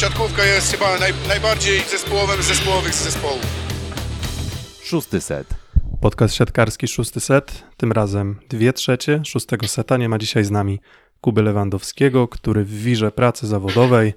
siatkówka 0.00 0.44
jest 0.44 0.72
chyba 0.72 0.98
naj, 0.98 1.12
najbardziej 1.28 1.80
zespołowym 1.80 2.42
zespołowych 2.42 2.94
z 2.94 3.04
zespołów. 3.04 3.46
Szósty 4.82 5.20
set. 5.20 5.46
Podcast 6.00 6.34
siatkarski 6.34 6.88
szósty 6.88 7.20
set, 7.20 7.62
tym 7.76 7.92
razem 7.92 8.36
dwie 8.48 8.72
trzecie 8.72 9.20
szóstego 9.24 9.68
seta. 9.68 9.96
Nie 9.96 10.08
ma 10.08 10.18
dzisiaj 10.18 10.44
z 10.44 10.50
nami 10.50 10.80
Kuby 11.20 11.42
Lewandowskiego, 11.42 12.28
który 12.28 12.64
w 12.64 12.70
wirze 12.70 13.12
pracy 13.12 13.46
zawodowej 13.46 14.14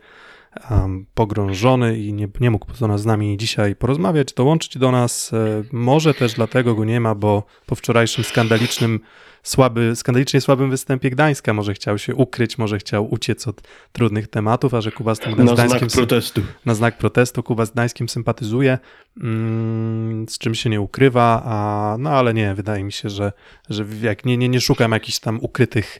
um, 0.71 1.05
pogrążony 1.13 1.99
i 1.99 2.13
nie, 2.13 2.27
nie 2.39 2.51
mógł 2.51 2.67
z 2.95 3.05
nami 3.05 3.38
dzisiaj 3.38 3.75
porozmawiać, 3.75 4.33
dołączyć 4.33 4.77
do 4.77 4.91
nas. 4.91 5.33
E, 5.33 5.63
może 5.71 6.13
też 6.13 6.33
dlatego 6.33 6.75
go 6.75 6.85
nie 6.85 6.99
ma, 6.99 7.15
bo 7.15 7.43
po 7.65 7.75
wczorajszym 7.75 8.23
skandalicznym 8.23 8.99
słaby, 9.43 9.95
skandalicznie 9.95 10.41
słabym 10.41 10.70
występie 10.70 11.09
Gdańska 11.09 11.53
może 11.53 11.73
chciał 11.73 11.97
się 11.97 12.16
ukryć, 12.16 12.57
może 12.57 12.77
chciał 12.77 13.13
uciec 13.13 13.47
od 13.47 13.61
trudnych 13.91 14.27
tematów, 14.27 14.73
a 14.73 14.81
że 14.81 14.91
Kuba 14.91 15.16
z 15.16 15.20
tym 15.20 15.31
Na 15.31 15.53
Gdańskim... 15.53 15.80
znak 15.80 15.91
protestu. 15.91 16.41
Na 16.66 16.75
znak 16.75 16.97
protestu 16.97 17.44
Kuba 17.44 17.66
z 17.66 17.72
Gdańskim 17.72 18.09
sympatyzuje, 18.09 18.77
mm, 19.22 20.30
z 20.30 20.38
czym 20.38 20.55
się 20.55 20.70
nie 20.70 20.81
ukrywa, 20.81 21.44
a, 21.45 21.95
no 21.99 22.09
ale 22.09 22.33
nie, 22.33 22.55
wydaje 22.55 22.83
mi 22.83 22.91
się, 22.91 23.09
że, 23.09 23.31
że 23.70 23.85
jak 24.02 24.25
nie, 24.25 24.38
nie, 24.38 24.49
nie 24.49 24.61
szukam 24.61 24.91
jakichś 24.91 25.20
tam 25.20 25.39
ukrytych, 25.41 25.99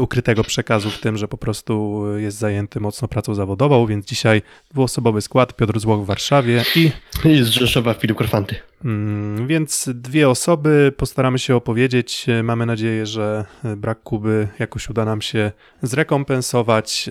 ukrytego 0.00 0.44
przekazu 0.44 0.90
w 0.90 0.98
tym, 0.98 1.16
że 1.16 1.28
po 1.28 1.38
prostu 1.38 2.02
jest 2.16 2.38
zajęty 2.38 2.80
mocno 2.80 3.08
pracą 3.08 3.34
zawodową, 3.34 3.86
więc 3.86 4.06
dzisiaj 4.06 4.42
dwuosobowy 4.70 5.20
skład, 5.20 5.56
Piotr 5.56 5.80
Złoch 5.80 6.00
w 6.02 6.06
Warszawie 6.06 6.64
i 6.76 6.90
I 7.24 7.42
z 7.42 7.48
Rzeszowa 7.48 7.94
Filip 7.94 8.16
Korfanty. 8.16 8.56
Mm, 8.84 9.46
Więc 9.46 9.88
dwie 9.94 10.28
osoby 10.28 10.92
postaramy 10.96 11.38
się 11.38 11.56
opowiedzieć. 11.56 12.26
Mamy 12.42 12.66
nadzieję, 12.66 13.06
że 13.06 13.44
brak 13.76 14.02
Kuby 14.02 14.48
jakoś 14.58 14.90
uda 14.90 15.04
nam 15.04 15.22
się 15.22 15.52
zrekompensować. 15.82 17.10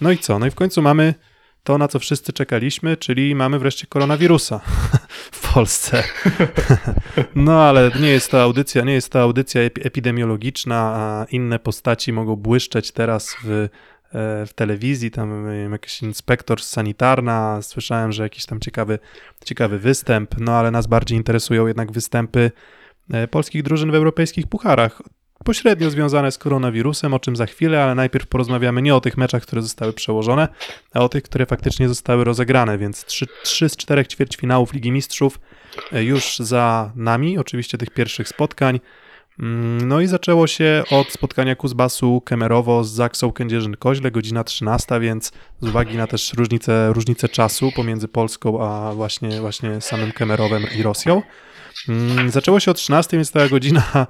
No 0.00 0.10
i 0.10 0.18
co? 0.18 0.38
No 0.38 0.46
i 0.46 0.50
w 0.50 0.54
końcu 0.54 0.82
mamy 0.82 1.14
to, 1.66 1.78
na 1.78 1.88
co 1.88 1.98
wszyscy 1.98 2.32
czekaliśmy, 2.32 2.96
czyli 2.96 3.34
mamy 3.34 3.58
wreszcie 3.58 3.86
koronawirusa 3.86 4.60
w 5.32 5.52
Polsce. 5.54 6.02
No 7.34 7.62
ale 7.62 7.90
nie 8.00 8.08
jest 8.08 8.30
to 8.30 8.42
audycja, 8.42 8.84
nie 8.84 8.92
jest 8.92 9.12
to 9.12 9.20
audycja 9.20 9.60
epi- 9.60 9.86
epidemiologiczna, 9.86 10.76
a 10.76 11.26
inne 11.30 11.58
postaci 11.58 12.12
mogą 12.12 12.36
błyszczeć 12.36 12.92
teraz 12.92 13.36
w, 13.44 13.50
e, 13.50 13.68
w 14.46 14.52
telewizji, 14.54 15.10
tam 15.10 15.46
wiem, 15.46 15.72
jakiś 15.72 16.02
inspektor 16.02 16.62
sanitarna, 16.62 17.62
słyszałem, 17.62 18.12
że 18.12 18.22
jakiś 18.22 18.46
tam 18.46 18.60
ciekawy, 18.60 18.98
ciekawy 19.44 19.78
występ, 19.78 20.34
no 20.38 20.52
ale 20.52 20.70
nas 20.70 20.86
bardziej 20.86 21.18
interesują 21.18 21.66
jednak 21.66 21.92
występy 21.92 22.50
e, 23.12 23.28
polskich 23.28 23.62
drużyn 23.62 23.90
w 23.90 23.94
europejskich 23.94 24.46
pucharach. 24.46 25.02
Pośrednio 25.44 25.90
związane 25.90 26.32
z 26.32 26.38
koronawirusem, 26.38 27.14
o 27.14 27.18
czym 27.18 27.36
za 27.36 27.46
chwilę, 27.46 27.82
ale 27.82 27.94
najpierw 27.94 28.26
porozmawiamy 28.26 28.82
nie 28.82 28.94
o 28.94 29.00
tych 29.00 29.16
meczach, 29.16 29.42
które 29.42 29.62
zostały 29.62 29.92
przełożone, 29.92 30.48
a 30.94 31.00
o 31.00 31.08
tych, 31.08 31.22
które 31.22 31.46
faktycznie 31.46 31.88
zostały 31.88 32.24
rozegrane, 32.24 32.78
więc 32.78 33.04
trzy, 33.04 33.26
trzy 33.44 33.68
z 33.68 33.76
czterech 33.76 34.06
ćwierćfinałów 34.06 34.72
Ligi 34.72 34.92
Mistrzów 34.92 35.40
e, 35.92 36.04
już 36.04 36.36
za 36.38 36.92
nami, 36.96 37.38
oczywiście 37.38 37.78
tych 37.78 37.90
pierwszych 37.90 38.28
spotkań. 38.28 38.80
Mm, 39.40 39.88
No 39.88 40.00
i 40.00 40.06
zaczęło 40.06 40.46
się 40.46 40.82
od 40.90 41.12
spotkania 41.12 41.56
Kuzbasu 41.56 42.20
Kemerowo 42.20 42.84
z 42.84 42.90
Zaksą 42.90 43.30
Kędzierzyn-Koźle, 43.30 44.10
godzina 44.10 44.44
13, 44.44 45.00
więc 45.00 45.32
z 45.60 45.68
uwagi 45.68 45.96
na 45.96 46.06
też 46.06 46.34
różnicę, 46.34 46.92
różnicę 46.92 47.28
czasu 47.28 47.72
pomiędzy 47.76 48.08
Polską 48.08 48.64
a 48.66 48.92
właśnie, 48.94 49.40
właśnie 49.40 49.80
samym 49.80 50.12
Kemerowem 50.12 50.64
i 50.78 50.82
Rosją. 50.82 51.22
Mm, 51.88 52.30
Zaczęło 52.30 52.60
się 52.60 52.70
o 52.70 52.74
13, 52.74 53.16
więc 53.16 53.30
ta 53.30 53.48
godzina 53.48 54.06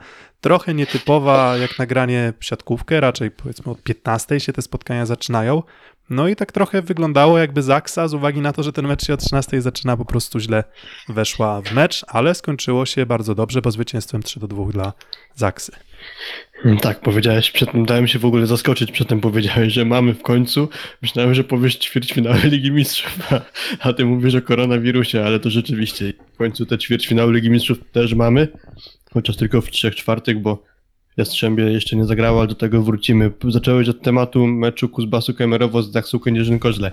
trochę 0.46 0.74
nietypowa 0.74 1.56
jak 1.56 1.78
nagranie 1.78 2.32
siatkówkę, 2.40 3.00
raczej 3.00 3.30
powiedzmy 3.30 3.72
od 3.72 3.82
15 3.82 4.40
się 4.40 4.52
te 4.52 4.62
spotkania 4.62 5.06
zaczynają. 5.06 5.62
No 6.10 6.28
i 6.28 6.36
tak 6.36 6.52
trochę 6.52 6.82
wyglądało 6.82 7.38
jakby 7.38 7.62
Zaksa 7.62 8.08
z 8.08 8.14
uwagi 8.14 8.40
na 8.40 8.52
to, 8.52 8.62
że 8.62 8.72
ten 8.72 8.86
mecz 8.86 9.06
się 9.06 9.14
o 9.14 9.16
13 9.16 9.62
zaczyna 9.62 9.96
po 9.96 10.04
prostu 10.04 10.40
źle 10.40 10.64
weszła 11.08 11.62
w 11.62 11.72
mecz, 11.72 12.04
ale 12.08 12.34
skończyło 12.34 12.86
się 12.86 13.06
bardzo 13.06 13.34
dobrze, 13.34 13.62
bo 13.62 13.70
zwycięstwem 13.70 14.22
3 14.22 14.40
do 14.40 14.48
2 14.48 14.64
dla 14.72 14.92
Zaksy. 15.34 15.72
Tak, 16.80 17.00
powiedziałeś 17.00 17.50
przedtem, 17.50 17.86
dałem 17.86 18.08
się 18.08 18.18
w 18.18 18.24
ogóle 18.24 18.46
zaskoczyć, 18.46 18.92
przedtem 18.92 19.20
powiedziałeś, 19.20 19.72
że 19.72 19.84
mamy 19.84 20.14
w 20.14 20.22
końcu. 20.22 20.68
Myślałem, 21.02 21.34
że 21.34 21.44
powiesz 21.44 21.78
ćwierćfinały 21.78 22.38
Ligi 22.44 22.72
Mistrzów, 22.72 23.32
a, 23.32 23.40
a 23.80 23.92
ty 23.92 24.04
mówisz 24.04 24.34
o 24.34 24.42
koronawirusie, 24.42 25.24
ale 25.24 25.40
to 25.40 25.50
rzeczywiście 25.50 26.12
w 26.34 26.36
końcu 26.36 26.66
te 26.66 26.78
ćwierćfinały 26.78 27.32
Ligi 27.32 27.50
Mistrzów 27.50 27.78
też 27.92 28.14
mamy, 28.14 28.48
chociaż 29.16 29.36
tylko 29.36 29.60
w 29.60 29.70
trzech 29.70 29.94
czwartych, 29.94 30.42
bo 30.42 30.62
Jastrzębie 31.16 31.64
jeszcze 31.64 31.96
nie 31.96 32.04
zagrało, 32.04 32.38
ale 32.40 32.48
do 32.48 32.54
tego 32.54 32.82
wrócimy. 32.82 33.32
Zacząłeś 33.48 33.88
od 33.88 34.02
tematu 34.02 34.46
meczu 34.46 34.88
Kuzbasu 34.88 35.34
Kemerowo 35.34 35.82
z 35.82 35.92
Zaksą 35.92 36.18
Kędzierzyn-Koźle. 36.18 36.90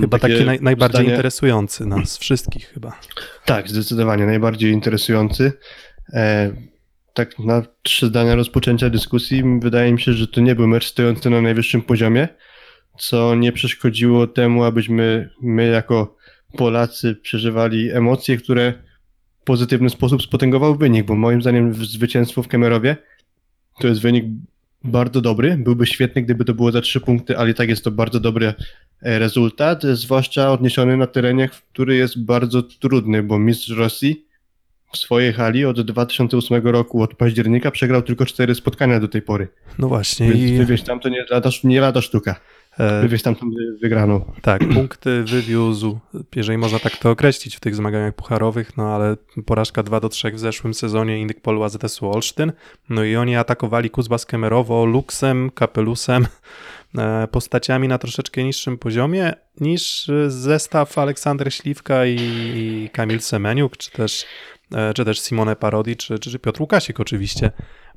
Chyba 0.00 0.18
takie 0.18 0.34
taki 0.34 0.46
naj, 0.46 0.58
najbardziej 0.60 1.00
zdanie- 1.00 1.10
interesujący 1.10 1.86
nas 1.86 2.18
wszystkich 2.18 2.68
chyba. 2.68 3.00
Tak, 3.44 3.68
zdecydowanie 3.68 4.26
najbardziej 4.26 4.72
interesujący. 4.72 5.52
E, 6.12 6.52
tak 7.14 7.38
na 7.38 7.62
trzy 7.82 8.06
zdania 8.06 8.34
rozpoczęcia 8.34 8.90
dyskusji, 8.90 9.42
wydaje 9.60 9.92
mi 9.92 10.00
się, 10.00 10.12
że 10.12 10.26
to 10.26 10.40
nie 10.40 10.54
był 10.54 10.66
mecz 10.66 10.86
stojący 10.86 11.30
na 11.30 11.40
najwyższym 11.40 11.82
poziomie, 11.82 12.28
co 12.98 13.34
nie 13.34 13.52
przeszkodziło 13.52 14.26
temu, 14.26 14.64
abyśmy 14.64 15.30
my 15.42 15.66
jako 15.66 16.16
Polacy 16.56 17.14
przeżywali 17.14 17.90
emocje, 17.90 18.36
które 18.36 18.74
pozytywny 19.44 19.90
sposób 19.90 20.22
spotęgował 20.22 20.76
wynik, 20.76 21.06
bo 21.06 21.14
moim 21.14 21.42
zdaniem 21.42 21.74
zwycięstwo 21.74 22.42
w 22.42 22.48
Kemerowie 22.48 22.96
to 23.80 23.88
jest 23.88 24.00
wynik 24.00 24.24
bardzo 24.84 25.20
dobry. 25.20 25.56
Byłby 25.56 25.86
świetny, 25.86 26.22
gdyby 26.22 26.44
to 26.44 26.54
było 26.54 26.72
za 26.72 26.80
trzy 26.80 27.00
punkty, 27.00 27.38
ale 27.38 27.50
i 27.50 27.54
tak 27.54 27.68
jest 27.68 27.84
to 27.84 27.90
bardzo 27.90 28.20
dobry 28.20 28.54
e, 29.02 29.18
rezultat, 29.18 29.82
zwłaszcza 29.82 30.52
odniesiony 30.52 30.96
na 30.96 31.06
terenie, 31.06 31.48
który 31.48 31.96
jest 31.96 32.24
bardzo 32.24 32.62
trudny, 32.62 33.22
bo 33.22 33.38
mistrz 33.38 33.70
Rosji 33.70 34.24
w 34.92 34.98
swojej 34.98 35.32
hali 35.32 35.64
od 35.64 35.80
2008 35.80 36.66
roku, 36.66 37.02
od 37.02 37.14
października 37.14 37.70
przegrał 37.70 38.02
tylko 38.02 38.26
cztery 38.26 38.54
spotkania 38.54 39.00
do 39.00 39.08
tej 39.08 39.22
pory. 39.22 39.48
No 39.78 39.88
właśnie 39.88 40.28
Więc 40.28 40.40
i 40.40 40.56
wywieźć 40.56 40.84
tam 40.84 41.00
to 41.00 41.08
nie 41.08 41.24
lada, 41.30 41.50
nie 41.64 41.80
lada 41.80 42.00
sztuka. 42.00 42.40
E, 42.78 43.02
Wywieźć 43.02 43.24
tam 43.24 43.36
wygraną. 43.82 44.32
tak, 44.42 44.68
punkty 44.74 45.22
wywiózł, 45.24 45.98
jeżeli 46.36 46.58
można 46.58 46.78
tak 46.78 46.96
to 46.96 47.10
określić 47.10 47.56
w 47.56 47.60
tych 47.60 47.74
zmaganiach 47.74 48.14
pucharowych, 48.14 48.76
no 48.76 48.94
ale 48.94 49.16
porażka 49.46 49.82
2 49.82 50.00
do 50.00 50.08
3 50.08 50.30
w 50.30 50.38
zeszłym 50.38 50.74
sezonie 50.74 51.20
Indykpolu 51.20 51.62
AZS-u 51.62 52.10
Olsztyn, 52.10 52.52
no 52.88 53.04
i 53.04 53.16
oni 53.16 53.36
atakowali 53.36 53.90
Kuzbas 53.90 54.26
Kemerowo 54.26 54.84
luksem, 54.84 55.50
kapelusem, 55.50 56.26
e, 56.98 57.28
postaciami 57.30 57.88
na 57.88 57.98
troszeczkę 57.98 58.44
niższym 58.44 58.78
poziomie 58.78 59.32
niż 59.60 60.08
e, 60.08 60.30
zestaw 60.30 60.98
Aleksander 60.98 61.54
Śliwka 61.54 62.06
i, 62.06 62.90
Kamil 62.92 63.20
Semeniuk, 63.20 63.76
czy 63.76 63.90
też, 63.90 64.24
czy 64.94 65.04
też 65.04 65.20
Simone 65.20 65.56
Parodi, 65.56 65.96
czy, 65.96 66.18
czy, 66.18 66.38
Piotr 66.38 66.60
Łukasik 66.60 67.00
oczywiście. 67.00 67.50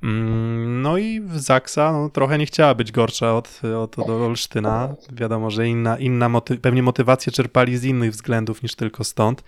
Mm, 0.03 0.81
No 0.81 0.97
i 0.97 1.22
Zaksa 1.36 1.91
no, 1.91 2.09
trochę 2.09 2.38
nie 2.38 2.46
chciała 2.46 2.75
być 2.75 2.91
gorsza 2.91 3.36
od, 3.38 3.62
od, 3.78 4.00
od 4.00 4.09
Olsztyna. 4.09 4.96
Wiadomo, 5.14 5.50
że 5.52 5.68
inna, 5.68 5.97
inna 5.97 6.30
moty- 6.30 6.58
pewnie 6.58 6.84
motywację 6.84 7.31
czerpali 7.31 7.78
z 7.78 7.84
innych 7.84 8.12
względów 8.12 8.64
niż 8.64 8.75
tylko 8.75 9.03
stąd. 9.03 9.44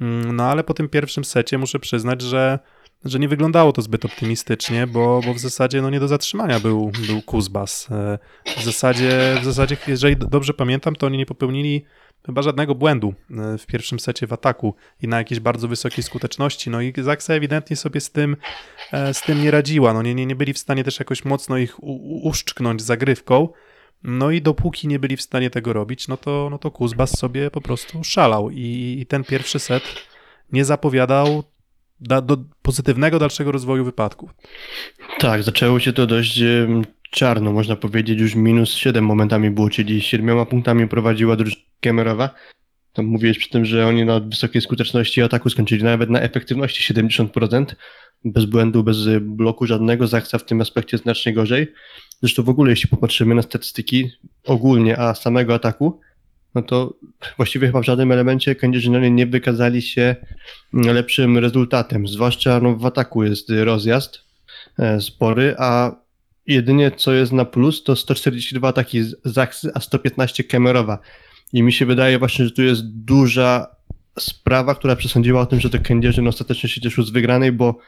Mm, 0.00 0.36
No 0.36 0.44
ale 0.44 0.64
po 0.64 0.74
tym 0.74 0.88
pierwszym 0.88 1.24
secie 1.24 1.58
muszę 1.58 1.78
przyznać, 1.78 2.22
że, 2.22 2.58
że 3.04 3.18
nie 3.18 3.28
wyglądało 3.28 3.72
to 3.72 3.82
zbyt 3.82 4.04
optymistycznie, 4.04 4.86
bo, 4.86 5.20
bo 5.26 5.34
w 5.34 5.38
zasadzie 5.38 5.82
no, 5.82 5.90
nie 5.90 6.00
do 6.00 6.08
zatrzymania 6.08 6.60
był, 6.60 6.92
był 7.06 7.22
Kuzbas. 7.22 7.88
E, 7.90 8.18
W 8.60 8.64
zasadzie, 8.64 9.36
w 9.40 9.44
zasadzie, 9.44 9.76
jeżeli 9.86 10.16
dobrze 10.16 10.54
pamiętam, 10.54 10.96
to 10.96 11.06
oni 11.06 11.18
nie 11.18 11.26
popełnili 11.26 11.84
chyba 12.26 12.42
żadnego 12.42 12.74
błędu 12.74 13.14
e, 13.30 13.58
w 13.58 13.66
pierwszym 13.66 14.00
secie 14.00 14.26
w 14.26 14.32
ataku 14.32 14.74
i 15.02 15.08
na 15.08 15.18
jakiejś 15.18 15.40
bardzo 15.40 15.68
wysokiej 15.68 16.04
skuteczności. 16.04 16.70
No 16.70 16.80
i 16.80 16.92
Zaksa 16.96 17.34
ewidentnie 17.34 17.76
sobie 17.76 18.00
z 18.00 18.10
tym, 18.10 18.36
e, 18.92 19.14
z 19.14 19.22
tym 19.22 19.42
nie 19.42 19.50
radziła. 19.50 19.94
No 19.94 20.02
nie, 20.02 20.14
nie, 20.14 20.26
nie 20.26 20.36
byli 20.36 20.52
w 20.52 20.58
stanie 20.58 20.84
też 20.84 20.98
jakoś 20.98 21.24
mocno 21.24 21.58
ich 21.58 21.82
u, 21.82 22.28
uszczknąć 22.28 22.82
zagrywką. 22.82 23.48
No 24.02 24.30
i 24.30 24.42
dopóki 24.42 24.88
nie 24.88 24.98
byli 24.98 25.16
w 25.16 25.22
stanie 25.22 25.50
tego 25.50 25.72
robić, 25.72 26.08
no 26.08 26.16
to, 26.16 26.48
no 26.50 26.58
to 26.58 26.70
Kuzbas 26.70 27.18
sobie 27.18 27.50
po 27.50 27.60
prostu 27.60 28.04
szalał 28.04 28.50
i, 28.50 28.98
i 29.00 29.06
ten 29.06 29.24
pierwszy 29.24 29.58
set 29.58 29.82
nie 30.52 30.64
zapowiadał 30.64 31.44
da, 32.00 32.20
do 32.20 32.36
pozytywnego 32.62 33.18
dalszego 33.18 33.52
rozwoju 33.52 33.84
wypadku. 33.84 34.30
Tak, 35.18 35.42
zaczęło 35.42 35.80
się 35.80 35.92
to 35.92 36.06
dość 36.06 36.40
czarno, 37.12 37.52
można 37.52 37.76
powiedzieć, 37.76 38.20
już 38.20 38.34
minus 38.34 38.74
7 38.74 39.04
momentami 39.04 39.50
było, 39.50 39.70
czyli 39.70 40.00
siedmioma 40.00 40.46
punktami 40.46 40.88
prowadziła 40.88 41.36
drużyna 41.36 41.62
Kemerowa. 41.80 42.30
Tam 42.92 43.06
mówiłeś 43.06 43.38
przy 43.38 43.50
tym, 43.50 43.64
że 43.64 43.86
oni 43.86 44.04
na 44.04 44.20
wysokiej 44.20 44.62
skuteczności 44.62 45.22
ataku 45.22 45.50
skończyli 45.50 45.84
nawet 45.84 46.10
na 46.10 46.20
efektywności 46.20 46.94
70%, 46.94 47.64
bez 48.24 48.44
błędu, 48.44 48.84
bez 48.84 48.96
bloku 49.20 49.66
żadnego, 49.66 50.06
Zaksa 50.06 50.38
w 50.38 50.44
tym 50.44 50.60
aspekcie 50.60 50.98
znacznie 50.98 51.32
gorzej. 51.32 51.72
Zresztą 52.20 52.42
w 52.42 52.48
ogóle 52.48 52.70
jeśli 52.70 52.88
popatrzymy 52.88 53.34
na 53.34 53.42
statystyki 53.42 54.10
ogólnie, 54.44 54.98
a 54.98 55.14
samego 55.14 55.54
ataku, 55.54 56.00
no 56.54 56.62
to 56.62 56.94
właściwie 57.36 57.66
chyba 57.66 57.80
w 57.80 57.84
żadnym 57.84 58.12
elemencie 58.12 58.54
Kędzierzynowie 58.54 59.10
nie 59.10 59.26
wykazali 59.26 59.82
się 59.82 60.16
lepszym 60.72 61.38
rezultatem, 61.38 62.08
zwłaszcza 62.08 62.60
no, 62.60 62.76
w 62.76 62.86
ataku 62.86 63.24
jest 63.24 63.48
rozjazd, 63.64 64.18
e, 64.78 65.00
spory, 65.00 65.54
a 65.58 66.01
jedynie 66.46 66.90
co 66.90 67.12
jest 67.12 67.32
na 67.32 67.44
plus 67.44 67.84
to 67.84 67.96
142 67.96 68.68
ataki 68.68 69.02
z 69.02 69.16
Zaksy, 69.24 69.70
a 69.74 69.80
115 69.80 70.44
Kemerowa. 70.44 70.98
I 71.52 71.62
mi 71.62 71.72
się 71.72 71.86
wydaje 71.86 72.18
właśnie, 72.18 72.44
że 72.44 72.50
tu 72.50 72.62
jest 72.62 72.82
duża 72.86 73.76
sprawa, 74.18 74.74
która 74.74 74.96
przesądziła 74.96 75.40
o 75.40 75.46
tym, 75.46 75.60
że 75.60 75.70
to 75.70 75.78
Kędzierzyn 75.78 76.28
ostatecznie 76.28 76.68
się 76.68 76.80
cieszył 76.80 77.04
z 77.04 77.10
wygranej, 77.10 77.52
bo 77.52 77.78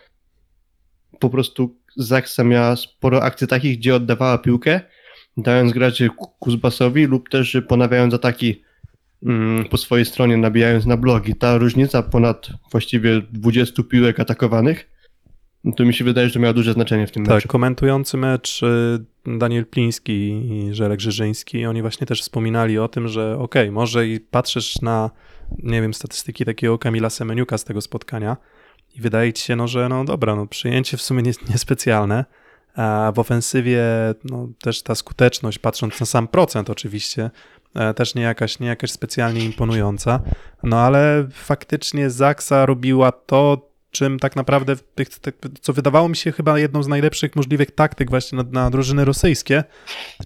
po 1.20 1.30
prostu 1.30 1.76
Zaksa 1.96 2.44
miała 2.44 2.76
sporo 2.76 3.22
akcji 3.22 3.46
takich, 3.46 3.78
gdzie 3.78 3.94
oddawała 3.94 4.38
piłkę, 4.38 4.80
dając 5.36 5.72
grać 5.72 6.02
Ku- 6.16 6.28
Kuzbasowi 6.38 7.06
lub 7.06 7.28
też 7.28 7.56
ponawiając 7.68 8.14
ataki 8.14 8.62
mm, 9.22 9.64
po 9.64 9.76
swojej 9.76 10.04
stronie, 10.06 10.36
nabijając 10.36 10.86
na 10.86 10.96
blogi. 10.96 11.34
Ta 11.34 11.58
różnica 11.58 12.02
ponad 12.02 12.48
właściwie 12.70 13.20
20 13.32 13.82
piłek 13.82 14.20
atakowanych, 14.20 14.93
no 15.64 15.72
to 15.72 15.84
mi 15.84 15.94
się 15.94 16.04
wydaje, 16.04 16.28
że 16.28 16.34
to 16.34 16.40
miało 16.40 16.54
duże 16.54 16.72
znaczenie 16.72 17.06
w 17.06 17.10
tym 17.10 17.24
Tak, 17.24 17.34
meczu. 17.34 17.48
komentujący 17.48 18.16
mecz 18.16 18.62
y, 18.62 19.04
Daniel 19.38 19.66
Pliński 19.66 20.12
i 20.52 20.74
Żelek 20.74 21.00
Żyżyński, 21.00 21.66
oni 21.66 21.82
właśnie 21.82 22.06
też 22.06 22.22
wspominali 22.22 22.78
o 22.78 22.88
tym, 22.88 23.08
że 23.08 23.38
okej, 23.38 23.70
może 23.70 24.06
i 24.08 24.20
patrzysz 24.20 24.82
na, 24.82 25.10
nie 25.58 25.82
wiem, 25.82 25.94
statystyki 25.94 26.44
takiego 26.44 26.78
Kamila 26.78 27.10
Semeniuka 27.10 27.58
z 27.58 27.64
tego 27.64 27.80
spotkania 27.80 28.36
i 28.94 29.00
wydaje 29.00 29.32
ci 29.32 29.44
się, 29.44 29.56
no, 29.56 29.68
że 29.68 29.88
no 29.88 30.04
dobra, 30.04 30.36
no 30.36 30.46
przyjęcie 30.46 30.96
w 30.96 31.02
sumie 31.02 31.22
nie- 31.22 31.32
niespecjalne, 31.50 32.24
a 32.76 33.12
w 33.14 33.18
ofensywie 33.18 33.82
no, 34.24 34.48
też 34.62 34.82
ta 34.82 34.94
skuteczność, 34.94 35.58
patrząc 35.58 36.00
na 36.00 36.06
sam 36.06 36.28
procent 36.28 36.70
oczywiście, 36.70 37.30
e, 37.74 37.94
też 37.94 38.14
nie 38.14 38.22
jakaś, 38.22 38.58
nie 38.60 38.66
jakaś 38.68 38.90
specjalnie 38.90 39.44
imponująca, 39.44 40.20
no 40.62 40.78
ale 40.80 41.26
faktycznie 41.30 42.10
Zaksa 42.10 42.66
robiła 42.66 43.12
to, 43.12 43.70
czym 43.94 44.18
tak 44.18 44.36
naprawdę, 44.36 44.76
co 45.60 45.72
wydawało 45.72 46.08
mi 46.08 46.16
się 46.16 46.32
chyba 46.32 46.58
jedną 46.58 46.82
z 46.82 46.88
najlepszych 46.88 47.36
możliwych 47.36 47.70
taktyk 47.70 48.10
właśnie 48.10 48.36
na, 48.36 48.44
na 48.50 48.70
drużyny 48.70 49.04
rosyjskie, 49.04 49.64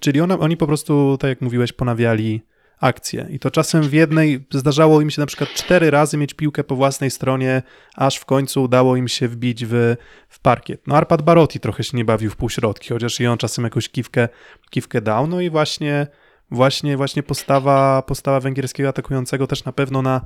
czyli 0.00 0.20
one, 0.20 0.38
oni 0.38 0.56
po 0.56 0.66
prostu, 0.66 1.16
tak 1.20 1.28
jak 1.28 1.40
mówiłeś, 1.40 1.72
ponawiali 1.72 2.42
akcję. 2.80 3.26
I 3.30 3.38
to 3.38 3.50
czasem 3.50 3.82
w 3.82 3.92
jednej, 3.92 4.46
zdarzało 4.50 5.00
im 5.00 5.10
się 5.10 5.20
na 5.20 5.26
przykład 5.26 5.50
cztery 5.54 5.90
razy 5.90 6.16
mieć 6.16 6.34
piłkę 6.34 6.64
po 6.64 6.76
własnej 6.76 7.10
stronie, 7.10 7.62
aż 7.94 8.16
w 8.16 8.24
końcu 8.24 8.62
udało 8.62 8.96
im 8.96 9.08
się 9.08 9.28
wbić 9.28 9.66
w, 9.66 9.96
w 10.28 10.40
parkiet. 10.40 10.86
No 10.86 10.96
Arpad 10.96 11.22
Barotti 11.22 11.60
trochę 11.60 11.84
się 11.84 11.96
nie 11.96 12.04
bawił 12.04 12.30
w 12.30 12.36
półśrodki, 12.36 12.88
chociaż 12.88 13.20
i 13.20 13.26
on 13.26 13.38
czasem 13.38 13.64
jakąś 13.64 13.88
kiwkę, 13.88 14.28
kiwkę 14.70 15.00
dał, 15.00 15.26
no 15.26 15.40
i 15.40 15.50
właśnie 15.50 16.06
właśnie, 16.50 16.96
właśnie 16.96 17.22
postawa, 17.22 18.02
postawa 18.02 18.40
węgierskiego 18.40 18.88
atakującego 18.88 19.46
też 19.46 19.64
na 19.64 19.72
pewno 19.72 20.02
na, 20.02 20.20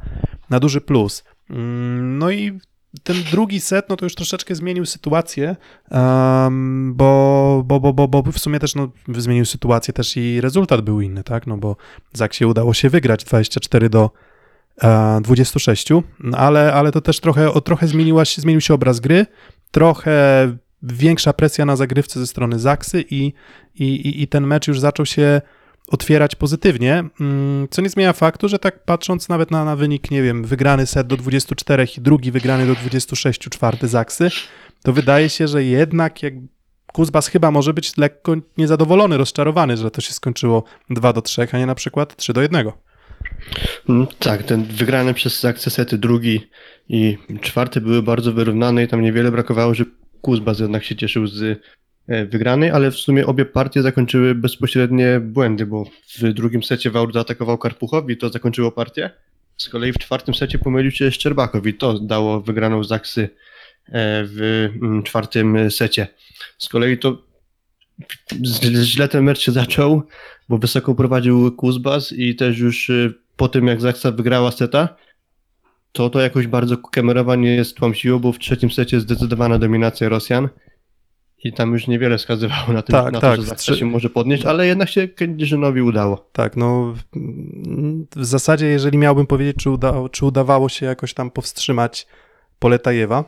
na 0.51 0.61
duży 0.61 0.81
plus. 0.81 1.25
Mm, 1.51 2.19
No 2.19 2.31
i 2.31 2.59
ten 3.03 3.17
drugi 3.31 3.61
set, 3.61 3.89
no 3.89 3.97
to 3.97 4.07
już 4.07 4.15
troszeczkę 4.15 4.55
zmienił 4.55 4.87
sytuację, 4.87 5.57
um, 5.91 6.95
bo, 6.95 7.63
bo, 7.67 7.81
bo, 7.81 7.93
bo, 7.93 8.09
bo 8.09 8.23
w 8.33 8.39
sumie 8.39 8.59
też 8.59 8.75
no, 8.75 8.89
zmienił 9.09 9.45
sytuację 9.45 9.95
też 9.95 10.17
i 10.17 10.41
rezultat 10.41 10.81
był 10.81 11.01
inny, 11.01 11.25
tak? 11.25 11.47
No 11.47 11.57
bo 11.57 11.77
Zaksie 12.13 12.45
udało 12.45 12.75
się 12.75 12.91
wygrać 12.91 13.25
24 13.25 13.89
do 13.89 14.11
e, 14.83 15.21
26, 15.23 15.89
no 16.21 16.39
ale, 16.39 16.73
ale 16.73 16.93
to 16.93 17.01
też 17.01 17.21
trochę, 17.21 17.53
o, 17.53 17.61
trochę 17.61 17.87
zmieniła 17.87 18.25
się, 18.25 18.43
zmienił 18.43 18.61
się 18.61 18.75
obraz 18.75 19.01
gry, 19.01 19.27
trochę 19.71 20.13
większa 20.83 21.33
presja 21.33 21.67
na 21.67 21.77
zagrywce 21.77 22.21
ze 22.21 22.27
strony 22.27 22.59
Zaksy 22.59 23.05
i, 23.11 23.33
i, 23.75 23.85
i, 23.85 24.23
i 24.23 24.29
ten 24.29 24.47
mecz 24.47 24.69
już 24.69 24.81
zaczął 24.81 25.07
się 25.07 25.41
otwierać 25.93 26.35
pozytywnie, 26.35 27.05
mm, 27.21 27.69
co 27.71 27.83
nie 27.83 27.89
zmienia 27.89 28.13
faktu, 28.13 28.49
że 28.49 28.59
tak 28.59 28.85
patrząc 28.85 29.29
nawet 29.29 29.51
na, 29.51 29.65
na 29.65 29.77
wynik, 29.77 30.11
nie 30.11 30.23
wiem, 30.23 30.45
wygrany 30.45 30.87
set 30.87 31.07
do 31.07 31.17
24 31.17 31.87
i 31.99 32.01
drugi 32.01 32.31
wygrany 32.31 32.67
do 32.67 32.75
26, 32.75 33.41
czwarty 33.41 33.89
Zaksy, 33.89 34.31
to 34.83 34.93
wydaje 34.93 35.29
się, 35.29 35.49
że 35.49 35.65
jednak 35.65 36.23
jak 36.23 36.35
Kuzbas 36.93 37.29
chyba 37.29 37.51
może 37.51 37.75
być 37.75 37.97
lekko 37.97 38.37
niezadowolony, 38.59 39.17
rozczarowany, 39.17 39.77
że 39.77 39.91
to 39.91 40.01
się 40.01 40.13
skończyło 40.13 40.65
2 40.91 41.13
do 41.13 41.23
3, 41.23 41.49
a 41.53 41.59
nie 41.59 41.67
na 41.67 41.75
przykład 41.75 42.17
3 42.17 42.33
do 42.33 42.43
1. 42.43 42.67
Mm, 43.89 44.07
Tak, 44.19 44.43
ten 44.43 44.65
wygrany 44.65 45.15
przez 45.15 45.41
Zaksę 45.41 45.71
sety 45.71 45.99
drugi 45.99 46.51
i 46.89 47.19
czwarty 47.41 47.81
były 47.81 48.03
bardzo 48.03 48.33
wyrównane 48.33 48.85
i 48.85 48.89
tam 48.89 49.03
niewiele 49.03 49.31
brakowało, 49.31 49.75
że 49.75 49.85
Kuzbas 50.21 50.61
jednak 50.61 50.85
się 50.85 50.97
cieszył 50.97 51.27
z 51.27 51.61
e, 52.07 52.27
wygranej, 52.27 52.71
ale 52.71 52.91
w 52.91 52.97
sumie 52.97 53.27
obie 53.27 53.45
partie 53.45 53.83
zakończyły 53.83 54.35
bezpośrednie 54.35 55.21
błędy, 55.21 55.67
bo 55.67 55.85
w 56.19 56.33
drugim 56.33 56.63
secie 56.63 56.91
Wałr 56.91 57.13
zaatakował 57.13 57.59
Karpuchowi, 57.59 58.17
to 58.17 58.29
zakończyło 58.29 58.73
partię. 58.73 59.11
Z 59.57 59.69
kolei 59.69 59.93
w 59.93 59.99
czwartym 59.99 60.35
secie 60.35 60.59
pomylił 60.59 60.91
się 60.91 61.11
Szczerbakow 61.11 61.67
i 61.67 61.75
to 61.75 61.99
dało 61.99 62.41
wygraną 62.41 62.85
Zaksy 62.85 63.23
e, 63.23 63.29
w 64.25 64.69
mm, 64.83 65.03
czwartym 65.03 65.71
secie. 65.71 66.07
Z 66.59 66.69
kolei 66.69 66.99
to 66.99 67.23
źle 68.83 69.09
ten 69.09 69.25
mecz 69.25 69.41
się 69.41 69.53
zaczął, 69.53 70.03
bo 70.49 70.59
wysoko 70.59 70.95
prowadził 70.95 71.53
Kuzbas 71.53 72.13
i 72.13 72.37
też 72.37 72.59
już 72.59 72.91
y, 72.91 73.15
po 73.37 73.49
tym 73.49 73.67
jak 73.67 73.81
Zaksa 73.81 74.13
wygrała 74.13 74.51
seta, 74.51 74.97
to 75.93 76.11
to 76.11 76.21
jakoś 76.21 76.47
bardzo 76.47 76.77
Kemerowa 76.77 77.37
nie 77.37 77.65
stłamsiło, 77.65 78.21
bo 78.21 78.33
w 78.33 78.39
trzecim 78.39 78.71
secie 78.71 79.01
zdecydowana 79.01 79.59
dominacja 79.59 80.09
Rosjan 80.09 80.49
i 81.45 81.53
tam 81.53 81.73
już 81.73 81.87
niewiele 81.87 82.19
wskazywało 82.19 82.73
na, 82.73 82.83
tym, 82.83 82.93
Tak, 82.93 83.13
na 83.13 83.21
tak, 83.21 83.31
to, 83.31 83.37
że 83.37 83.43
w 83.43 83.49
Zaksa 83.49 83.77
się 83.77 83.85
może 83.85 84.11
podnieść, 84.11 84.45
ale 84.45 84.67
jednak 84.67 84.89
się 84.89 85.09
Kędzierzynowi 85.09 85.83
udało. 85.83 86.29
Tak, 86.33 86.57
no 86.57 86.95
w 88.17 88.25
zasadzie, 88.25 88.67
jeżeli 88.67 88.99
miałbym 88.99 89.27
powiedzieć, 89.27 89.57
czy, 89.57 89.71
uda, 89.71 89.95
czy 90.11 90.27
udawało 90.27 90.69
się 90.69 90.87
jakoś 90.87 91.15
tam 91.15 91.31
powstrzymać 91.31 92.07
Poletajewa, 92.59 93.25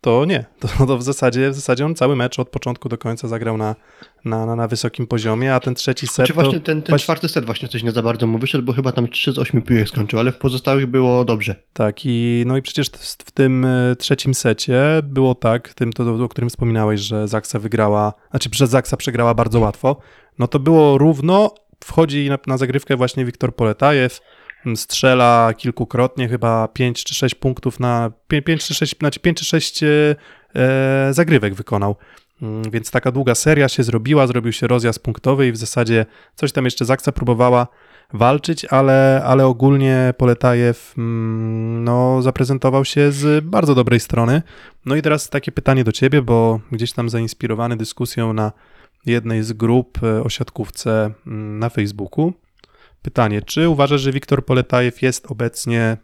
to 0.00 0.24
nie. 0.24 0.44
To, 0.60 0.86
to 0.86 0.98
w, 0.98 1.02
zasadzie, 1.02 1.50
w 1.50 1.54
zasadzie 1.54 1.86
on 1.86 1.94
cały 1.94 2.16
mecz 2.16 2.38
od 2.38 2.48
początku 2.48 2.88
do 2.88 2.98
końca 2.98 3.28
zagrał 3.28 3.56
na, 3.56 3.76
na, 4.24 4.46
na, 4.46 4.56
na 4.56 4.68
wysokim 4.68 5.06
poziomie, 5.06 5.54
a 5.54 5.60
ten 5.60 5.74
trzeci 5.74 6.06
set 6.06 6.26
Czy 6.26 6.32
to... 6.34 6.42
właśnie 6.42 6.60
ten, 6.60 6.82
ten 6.82 6.92
właśnie- 6.92 7.04
czwarty 7.04 7.28
set 7.28 7.44
właśnie 7.44 7.68
coś 7.68 7.82
nie 7.82 7.92
za 7.92 8.02
bardzo 8.02 8.26
mu 8.26 8.38
wyszedł, 8.38 8.64
bo 8.64 8.72
chyba 8.72 8.92
tam 8.92 9.08
3 9.08 9.32
z 9.32 9.38
8 9.38 9.62
piłek 9.62 9.88
skończył, 9.88 10.18
ale 10.18 10.32
w 10.32 10.38
pozostałych 10.38 10.86
było 10.86 11.24
dobrze. 11.24 11.54
Tak, 11.72 12.00
i 12.04 12.42
no 12.46 12.56
i 12.56 12.62
przecież 12.62 12.88
w, 12.90 13.24
w 13.26 13.30
tym 13.30 13.64
e, 13.64 13.96
trzecim 13.96 14.34
secie 14.34 14.82
było 15.02 15.34
tak, 15.34 15.74
tym, 15.74 15.92
to, 15.92 16.24
o 16.24 16.28
którym 16.28 16.50
wspominałeś, 16.50 17.00
że 17.00 17.28
Zaksa 17.28 17.58
wygrała, 17.58 18.12
znaczy 18.30 18.50
przez 18.50 18.70
Zaksa 18.70 18.96
przegrała 18.96 19.34
bardzo 19.34 19.60
łatwo, 19.60 19.96
no 20.38 20.48
to 20.48 20.58
było 20.58 20.98
równo, 20.98 21.54
wchodzi 21.84 22.28
na, 22.28 22.38
na 22.46 22.58
zagrywkę 22.58 22.96
właśnie 22.96 23.24
Wiktor 23.24 23.54
Poletajew, 23.54 24.20
strzela 24.74 25.54
kilkukrotnie, 25.56 26.28
chyba 26.28 26.68
5 26.68 27.04
czy 27.04 27.14
6 27.14 27.34
punktów 27.34 27.80
na, 27.80 28.12
5 28.44 28.66
czy 28.66 28.74
6, 28.74 28.98
znaczy 28.98 29.20
5 29.20 29.38
czy 29.38 29.44
6 29.44 29.82
e, 29.82 29.86
e, 30.54 31.14
zagrywek 31.14 31.54
wykonał. 31.54 31.96
Mm, 32.42 32.62
Więc 32.70 32.90
taka 32.90 33.12
długa 33.12 33.34
seria 33.34 33.68
się 33.68 33.82
zrobiła, 33.82 34.26
zrobił 34.26 34.52
się 34.52 34.66
rozjazd 34.66 35.02
punktowy 35.02 35.48
i 35.48 35.52
w 35.52 35.56
zasadzie 35.56 36.06
coś 36.34 36.52
tam 36.52 36.64
jeszcze 36.64 36.84
Zaksa 36.84 37.12
próbowała 37.12 37.66
walczyć, 38.12 38.64
ale, 38.64 39.22
ale 39.24 39.46
ogólnie 39.46 40.14
Poletajew 40.16 40.94
mm, 40.98 41.84
no, 41.84 42.22
zaprezentował 42.22 42.84
się 42.84 43.12
z 43.12 43.44
bardzo 43.44 43.74
dobrej 43.74 44.00
strony. 44.00 44.42
No 44.86 44.96
i 44.96 45.02
teraz 45.02 45.28
takie 45.28 45.52
pytanie 45.52 45.84
do 45.84 45.92
ciebie, 45.92 46.22
bo 46.22 46.60
gdzieś 46.72 46.92
tam 46.92 47.08
zainspirowany 47.08 47.76
dyskusją 47.76 48.32
na 48.32 48.52
jednej 49.06 49.42
z 49.42 49.52
grup 49.52 49.98
e, 50.02 50.22
o 50.22 50.28
siatkówce 50.28 51.10
mm, 51.26 51.58
na 51.58 51.68
Facebooku. 51.68 52.32
Pytanie, 53.02 53.42
czy 53.42 53.68
uważasz, 53.68 54.00
że 54.00 54.12
Wiktor 54.12 54.44
Poletajew 54.44 55.02
jest 55.02 55.30
obecnie 55.30 55.96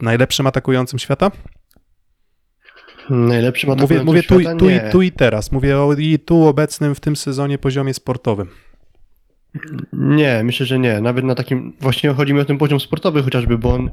najlepszym 0.00 0.46
atakującym 0.46 0.98
świata? 0.98 1.30
Najlepszym 3.10 3.70
Mówię, 3.70 3.78
atakującym 3.80 4.06
mówię 4.06 4.22
tu, 4.22 4.40
i- 4.40 4.42
świata? 4.42 4.58
tu, 4.58 4.70
Nie. 4.70 4.90
tu 4.92 5.02
i 5.02 5.12
teraz. 5.12 5.52
Mówię 5.52 5.78
o 5.78 5.92
i 5.98 6.18
tu 6.18 6.46
obecnym 6.46 6.94
w 6.94 7.00
tym 7.00 7.16
sezonie 7.16 7.58
poziomie 7.58 7.94
sportowym. 7.94 8.48
Nie, 9.92 10.40
myślę, 10.44 10.66
że 10.66 10.78
nie. 10.78 11.00
Nawet 11.00 11.24
na 11.24 11.34
takim, 11.34 11.72
właśnie 11.80 12.10
chodzi 12.10 12.34
mi 12.34 12.40
o 12.40 12.44
ten 12.44 12.58
poziom 12.58 12.80
sportowy 12.80 13.22
chociażby, 13.22 13.58
bo 13.58 13.74
on 13.74 13.90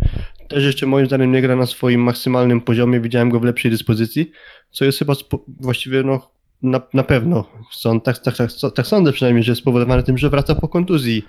też 0.47 0.63
jeszcze 0.63 0.85
moim 0.85 1.05
zdaniem 1.05 1.31
nie 1.31 1.41
gra 1.41 1.55
na 1.55 1.65
swoim 1.65 2.01
maksymalnym 2.03 2.61
poziomie. 2.61 2.99
Widziałem 2.99 3.29
go 3.29 3.39
w 3.39 3.43
lepszej 3.43 3.71
dyspozycji, 3.71 4.31
co 4.71 4.85
jest 4.85 4.99
chyba 4.99 5.13
właściwie 5.47 6.03
no, 6.03 6.31
na, 6.61 6.81
na 6.93 7.03
pewno, 7.03 7.45
są, 7.71 8.01
tak, 8.01 8.17
tak, 8.17 8.37
tak, 8.37 8.49
tak 8.75 8.87
sądzę 8.87 9.11
przynajmniej, 9.13 9.43
że 9.43 9.51
jest 9.51 9.61
spowodowane 9.61 10.03
tym, 10.03 10.17
że 10.17 10.29
wraca 10.29 10.55
po 10.55 10.67
kontuzji 10.67 11.23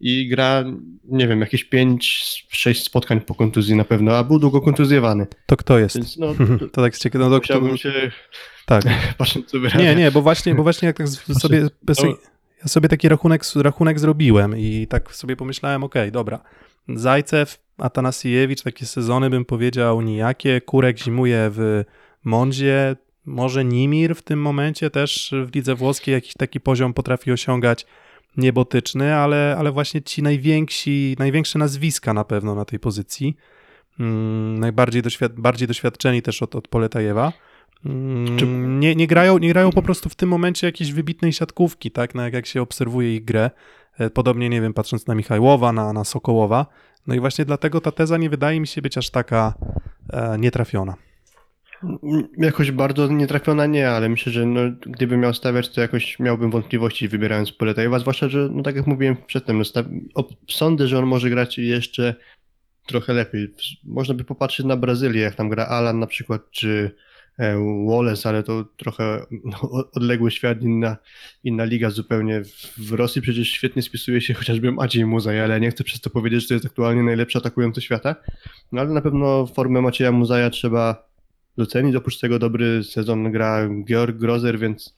i 0.00 0.28
gra, 0.28 0.64
nie 1.04 1.28
wiem, 1.28 1.40
jakieś 1.40 1.68
5-6 1.70 2.74
spotkań 2.74 3.20
po 3.20 3.34
kontuzji 3.34 3.76
na 3.76 3.84
pewno, 3.84 4.16
a 4.16 4.24
był 4.24 4.38
długo 4.38 4.60
kontuzjowany. 4.60 5.26
To 5.46 5.56
kto 5.56 5.78
jest? 5.78 5.96
Więc 5.96 6.16
no, 6.16 6.34
To 6.72 6.82
tak 6.82 6.92
jest 6.92 7.02
ciekawe. 7.02 7.28
No, 7.30 7.36
musiałbym 7.36 7.76
się, 7.76 7.92
tak. 8.66 8.84
patrząc 9.18 9.46
co 9.46 9.60
wyrabia. 9.60 9.84
Nie, 9.84 9.96
nie, 9.96 10.10
bo 10.10 10.22
właśnie, 10.22 10.54
bo 10.54 10.62
właśnie 10.62 10.86
jak 10.86 10.96
tak 10.96 11.08
z- 11.08 11.40
sobie, 11.40 11.68
to- 11.86 12.06
ja 12.62 12.68
sobie 12.68 12.88
taki 12.88 13.08
rachunek, 13.08 13.42
rachunek 13.56 13.98
zrobiłem 14.00 14.58
i 14.58 14.86
tak 14.90 15.14
sobie 15.14 15.36
pomyślałem, 15.36 15.84
okej, 15.84 16.12
dobra, 16.12 16.40
Zajcew, 16.88 17.58
Atanasiewicz, 17.78 18.62
takie 18.62 18.86
sezony 18.86 19.30
bym 19.30 19.44
powiedział 19.44 20.00
nijakie, 20.00 20.60
Kurek 20.60 20.98
zimuje 20.98 21.50
w 21.50 21.84
Mondzie, 22.24 22.96
może 23.26 23.64
Nimir 23.64 24.16
w 24.16 24.22
tym 24.22 24.40
momencie 24.40 24.90
też 24.90 25.34
w 25.46 25.54
lidze 25.54 25.74
włoskiej 25.74 26.12
jakiś 26.12 26.34
taki 26.34 26.60
poziom 26.60 26.94
potrafi 26.94 27.32
osiągać 27.32 27.86
niebotyczny, 28.36 29.14
ale, 29.14 29.56
ale 29.58 29.72
właśnie 29.72 30.02
ci 30.02 30.22
najwięksi, 30.22 31.16
największe 31.18 31.58
nazwiska 31.58 32.14
na 32.14 32.24
pewno 32.24 32.54
na 32.54 32.64
tej 32.64 32.78
pozycji, 32.78 33.36
mm, 34.00 34.58
najbardziej 34.58 35.02
doświad 35.02 35.32
bardziej 35.40 35.68
doświadczeni 35.68 36.22
też 36.22 36.42
od, 36.42 36.54
od 36.54 36.68
Poletajewa, 36.68 37.32
Mm, 37.86 38.80
Nie, 38.80 38.94
nie, 38.94 39.06
grają, 39.06 39.38
nie 39.38 39.48
grają 39.48 39.70
po 39.70 39.82
prostu 39.82 40.08
w 40.08 40.14
tym 40.14 40.28
momencie 40.28 40.66
jakiejś 40.66 40.92
wybitnej 40.92 41.32
siatkówki, 41.32 41.90
tak? 41.90 42.14
No 42.14 42.22
jak, 42.22 42.34
jak 42.34 42.46
się 42.46 42.62
obserwuje 42.62 43.14
ich 43.14 43.24
grę. 43.24 43.50
E, 43.98 44.10
Podobnie, 44.10 44.48
nie 44.48 44.60
wiem, 44.60 44.74
patrząc 44.74 45.06
na 45.06 45.14
Michajłowa, 45.14 45.72
na, 45.72 45.92
na 45.92 46.04
Sokołowa. 46.04 46.66
No 47.06 47.14
i 47.14 47.20
właśnie 47.20 47.44
dlatego 47.44 47.80
ta 47.80 47.92
teza 47.92 48.16
nie 48.16 48.30
wydaje 48.30 48.60
mi 48.60 48.66
się 48.66 48.82
być 48.82 48.98
aż 48.98 49.10
taka 49.10 49.54
e, 50.12 50.38
nietrafiona. 50.38 50.94
Jakoś 52.38 52.70
bardzo 52.70 53.08
nietrafiona 53.08 53.66
nie, 53.66 53.90
ale 53.90 54.08
myślę, 54.08 54.32
że 54.32 54.46
no, 54.46 54.60
gdybym 54.86 55.20
miał 55.20 55.34
stawiać, 55.34 55.68
to 55.68 55.80
jakoś 55.80 56.18
miałbym 56.18 56.50
wątpliwości 56.50 57.08
wybierając 57.08 57.52
Poletajewa, 57.52 57.98
zwłaszcza, 57.98 58.28
że 58.28 58.48
no 58.52 58.62
tak 58.62 58.76
jak 58.76 58.86
mówiłem 58.86 59.16
przedtem, 59.26 59.62
no, 60.16 60.28
sądzę, 60.50 60.88
że 60.88 60.98
on 60.98 61.06
może 61.06 61.30
grać 61.30 61.58
jeszcze 61.58 62.14
trochę 62.86 63.12
lepiej. 63.12 63.48
Można 63.84 64.14
by 64.14 64.24
popatrzeć 64.24 64.66
na 64.66 64.76
Brazylię, 64.76 65.20
jak 65.20 65.34
tam 65.34 65.48
gra 65.48 65.66
Alan 65.66 65.98
na 65.98 66.06
przykład, 66.06 66.50
czy 66.50 66.90
e, 67.38 67.56
Wallace, 67.88 68.28
ale 68.28 68.42
to 68.42 68.64
trochę 68.76 69.26
no, 69.44 69.70
odległy 69.92 70.30
świat, 70.30 70.62
inna, 70.62 70.96
inna 71.44 71.64
liga 71.64 71.90
zupełnie. 71.90 72.42
W- 72.78 72.92
Rosji 72.92 73.22
przecież 73.22 73.48
świetnie 73.48 73.82
spisuje 73.82 74.20
się 74.20 74.34
chociażby 74.34 74.72
Maciej 74.72 75.06
Muzaj, 75.06 75.40
ale 75.40 75.60
nie 75.60 75.70
chcę 75.70 75.84
przez 75.84 76.00
to 76.00 76.10
powiedzieć, 76.10 76.42
że 76.42 76.48
to 76.48 76.54
jest 76.54 76.66
aktualnie 76.66 77.02
najlepszy 77.02 77.38
atakujący 77.38 77.80
świata, 77.80 78.16
no 78.72 78.80
ale 78.80 78.90
na 78.90 79.00
pewno 79.00 79.46
formę 79.46 79.82
Macieja 79.82 80.12
Muzaja 80.12 80.50
trzeba 80.50 81.13
docenić. 81.56 81.96
Oprócz 81.96 82.18
tego 82.18 82.38
dobry 82.38 82.84
sezon 82.84 83.32
gra 83.32 83.68
Georg 83.84 84.16
Grozer, 84.16 84.58
więc 84.58 84.94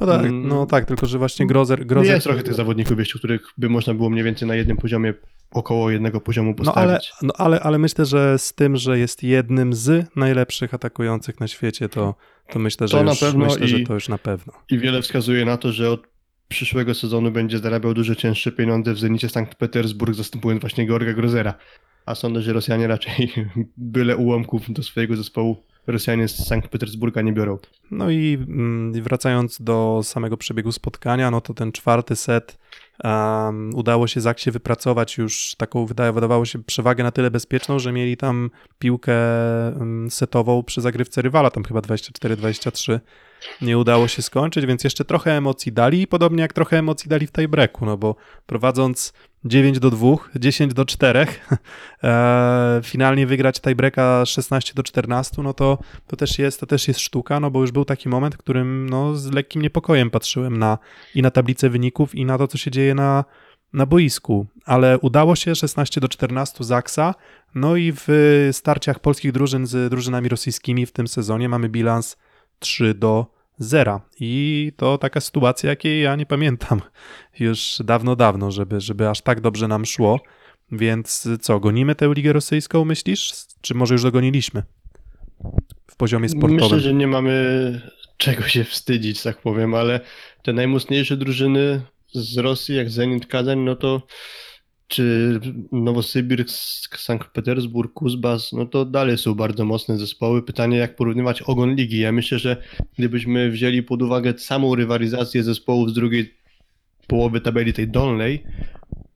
No 0.00 0.06
tak, 0.06 0.20
Mm. 0.20 0.48
no 0.48 0.66
tak 0.66 0.84
tylko 0.84 1.06
że 1.06 1.18
właśnie 1.18 1.46
Grozer... 1.46 1.86
Grozer 1.86 2.14
jest 2.14 2.24
trochę 2.26 2.42
tych 2.42 2.54
zawodników 2.54 2.98
jeszcze, 2.98 3.18
których 3.18 3.42
by 3.58 3.68
można 3.68 3.94
było 3.94 4.10
mniej 4.10 4.24
więcej 4.24 4.48
na 4.48 4.54
jednym 4.54 4.76
poziomie, 4.76 5.14
około 5.50 5.90
jednego 5.90 6.20
poziomu 6.20 6.54
No 6.64 6.74
ale, 6.74 6.94
postawić. 6.94 7.12
no 7.22 7.32
ale, 7.38 7.60
ale 7.60 7.78
myślę, 7.78 8.06
że 8.06 8.38
z 8.38 8.52
tym, 8.54 8.76
że 8.76 8.98
jest 8.98 9.22
jednym 9.22 9.74
z 9.74 10.06
najlepszych 10.16 10.74
atakujących 10.74 11.40
na 11.40 11.48
świecie, 11.48 11.88
to, 11.88 12.14
to 12.52 12.58
myślę, 12.58 12.88
że 12.88 12.96
To 12.98 13.04
na 13.04 13.10
już, 13.10 13.20
pewno 13.20 13.44
myślę, 13.44 13.68
że 13.68 13.78
i- 13.78 13.86
to 13.86 13.94
już 13.94 14.08
na 14.08 14.18
pewno. 14.18 14.52
I 14.70 14.78
wiele 14.78 15.02
wskazuje 15.02 15.44
na 15.44 15.56
to, 15.56 15.72
że 15.72 15.90
od 15.90 16.02
przyszłego 16.48 16.94
sezonu 16.94 17.30
będzie 17.30 17.58
zarabiał 17.58 17.94
dużo 17.94 18.14
cięższe 18.14 18.52
pieniądze 18.52 18.94
w 18.94 18.98
Zenicie 18.98 19.28
Sankt 19.28 19.54
Petersburg, 19.54 20.14
zastępując 20.14 20.60
właśnie 20.60 20.86
Georga 20.86 21.12
Grozera. 21.12 21.54
A 22.06 22.14
sądzę, 22.14 22.42
że 22.42 22.52
Rosjanie 22.52 22.86
raczej 22.86 23.32
byle 23.76 24.16
ułamków 24.16 24.72
do 24.72 24.82
swojego 24.82 25.16
zespołu 25.16 25.64
Rosjanie 25.86 26.28
z 26.28 26.46
Sankt 26.46 26.68
Petersburga 26.68 27.22
nie 27.22 27.32
biorą. 27.32 27.58
No 27.90 28.10
i 28.10 28.38
mm, 28.48 29.02
wracając 29.02 29.62
do 29.62 30.00
samego 30.02 30.36
przebiegu 30.36 30.72
spotkania, 30.72 31.30
no 31.30 31.40
to 31.40 31.54
ten 31.54 31.72
czwarty 31.72 32.16
set 32.16 32.58
um, 33.04 33.74
udało 33.74 34.06
się 34.06 34.20
Zaksie 34.20 34.50
wypracować 34.50 35.18
już 35.18 35.54
taką, 35.56 35.86
wydawało 35.86 36.44
się, 36.44 36.62
przewagę 36.64 37.04
na 37.04 37.10
tyle 37.10 37.30
bezpieczną, 37.30 37.78
że 37.78 37.92
mieli 37.92 38.16
tam 38.16 38.50
piłkę 38.78 39.14
um, 39.78 40.10
setową 40.10 40.62
przy 40.62 40.80
zagrywce 40.80 41.22
rywala, 41.22 41.50
tam 41.50 41.64
chyba 41.64 41.80
24-23. 41.80 43.00
Nie 43.62 43.78
udało 43.78 44.08
się 44.08 44.22
skończyć, 44.22 44.66
więc 44.66 44.84
jeszcze 44.84 45.04
trochę 45.04 45.36
emocji 45.36 45.72
dali, 45.72 46.06
podobnie 46.06 46.42
jak 46.42 46.52
trochę 46.52 46.78
emocji 46.78 47.08
dali 47.08 47.26
w 47.26 47.32
tiebreaku, 47.32 47.86
no 47.86 47.96
bo 47.96 48.16
prowadząc 48.46 49.12
9 49.44 49.78
do 49.78 49.90
2, 49.90 50.16
10 50.36 50.74
do 50.74 50.84
4, 50.84 51.26
e, 52.04 52.80
finalnie 52.84 53.26
wygrać 53.26 53.60
tiebreaka 53.60 54.26
16 54.26 54.72
do 54.74 54.82
14, 54.82 55.42
no 55.42 55.54
to, 55.54 55.78
to, 56.06 56.16
też 56.16 56.38
jest, 56.38 56.60
to 56.60 56.66
też 56.66 56.88
jest 56.88 57.00
sztuka, 57.00 57.40
no 57.40 57.50
bo 57.50 57.60
już 57.60 57.72
był 57.72 57.84
taki 57.84 58.08
moment, 58.08 58.34
w 58.34 58.38
którym 58.38 58.90
no, 58.90 59.14
z 59.16 59.32
lekkim 59.32 59.62
niepokojem 59.62 60.10
patrzyłem 60.10 60.58
na, 60.58 60.78
i 61.14 61.22
na 61.22 61.30
tablicę 61.30 61.70
wyników, 61.70 62.14
i 62.14 62.24
na 62.24 62.38
to, 62.38 62.48
co 62.48 62.58
się 62.58 62.70
dzieje 62.70 62.94
na, 62.94 63.24
na 63.72 63.86
boisku. 63.86 64.46
Ale 64.64 64.98
udało 64.98 65.36
się 65.36 65.54
16 65.54 66.00
do 66.00 66.08
14 66.08 66.64
Zaksa, 66.64 67.14
no 67.54 67.76
i 67.76 67.92
w 67.96 68.48
starciach 68.52 68.98
polskich 68.98 69.32
drużyn 69.32 69.66
z 69.66 69.90
drużynami 69.90 70.28
rosyjskimi 70.28 70.86
w 70.86 70.92
tym 70.92 71.08
sezonie 71.08 71.48
mamy 71.48 71.68
bilans 71.68 72.16
3 72.62 72.94
do 72.94 73.26
0. 73.58 74.00
I 74.20 74.72
to 74.76 74.98
taka 74.98 75.20
sytuacja, 75.20 75.70
jakiej 75.70 76.02
ja 76.02 76.16
nie 76.16 76.26
pamiętam 76.26 76.80
już 77.40 77.82
dawno, 77.84 78.16
dawno, 78.16 78.50
żeby, 78.50 78.80
żeby 78.80 79.08
aż 79.08 79.20
tak 79.20 79.40
dobrze 79.40 79.68
nam 79.68 79.86
szło. 79.86 80.20
Więc 80.72 81.28
co, 81.40 81.60
gonimy 81.60 81.94
tę 81.94 82.12
ligę 82.14 82.32
rosyjską, 82.32 82.84
myślisz? 82.84 83.32
Czy 83.60 83.74
może 83.74 83.94
już 83.94 84.02
dogoniliśmy? 84.02 84.62
W 85.90 85.96
poziomie 85.96 86.28
sportowym. 86.28 86.56
Myślę, 86.56 86.80
że 86.80 86.94
nie 86.94 87.06
mamy 87.06 87.80
czego 88.16 88.42
się 88.42 88.64
wstydzić, 88.64 89.22
tak 89.22 89.38
powiem, 89.38 89.74
ale 89.74 90.00
te 90.42 90.52
najmocniejsze 90.52 91.16
drużyny 91.16 91.80
z 92.14 92.38
Rosji, 92.38 92.76
jak 92.76 92.90
Zenit 92.90 93.26
Kazań, 93.26 93.58
no 93.58 93.76
to 93.76 94.02
czy 94.92 95.40
Nowosybirsk, 95.72 96.98
Sankt 96.98 97.28
Petersburg, 97.28 97.92
Kuzbas, 97.92 98.52
no 98.52 98.66
to 98.66 98.84
dalej 98.84 99.18
są 99.18 99.34
bardzo 99.34 99.64
mocne 99.64 99.98
zespoły. 99.98 100.42
Pytanie, 100.42 100.76
jak 100.76 100.96
porównywać 100.96 101.42
ogon 101.42 101.74
ligi. 101.74 101.98
Ja 101.98 102.12
myślę, 102.12 102.38
że 102.38 102.56
gdybyśmy 102.98 103.50
wzięli 103.50 103.82
pod 103.82 104.02
uwagę 104.02 104.38
samą 104.38 104.74
rywalizację 104.74 105.42
zespołów 105.42 105.90
z 105.90 105.92
drugiej 105.92 106.34
połowy 107.06 107.40
tabeli, 107.40 107.72
tej 107.72 107.88
dolnej, 107.88 108.44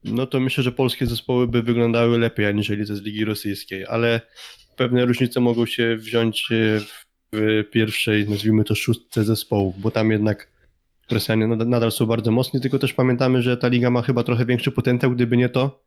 no 0.04 0.26
to 0.26 0.40
myślę, 0.40 0.64
że 0.64 0.72
polskie 0.72 1.06
zespoły 1.06 1.48
by 1.48 1.62
wyglądały 1.62 2.18
lepiej, 2.18 2.46
aniżeli 2.46 2.86
te 2.86 2.96
z 2.96 3.02
ligi 3.02 3.24
rosyjskiej, 3.24 3.86
ale 3.86 4.20
pewne 4.76 5.04
różnice 5.04 5.40
mogą 5.40 5.66
się 5.66 5.96
wziąć 5.96 6.48
e, 6.52 6.80
w, 6.80 7.06
w 7.32 7.64
pierwszej, 7.70 8.28
nazwijmy 8.28 8.64
to 8.64 8.74
szóstce 8.74 9.24
zespołów, 9.24 9.80
bo 9.80 9.90
tam 9.90 10.10
jednak 10.10 10.48
Rosjanie 11.10 11.46
nadal, 11.46 11.68
nadal 11.68 11.92
są 11.92 12.06
bardzo 12.06 12.30
mocni, 12.30 12.60
tylko 12.60 12.78
też 12.78 12.94
pamiętamy, 12.94 13.42
że 13.42 13.56
ta 13.56 13.68
liga 13.68 13.90
ma 13.90 14.02
chyba 14.02 14.22
trochę 14.22 14.46
większy 14.46 14.72
potencjał, 14.72 15.10
gdyby 15.10 15.36
nie 15.36 15.48
to, 15.48 15.86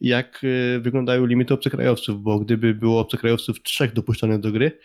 jak 0.00 0.42
e, 0.76 0.80
wyglądają 0.80 1.26
limity 1.26 1.54
obcokrajowców, 1.54 2.22
bo 2.22 2.38
gdyby 2.38 2.74
było 2.74 3.00
obcokrajowców 3.00 3.62
trzech 3.62 3.92
dopuszczonych 3.92 4.40
do 4.40 4.52
gry, 4.52 4.78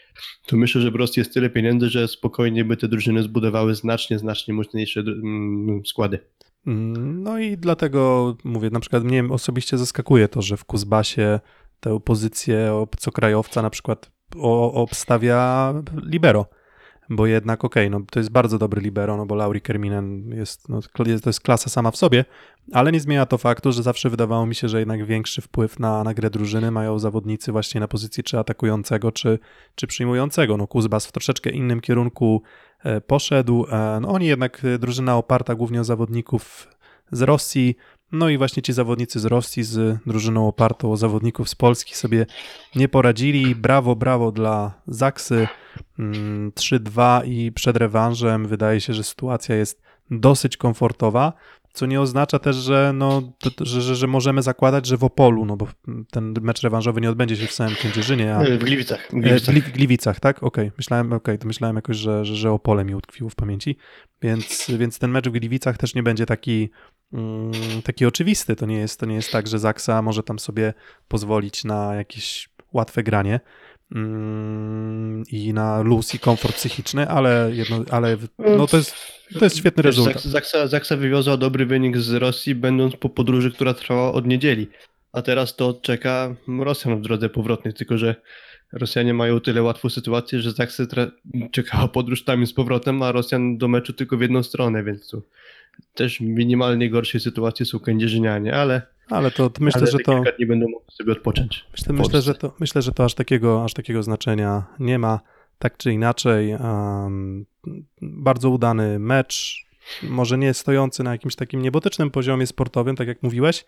to 0.45 0.57
myślę, 0.57 0.81
że 0.81 0.91
w 0.91 0.95
Rosji 0.95 1.19
jest 1.19 1.33
tyle 1.33 1.49
pieniędzy, 1.49 1.89
że 1.89 2.07
spokojnie 2.07 2.65
by 2.65 2.77
te 2.77 2.87
drużyny 2.87 3.23
zbudowały 3.23 3.75
znacznie, 3.75 4.19
znacznie 4.19 4.53
mocniejsze 4.53 4.99
mm, 4.99 5.81
składy. 5.85 6.19
Mm, 6.67 7.23
No 7.23 7.39
i 7.39 7.57
dlatego 7.57 8.35
mówię, 8.43 8.69
na 8.69 8.79
przykład 8.79 9.03
mnie 9.03 9.23
osobiście 9.29 9.77
zaskakuje 9.77 10.27
to, 10.27 10.41
że 10.41 10.57
w 10.57 10.65
Kuzbasie 10.65 11.39
tę 11.79 11.99
pozycję 11.99 12.73
obcokrajowca 12.73 13.61
na 13.61 13.69
przykład 13.69 14.11
obstawia 14.73 15.73
libero. 16.03 16.45
Bo 17.09 17.27
jednak 17.27 17.65
okej, 17.65 17.89
no 17.89 17.99
to 18.11 18.19
jest 18.19 18.31
bardzo 18.31 18.57
dobry 18.57 18.81
libero, 18.81 19.17
no 19.17 19.25
bo 19.25 19.35
Lauri 19.35 19.61
Kerminen 19.61 20.31
jest, 20.31 20.69
no, 20.69 20.79
to 20.93 21.29
jest 21.29 21.41
klasa 21.41 21.69
sama 21.69 21.91
w 21.91 21.97
sobie, 21.97 22.25
ale 22.73 22.91
nie 22.91 22.99
zmienia 22.99 23.25
to 23.25 23.37
faktu, 23.37 23.71
że 23.71 23.83
zawsze 23.83 24.09
wydawało 24.09 24.45
mi 24.45 24.55
się, 24.55 24.69
że 24.69 24.79
jednak 24.79 25.05
większy 25.05 25.41
wpływ 25.41 25.79
na, 25.79 26.03
na 26.03 26.13
grę 26.13 26.29
drużyny 26.29 26.71
mają 26.71 26.99
zawodnicy 26.99 27.51
właśnie 27.51 27.81
na 27.81 27.87
pozycji 27.87 28.23
czy 28.23 28.39
atakującego, 28.39 29.11
czy, 29.11 29.39
czy 29.75 29.87
przyjmującego. 29.87 30.57
No 30.57 30.67
Kuzbas 30.67 31.07
w 31.07 31.11
troszeczkę 31.11 31.49
innym 31.49 31.81
kierunku 31.81 32.41
e, 32.83 33.01
poszedł. 33.01 33.65
E, 33.71 33.99
No 34.01 34.09
oni 34.09 34.27
jednak 34.27 34.65
e, 34.65 34.79
drużyna 34.79 35.17
oparta 35.17 35.55
głównie 35.55 35.81
o 35.81 35.83
zawodników 35.83 36.67
z 37.11 37.21
Rosji, 37.21 37.75
no 38.11 38.29
i 38.29 38.37
właśnie 38.37 38.63
ci 38.63 38.73
zawodnicy 38.73 39.19
z 39.19 39.25
Rosji 39.25 39.63
z 39.63 39.97
drużyną 40.05 40.47
opartą 40.47 40.91
o 40.91 40.97
zawodników 40.97 41.49
z 41.49 41.55
Polski 41.55 41.95
sobie 41.95 42.25
nie 42.75 42.87
poradzili. 42.87 43.55
Brawo, 43.55 43.95
brawo 43.95 44.31
dla 44.31 44.73
Zaksy. 44.87 45.47
Mm, 45.99 46.51
3-2 46.51 47.21
i 47.27 47.51
przed 47.51 47.77
rewanżem 47.77 48.47
wydaje 48.47 48.81
się, 48.81 48.93
że 48.93 49.03
sytuacja 49.03 49.55
jest 49.55 49.81
dosyć 50.11 50.57
komfortowa, 50.57 51.33
co 51.73 51.85
nie 51.85 52.01
oznacza 52.01 52.39
też, 52.39 52.55
że, 52.55 52.91
no, 52.95 53.33
że, 53.61 53.81
że, 53.81 53.95
że 53.95 54.07
możemy 54.07 54.41
zakładać, 54.41 54.85
że 54.85 54.97
w 54.97 55.03
Opolu, 55.03 55.45
no 55.45 55.57
bo 55.57 55.67
ten 56.11 56.33
mecz 56.41 56.61
rewanżowy 56.61 57.01
nie 57.01 57.09
odbędzie 57.09 57.35
się 57.35 57.47
w 57.47 57.51
samym 57.51 57.75
Kędzierzynie, 57.75 58.35
a 58.35 58.39
W 58.43 58.63
Gliwicach. 58.63 59.07
W 59.09 59.13
E, 59.13 59.19
Gliwicach. 59.19 59.55
Gli- 59.55 59.71
Gliwicach, 59.71 60.19
tak? 60.19 60.43
Okej, 60.43 60.71
myślałem, 60.77 61.13
okej, 61.13 61.37
to 61.37 61.47
myślałem 61.47 61.75
jakoś, 61.75 61.97
że, 61.97 62.25
że, 62.25 62.35
że 62.35 62.51
Opole 62.51 62.85
mi 62.85 62.95
utkwiło 62.95 63.29
w 63.29 63.35
pamięci, 63.35 63.77
więc, 64.21 64.71
więc 64.79 64.99
ten 64.99 65.11
mecz 65.11 65.27
w 65.29 65.31
Gliwicach 65.31 65.77
też 65.77 65.95
nie 65.95 66.03
będzie 66.03 66.25
taki, 66.25 66.69
mm, 67.13 67.51
taki 67.83 68.05
oczywisty. 68.05 68.55
To 68.55 68.65
nie, 68.65 68.77
jest, 68.77 68.99
to 68.99 69.05
nie 69.05 69.15
jest 69.15 69.31
tak, 69.31 69.47
że 69.47 69.59
Zaksa 69.59 70.01
może 70.01 70.23
tam 70.23 70.39
sobie 70.39 70.73
pozwolić 71.07 71.63
na 71.63 71.95
jakieś 71.95 72.49
łatwe 72.73 73.03
granie 73.03 73.39
mm, 73.95 75.23
i 75.31 75.53
na 75.53 75.81
luz 75.81 76.13
i 76.15 76.19
komfort 76.19 76.55
psychiczny, 76.55 77.07
ale, 77.07 77.51
jedno, 77.53 77.83
ale 77.91 78.17
no 78.39 78.67
to, 78.67 78.77
jest, 78.77 78.95
to 79.39 79.45
jest 79.45 79.57
świetny 79.57 79.83
Wiesz, 79.83 79.97
rezultat. 79.97 80.21
Zak- 80.23 80.29
Zaksa, 80.29 80.67
Zaksa 80.67 80.97
wywiozła 80.97 81.37
dobry 81.37 81.65
wynik 81.65 81.97
z 81.97 82.13
Rosji, 82.13 82.55
będąc 82.55 82.95
po 82.95 83.09
podróży, 83.09 83.51
która 83.51 83.73
trwała 83.73 84.11
od 84.13 84.27
niedzieli. 84.27 84.67
A 85.11 85.21
teraz 85.21 85.55
to 85.55 85.73
czeka 85.81 86.35
Rosjan 86.59 86.97
w 86.97 87.01
drodze 87.01 87.29
powrotnej, 87.29 87.73
tylko 87.73 87.97
że 87.97 88.15
Rosjanie 88.73 89.13
mają 89.13 89.39
tyle 89.39 89.63
łatwą 89.63 89.89
sytuację, 89.89 90.41
że 90.41 90.51
Zaksy 90.51 90.85
tra- 90.85 91.11
czekała 91.51 91.87
podróż 91.87 92.23
tam 92.23 92.43
i 92.43 92.47
z 92.47 92.53
powrotem, 92.53 93.01
a 93.01 93.11
Rosjan 93.11 93.57
do 93.57 93.67
meczu 93.67 93.93
tylko 93.93 94.17
w 94.17 94.21
jedną 94.21 94.43
stronę, 94.43 94.83
więc 94.83 95.09
tu 95.09 95.23
też 95.93 96.19
minimalnie 96.19 96.89
gorszej 96.89 97.21
sytuacji 97.21 97.65
są 97.65 97.79
kędzierzynianie, 97.79 98.55
ale, 98.55 98.81
Ale 99.09 99.31
to, 99.31 99.49
to 99.49 99.63
myślę, 99.63 99.81
ale 99.81 99.91
że 99.91 99.99
to... 99.99 100.23
dni 100.37 100.45
będą 100.45 100.65
mogli 100.69 100.91
sobie 100.91 101.11
odpocząć. 101.11 101.65
Myślę, 101.71 101.93
myślę, 101.93 102.21
że 102.21 102.35
to, 102.35 102.53
myślę, 102.59 102.81
że 102.81 102.91
to 102.91 103.05
aż 103.05 103.13
takiego, 103.13 103.63
aż 103.63 103.73
takiego 103.73 104.03
znaczenia 104.03 104.63
nie 104.79 104.99
ma. 104.99 105.19
Tak 105.59 105.77
czy 105.77 105.93
inaczej, 105.93 106.53
um, 106.53 107.45
bardzo 108.01 108.49
udany 108.49 108.99
mecz. 108.99 109.65
Może 110.03 110.37
nie 110.37 110.53
stojący 110.53 111.03
na 111.03 111.11
jakimś 111.11 111.35
takim 111.35 111.61
niebotycznym 111.61 112.11
poziomie 112.11 112.47
sportowym, 112.47 112.95
tak 112.95 113.07
jak 113.07 113.23
mówiłeś, 113.23 113.65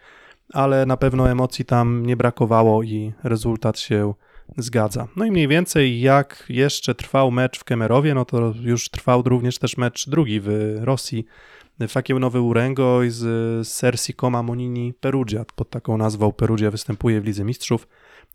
ale 0.53 0.86
na 0.86 0.98
pewno 0.98 1.30
emocji 1.30 1.65
tam 1.65 2.06
nie 2.06 2.18
brakowało 2.18 2.84
i 2.84 3.13
rezultat 3.24 3.80
się 3.80 4.13
zgadza. 4.58 5.08
No 5.15 5.25
i 5.25 5.32
mniej 5.32 5.48
więcej 5.48 6.01
jak 6.01 6.46
jeszcze 6.50 6.96
trwał 6.96 7.32
mecz 7.32 7.60
w 7.60 7.63
Kemerowie, 7.63 8.13
no 8.13 8.25
to 8.25 8.53
już 8.62 8.89
trwał 8.89 9.22
również 9.22 9.58
też 9.58 9.77
mecz 9.77 10.10
drugi 10.10 10.39
w 10.39 10.77
Rosji. 10.82 11.25
Fakieł 11.88 12.20
Nowy 12.20 12.42
Urengo 12.42 13.00
z 13.08 13.68
Sersi 13.68 14.14
Coma 14.14 14.44
Monini 14.44 14.94
Perugia. 14.94 15.46
Pod 15.56 15.70
taką 15.70 15.98
nazwą 15.98 16.32
Perugia 16.32 16.72
występuje 16.72 17.22
w 17.22 17.26
Lidze 17.26 17.44
Mistrzów 17.44 17.88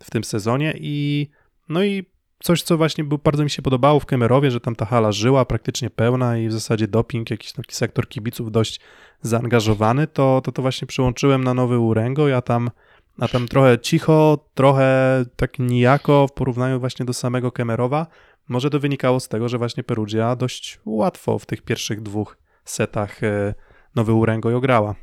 w 0.03 0.11
tym 0.11 0.25
sezonie 0.25 0.75
i 0.81 1.29
no 1.69 1.85
i 1.85 2.05
coś, 2.43 2.63
co 2.63 2.77
właśnie 2.77 3.05
był, 3.05 3.19
bardzo 3.19 3.45
mi 3.45 3.51
się 3.51 3.63
podobało 3.63 4.01
w 4.01 4.07
Kemerowie, 4.07 4.51
że 4.51 4.61
tam 4.61 4.77
ta 4.77 4.85
hala 4.85 5.13
żyła 5.13 5.45
praktycznie 5.45 5.91
pełna 5.91 6.39
i 6.39 6.49
w 6.49 6.53
zasadzie 6.53 6.89
doping, 6.89 7.31
jakiś 7.31 7.53
taki 7.53 7.75
sektor 7.75 8.09
kibiców 8.09 8.53
dość 8.53 8.81
zaangażowany, 9.23 10.07
to 10.07 10.41
to, 10.45 10.53
to 10.53 10.63
właśnie 10.63 10.89
przyłączyłem 10.89 11.45
na 11.45 11.55
Nowy 11.55 11.79
Urengo, 11.79 12.29
ja 12.29 12.43
tam 12.43 12.71
a 13.19 13.29
tam 13.29 13.49
trochę 13.49 13.79
cicho, 13.79 14.39
trochę 14.55 15.25
tak 15.37 15.59
nijako 15.59 16.27
w 16.29 16.33
porównaniu 16.33 16.81
właśnie 16.81 17.07
do 17.07 17.13
samego 17.13 17.53
Kemerowa. 17.53 18.07
Może 18.49 18.71
to 18.71 18.81
wynikało 18.81 19.21
z 19.21 19.29
tego, 19.29 19.49
że 19.49 19.59
właśnie 19.59 19.85
Perugia 19.85 20.37
dość 20.37 20.81
łatwo 20.85 21.39
w 21.39 21.47
tych 21.47 21.63
pierwszych 21.63 22.03
dwóch 22.03 22.37
setach 22.71 23.23
e, 23.23 23.55
Nowy 23.95 24.13
Urengo 24.13 24.61
grała. 24.61 24.95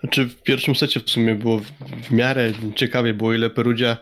Znaczy 0.00 0.24
w 0.24 0.42
pierwszym 0.42 0.74
secie 0.74 1.00
w 1.00 1.10
sumie 1.10 1.34
było 1.34 1.60
w, 2.02 2.10
miarę 2.10 2.52
ciekawie, 2.74 3.14
było 3.14 3.34
ile 3.34 3.50
Perugia 3.50 3.96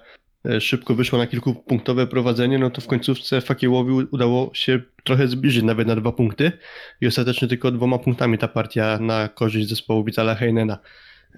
e, 0.44 0.60
szybko 0.60 0.94
wyszło 0.94 1.18
na 1.18 1.26
kilkupunktowe 1.26 2.06
prowadzenie, 2.06 2.58
no 2.58 2.70
to 2.70 2.80
w 2.80 2.86
końcówce 2.86 3.40
Fakiełowi 3.40 3.92
udało 4.10 4.50
się 4.54 4.80
trochę 5.04 5.28
zbliżyć 5.28 5.64
nawet 5.64 5.88
na 5.88 5.96
dwa 5.96 6.12
punkty 6.12 6.52
i 7.00 7.06
ostatecznie 7.06 7.48
tylko 7.48 7.70
dwoma 7.70 7.98
punktami 7.98 8.38
ta 8.38 8.48
partia 8.48 8.98
na 8.98 9.28
korzyść 9.28 9.68
zespołu 9.68 10.04
Vitala 10.04 10.34
Heinena. 10.34 10.78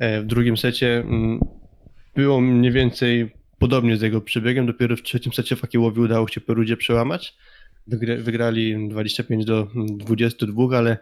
E, 0.01 0.21
w 0.21 0.27
drugim 0.27 0.57
secie 0.57 0.99
mm, 0.99 1.41
było 2.17 2.41
mniej 2.41 2.73
więcej 2.73 3.33
podobnie 3.59 3.97
z 3.97 4.03
jego 4.03 4.21
przebiegiem, 4.21 4.67
dopiero 4.67 4.97
w 4.97 5.03
trzecim 5.03 5.33
secie 5.33 5.57
Fakiełowi 5.57 6.01
udało 6.01 6.29
się 6.29 6.41
Perudzie 6.41 6.77
przełamać. 6.77 7.37
Wygra, 7.89 8.17
wygrali 8.17 8.89
25 8.89 9.45
do 9.45 9.69
22, 9.75 10.79
ale 10.79 10.99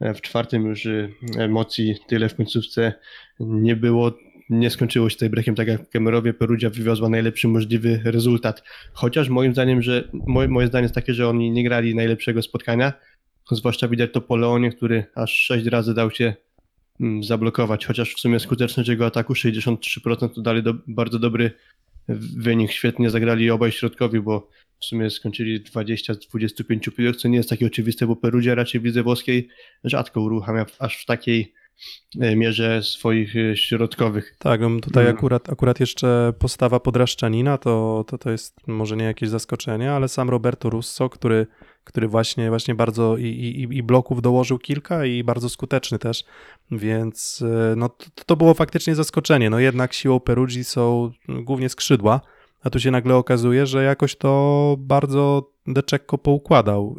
e, 0.00 0.14
w 0.14 0.20
czwartym 0.20 0.66
już 0.66 0.86
y, 0.86 1.12
emocji 1.38 1.96
tyle 2.08 2.28
w 2.28 2.34
końcówce 2.34 2.92
nie 3.40 3.76
było. 3.76 4.12
Nie 4.50 4.70
skończyło 4.70 5.10
się 5.10 5.30
breakiem 5.30 5.54
tak 5.54 5.68
jak 5.68 5.86
w 5.86 5.88
Kemerowie. 5.88 6.34
Perugia 6.34 6.70
wywiozła 6.70 7.08
najlepszy 7.08 7.48
możliwy 7.48 8.00
rezultat. 8.04 8.62
Chociaż 8.92 9.28
moim 9.28 9.52
zdaniem, 9.52 9.82
że 9.82 10.08
moje, 10.12 10.48
moje 10.48 10.66
zdanie 10.66 10.82
jest 10.82 10.94
takie, 10.94 11.14
że 11.14 11.28
oni 11.28 11.50
nie 11.50 11.64
grali 11.64 11.94
najlepszego 11.94 12.42
spotkania. 12.42 12.92
Zwłaszcza 13.50 13.88
widać 13.88 14.12
to 14.12 14.20
po 14.20 14.36
Leonie, 14.36 14.72
który 14.72 15.04
aż 15.14 15.32
6 15.32 15.66
razy 15.66 15.94
dał 15.94 16.10
się 16.10 16.34
mm, 17.00 17.22
zablokować. 17.24 17.86
Chociaż 17.86 18.14
w 18.14 18.20
sumie 18.20 18.40
skuteczność 18.40 18.88
jego 18.88 19.06
ataku 19.06 19.32
63% 19.32 20.28
to 20.34 20.42
dali 20.42 20.62
do, 20.62 20.74
bardzo 20.86 21.18
dobry 21.18 21.50
wynik. 22.36 22.72
Świetnie 22.72 23.10
zagrali 23.10 23.50
obaj 23.50 23.72
środkowi, 23.72 24.20
bo 24.20 24.48
w 24.80 24.84
sumie 24.84 25.10
skończyli 25.10 25.60
20 25.60 26.14
z 26.14 26.18
25 26.18 26.90
piłek, 26.96 27.16
co 27.16 27.28
nie 27.28 27.36
jest 27.36 27.48
takie 27.48 27.66
oczywiste, 27.66 28.06
bo 28.06 28.16
Perugia 28.16 28.54
raczej 28.54 28.80
w 28.80 28.84
lidze 28.84 29.02
włoskiej 29.02 29.48
rzadko 29.84 30.20
uruchamia 30.20 30.66
aż 30.78 31.02
w 31.02 31.06
takiej 31.06 31.54
e, 32.20 32.36
mierze 32.36 32.82
swoich 32.82 33.36
e, 33.36 33.56
środkowych. 33.56 34.36
Tak, 34.38 34.60
tutaj 34.82 35.04
Mm. 35.04 35.16
akurat, 35.16 35.50
akurat 35.50 35.80
jeszcze 35.80 36.32
postawa 36.38 36.80
podraszczanina 36.80 37.58
to, 37.58 38.04
to, 38.06 38.18
to 38.18 38.30
jest 38.30 38.66
może 38.66 38.96
nie 38.96 39.04
jakieś 39.04 39.28
zaskoczenie, 39.28 39.92
ale 39.92 40.08
sam 40.08 40.30
Roberto 40.30 40.70
Russo, 40.70 41.08
który, 41.08 41.46
który 41.84 42.08
właśnie, 42.08 42.48
właśnie 42.48 42.74
bardzo 42.74 43.16
i, 43.16 43.24
i, 43.24 43.76
i 43.76 43.82
bloków 43.82 44.22
dołożył 44.22 44.58
kilka 44.58 45.04
i 45.06 45.24
bardzo 45.24 45.48
skuteczny 45.48 45.98
też, 45.98 46.24
więc 46.70 47.42
e, 47.42 47.76
no, 47.76 47.88
to, 47.88 48.24
to 48.26 48.36
było 48.36 48.54
faktycznie 48.54 48.94
zaskoczenie. 48.94 49.50
No 49.50 49.58
jednak 49.58 49.92
siłą 49.92 50.20
Perugii 50.20 50.64
są 50.64 51.10
głównie 51.28 51.68
skrzydła, 51.68 52.20
a 52.66 52.70
tu 52.70 52.80
się 52.80 52.90
nagle 52.90 53.16
okazuje, 53.16 53.66
że 53.66 53.84
jakoś 53.84 54.16
to 54.16 54.76
bardzo 54.78 55.50
Deczekko 55.66 56.18
poukładał. 56.18 56.96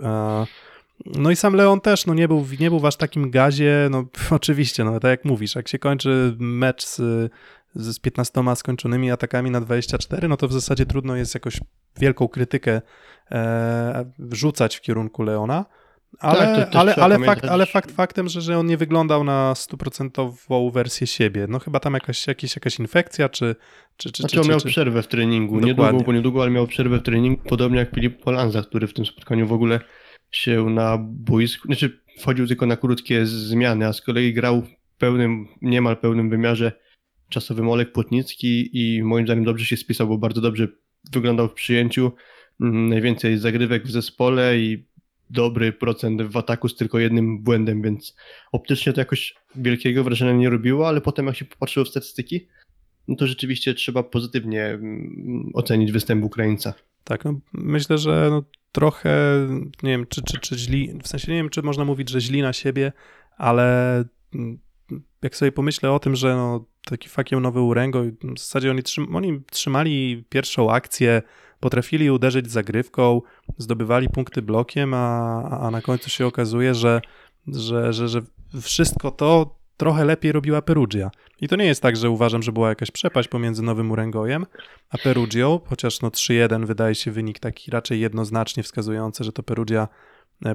No 1.06 1.32
i 1.32 1.36
sam 1.36 1.54
Leon 1.54 1.82
też 1.82 2.06
no 2.06 2.14
nie, 2.14 2.28
był, 2.28 2.46
nie 2.60 2.70
był 2.70 2.80
w 2.80 2.86
aż 2.86 2.96
takim 2.96 3.32
gazie, 3.32 3.88
no 3.92 4.06
oczywiście, 4.32 4.84
no 4.84 5.00
tak 5.00 5.10
jak 5.10 5.26
mówisz, 5.26 5.56
jak 5.56 5.68
się 5.68 5.80
kończy 5.80 6.36
mecz 6.40 6.86
z, 6.86 6.96
z 7.76 7.96
z 7.96 8.00
15 8.00 8.44
skończonymi 8.56 9.12
atakami 9.12 9.52
na 9.52 9.62
24, 9.62 10.28
no 10.28 10.38
to 10.38 10.48
w 10.48 10.54
zasadzie 10.54 10.86
trudno 10.86 11.16
jest 11.16 11.34
jakoś 11.34 11.60
wielką 12.00 12.28
krytykę 12.28 12.82
e, 13.32 14.06
wrzucać 14.20 14.76
w 14.76 14.82
kierunku 14.82 15.24
Leona, 15.24 15.66
ale, 16.20 16.40
Tak, 16.40 16.70
to 16.70 16.80
ale, 16.80 16.96
ale, 16.96 17.20
fakt, 17.20 17.46
ale 17.46 17.66
fakt 17.66 17.92
faktem, 17.92 18.30
że, 18.30 18.42
że 18.42 18.60
on 18.60 18.66
nie 18.66 18.78
wyglądał 18.78 19.24
na 19.24 19.56
stuprocentową 19.56 20.70
wersję 20.70 21.08
siebie. 21.08 21.46
No 21.50 21.60
chyba 21.60 21.80
tam 21.80 21.94
jakaś, 21.94 22.28
jakaś, 22.28 22.56
jakaś 22.56 22.80
infekcja, 22.80 23.30
czy... 23.30 23.56
czy, 23.98 24.12
czy, 24.12 24.22
Znaczy 24.22 24.36
czy, 24.36 24.42
on 24.42 24.48
miał 24.48 24.60
czy, 24.60 24.68
przerwę 24.68 25.02
w 25.02 25.08
treningu, 25.08 25.56
Dokładnie. 25.56 25.84
niedługo, 25.84 26.06
bo 26.06 26.14
niedługo, 26.14 26.42
ale 26.42 26.52
miał 26.52 26.68
przerwę 26.68 27.00
w 27.00 27.04
treningu, 27.04 27.42
podobnie 27.50 27.80
jak 27.80 27.96
Filip 27.96 28.24
Polanza, 28.24 28.62
który 28.62 28.88
w 28.88 28.94
tym 28.94 29.06
spotkaniu 29.06 29.48
w 29.48 29.54
ogóle 29.54 29.80
się 30.32 30.70
na 30.70 30.98
boisku, 31.02 31.68
znaczy 31.68 32.02
wchodził 32.20 32.48
tylko 32.48 32.66
na 32.66 32.78
krótkie 32.78 33.26
zmiany, 33.26 33.88
a 33.88 33.94
z 33.94 34.02
kolei 34.02 34.34
grał 34.34 34.62
w 34.62 34.98
pełnym, 34.98 35.48
niemal 35.62 35.98
pełnym 35.98 36.30
wymiarze 36.30 36.72
czasowym 37.30 37.70
Olek 37.70 37.92
Płotnicki 37.92 38.70
i 38.74 39.04
moim 39.04 39.26
zdaniem 39.26 39.44
dobrze 39.44 39.66
się 39.66 39.78
spisał, 39.78 40.08
bo 40.08 40.18
bardzo 40.18 40.42
dobrze 40.42 40.68
wyglądał 41.12 41.48
w 41.48 41.54
przyjęciu, 41.54 42.12
mm, 42.62 42.90
najwięcej 42.90 43.38
zagrywek 43.38 43.84
w 43.84 43.92
zespole 43.92 44.60
i 44.60 44.88
dobry 45.30 45.74
procent 45.74 46.22
w 46.22 46.38
ataku 46.38 46.70
z 46.70 46.76
tylko 46.76 47.00
jednym 47.00 47.44
błędem, 47.44 47.82
więc 47.82 48.16
optycznie 48.52 48.94
to 48.94 49.02
jakoś 49.02 49.36
wielkiego 49.56 50.04
wrażenia 50.04 50.34
nie 50.34 50.50
robiło, 50.50 50.88
ale 50.88 51.02
potem 51.02 51.28
jak 51.28 51.36
się 51.36 51.46
popatrzyło 51.46 51.86
w 51.86 51.90
statystyki, 51.90 52.48
no 53.08 53.16
to 53.16 53.28
rzeczywiście 53.28 53.74
trzeba 53.74 54.04
pozytywnie 54.04 54.66
mm, 54.66 55.52
ocenić 55.54 55.92
występ 55.92 56.24
Ukraińca. 56.24 56.74
Tak, 57.04 57.26
no 57.26 57.40
myślę, 57.54 57.98
że 57.98 58.28
no, 58.30 58.44
trochę, 58.72 59.48
nie 59.84 59.90
wiem, 59.90 60.06
czy, 60.10 60.22
czy, 60.22 60.40
czy 60.40 60.58
źli, 60.58 61.00
w 61.04 61.08
sensie 61.08 61.32
nie 61.32 61.38
wiem, 61.38 61.50
czy 61.50 61.62
można 61.62 61.86
mówić, 61.86 62.10
że 62.10 62.22
źli 62.22 62.42
na 62.42 62.54
siebie, 62.54 62.92
ale 63.38 64.04
mm, 64.34 64.60
jak 65.28 65.36
sobie 65.36 65.52
pomyślę 65.52 65.92
o 65.92 66.00
tym, 66.00 66.16
że 66.16 66.36
no, 66.36 66.66
taki 66.86 67.10
fakieł 67.10 67.40
nowy 67.40 67.62
Urengo, 67.62 68.04
w 68.36 68.40
zasadzie 68.40 68.72
oni, 68.72 68.82
oni 69.14 69.42
trzymali 69.52 70.24
pierwszą 70.30 70.72
akcję, 70.72 71.22
potrafili 71.60 72.12
uderzyć 72.12 72.52
zagrywką, 72.52 73.22
zdobywali 73.58 74.10
punkty 74.10 74.42
blokiem, 74.42 74.94
a, 74.94 75.44
a 75.44 75.72
na 75.72 75.82
końcu 75.82 76.10
się 76.10 76.26
okazuje, 76.26 76.74
że, 76.74 77.02
że, 77.48 77.94
że, 77.94 78.08
że 78.08 78.22
wszystko 78.62 79.12
to 79.12 79.58
trochę 79.78 80.06
lepiej 80.06 80.32
robiła 80.32 80.62
Perugia. 80.62 81.12
I 81.42 81.48
to 81.48 81.56
nie 81.56 81.66
jest 81.66 81.82
tak, 81.82 81.96
że 81.98 82.10
uważam, 82.10 82.44
że 82.44 82.52
była 82.52 82.70
jakaś 82.70 82.92
przepaść 82.92 83.28
pomiędzy 83.28 83.64
Nowym 83.64 83.92
Urengojem 83.92 84.46
a 84.90 84.98
Perugią, 84.98 85.60
chociaż 85.66 86.02
no 86.02 86.10
3-1 86.10 86.66
wydaje 86.66 86.96
się 86.96 87.12
wynik 87.12 87.40
taki 87.40 87.72
raczej 87.72 88.00
jednoznacznie 88.00 88.64
wskazujący, 88.64 89.24
że 89.24 89.32
to 89.32 89.44
Perugia, 89.44 89.88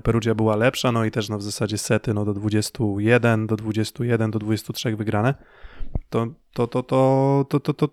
Perugia 0.02 0.34
była 0.34 0.56
lepsza, 0.56 0.92
no 0.92 1.04
i 1.04 1.10
też 1.10 1.28
no 1.28 1.38
w 1.38 1.42
zasadzie 1.42 1.78
sety 1.78 2.14
no 2.14 2.24
do 2.24 2.34
21, 2.34 3.46
do 3.46 3.56
21, 3.56 4.30
do 4.30 4.38
23 4.38 4.96
wygrane. 4.96 5.34
To, 6.10 6.26
to, 6.52 6.66
to, 6.66 6.82
to, 6.82 7.44
to, 7.48 7.60
to, 7.60 7.74
to 7.74 7.88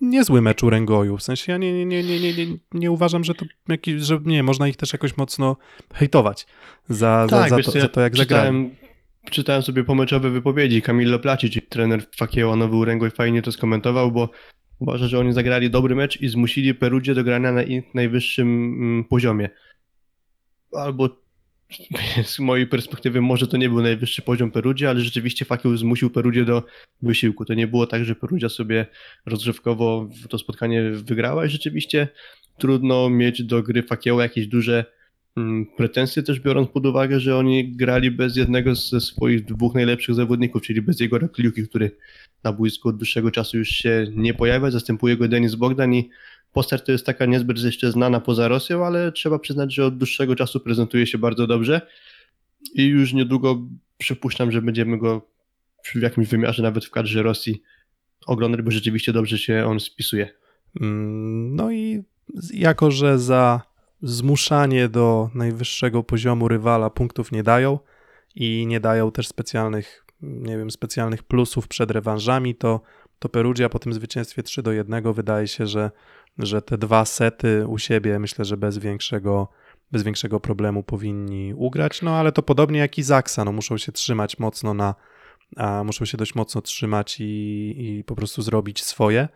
niezły 0.00 0.42
mecz 0.42 0.62
Urengoju. 0.62 1.16
W 1.16 1.22
sensie 1.22 1.52
ja 1.52 1.58
nie, 1.58 1.72
nie, 1.72 2.02
nie, 2.02 2.20
nie, 2.20 2.34
nie, 2.34 2.46
nie, 2.74 2.90
uważam, 2.90 3.24
że 3.24 3.34
to 3.34 3.44
jakiś, 3.68 4.02
że 4.02 4.20
nie, 4.24 4.42
można 4.42 4.68
ich 4.68 4.76
też 4.76 4.92
jakoś 4.92 5.16
mocno 5.16 5.56
hejtować 5.94 6.46
za, 6.88 7.26
za, 7.28 7.36
za, 7.36 7.48
Tak, 7.48 7.56
wiesz 7.56 7.66
to, 7.66 7.72
co, 7.72 7.80
za 7.80 7.88
to, 7.88 8.00
jak 8.00 8.16
zagrali. 8.16 8.70
czytałem, 9.30 9.62
sobie 9.62 9.84
pomeczowe 9.84 10.30
wypowiedzi 10.30 10.82
Camillo 10.82 11.18
Placic, 11.18 11.68
trener 11.68 12.06
Fakieła 12.16 12.56
Nowy 12.56 12.76
Urengo 12.76 13.06
i 13.06 13.10
fajnie 13.10 13.42
to 13.42 13.52
skomentował, 13.52 14.12
bo 14.12 14.30
uważa, 14.78 15.08
że 15.08 15.18
oni 15.18 15.32
zagrali 15.32 15.70
dobry 15.70 15.94
mecz 15.94 16.20
i 16.20 16.28
zmusili 16.28 16.74
Perugię 16.74 17.14
do 17.14 17.24
grania 17.24 17.52
na 17.52 17.62
ich 17.62 17.94
najwyższym 17.94 18.48
mm, 18.48 19.04
poziomie. 19.04 19.48
Albo 20.72 21.22
z 22.24 22.38
mojej 22.38 22.66
perspektywy 22.66 23.20
może 23.20 23.46
to 23.46 23.56
nie 23.56 23.68
był 23.68 23.82
najwyższy 23.82 24.22
poziom 24.22 24.50
Perugia, 24.50 24.90
ale 24.90 25.00
rzeczywiście 25.00 25.44
Fakieł 25.44 25.76
zmusił 25.76 26.10
Perugię 26.10 26.44
do 26.44 26.62
wysiłku. 27.02 27.44
To 27.44 27.54
nie 27.54 27.66
było 27.66 27.86
tak, 27.86 28.04
że 28.04 28.14
Perugia 28.14 28.48
sobie 28.48 28.86
rozgrzewkowo 29.26 30.08
to 30.28 30.38
spotkanie 30.38 30.90
wygrała 30.90 31.46
i 31.46 31.48
rzeczywiście 31.48 32.08
trudno 32.58 33.10
mieć 33.10 33.42
do 33.42 33.62
gry 33.62 33.82
Fakieła 33.82 34.22
jakieś 34.22 34.46
duże 34.46 34.84
mm, 35.36 35.66
pretensje, 35.76 36.22
też 36.22 36.40
biorąc 36.40 36.70
pod 36.70 36.86
uwagę, 36.86 37.20
że 37.20 37.36
oni 37.36 37.76
grali 37.76 38.10
bez 38.10 38.36
jednego 38.36 38.74
ze 38.74 39.00
swoich 39.00 39.44
dwóch 39.44 39.74
najlepszych 39.74 40.14
zawodników, 40.14 40.62
czyli 40.62 40.82
bez 40.82 41.00
Jegora 41.00 41.28
Kliuki, 41.28 41.68
który 41.68 41.90
na 42.44 42.52
boisku 42.52 42.88
od 42.88 42.96
dłuższego 42.96 43.30
czasu 43.30 43.58
już 43.58 43.68
się 43.68 44.06
nie 44.14 44.34
pojawia, 44.34 44.70
zastępuje 44.70 45.16
go 45.16 45.28
Denis 45.28 45.54
Bogdan 45.54 45.94
i 45.94 46.10
postać 46.52 46.82
to 46.82 46.92
jest 46.92 47.06
taka 47.06 47.26
niezbyt 47.26 47.64
jeszcze 47.64 47.92
znana 47.92 48.20
poza 48.20 48.48
Rosją, 48.48 48.86
ale 48.86 49.12
trzeba 49.12 49.38
przyznać, 49.38 49.74
że 49.74 49.86
od 49.86 49.98
dłuższego 49.98 50.36
czasu 50.36 50.60
prezentuje 50.60 51.06
się 51.06 51.18
bardzo 51.18 51.46
dobrze 51.46 51.80
i 52.74 52.84
już 52.84 53.12
niedługo 53.12 53.62
przypuszczam, 53.98 54.52
że 54.52 54.62
będziemy 54.62 54.98
go 54.98 55.28
w 55.84 56.02
jakimś 56.02 56.28
wymiarze, 56.28 56.62
nawet 56.62 56.84
w 56.84 56.90
kadrze 56.90 57.22
Rosji 57.22 57.62
oglądać, 58.26 58.62
bo 58.62 58.70
rzeczywiście 58.70 59.12
dobrze 59.12 59.38
się 59.38 59.64
on 59.66 59.80
spisuje. 59.80 60.28
Mm, 60.80 61.56
No 61.56 61.72
i 61.72 62.02
jako, 62.54 62.90
że 62.90 63.18
za 63.18 63.62
zmuszanie 64.02 64.88
do 64.88 65.30
najwyższego 65.34 66.02
poziomu 66.02 66.48
rywala 66.48 66.90
punktów 66.90 67.32
nie 67.32 67.42
dają 67.42 67.78
i 68.34 68.66
nie 68.66 68.80
dają 68.80 69.12
też 69.12 69.28
specjalnych, 69.28 70.06
nie 70.22 70.58
wiem, 70.58 70.70
specjalnych 70.70 71.22
plusów 71.22 71.68
przed 71.68 71.90
rewanżami, 71.90 72.54
to, 72.54 72.80
to 73.18 73.28
Perugia 73.28 73.68
po 73.68 73.78
tym 73.78 73.92
zwycięstwie 73.92 74.42
3 74.42 74.62
do 74.62 74.72
1 74.72 75.12
wydaje 75.12 75.48
się, 75.48 75.66
że, 75.66 75.90
że 76.38 76.62
te 76.62 76.78
dwa 76.78 77.04
sety 77.04 77.66
u 77.66 77.78
siebie 77.78 78.18
myślę, 78.18 78.44
że 78.44 78.56
bez 78.56 78.78
większego, 78.78 79.48
bez 79.92 80.02
większego 80.02 80.40
problemu 80.40 80.82
powinni 80.82 81.54
ugrać, 81.54 82.02
no 82.02 82.16
ale 82.16 82.32
to 82.32 82.42
podobnie 82.42 82.78
jak 82.78 82.98
i 82.98 83.02
Zaksa, 83.02 83.44
no 83.44 83.52
muszą 83.52 83.78
się 83.78 83.92
trzymać 83.92 84.38
mocno 84.38 84.74
na, 84.74 84.94
a 85.56 85.84
muszą 85.84 86.04
się 86.04 86.18
dość 86.18 86.34
mocno 86.34 86.60
trzymać 86.60 87.20
i, 87.20 87.74
i 87.78 88.04
po 88.04 88.16
prostu 88.16 88.42
zrobić 88.42 88.84
swoje, 88.84 89.28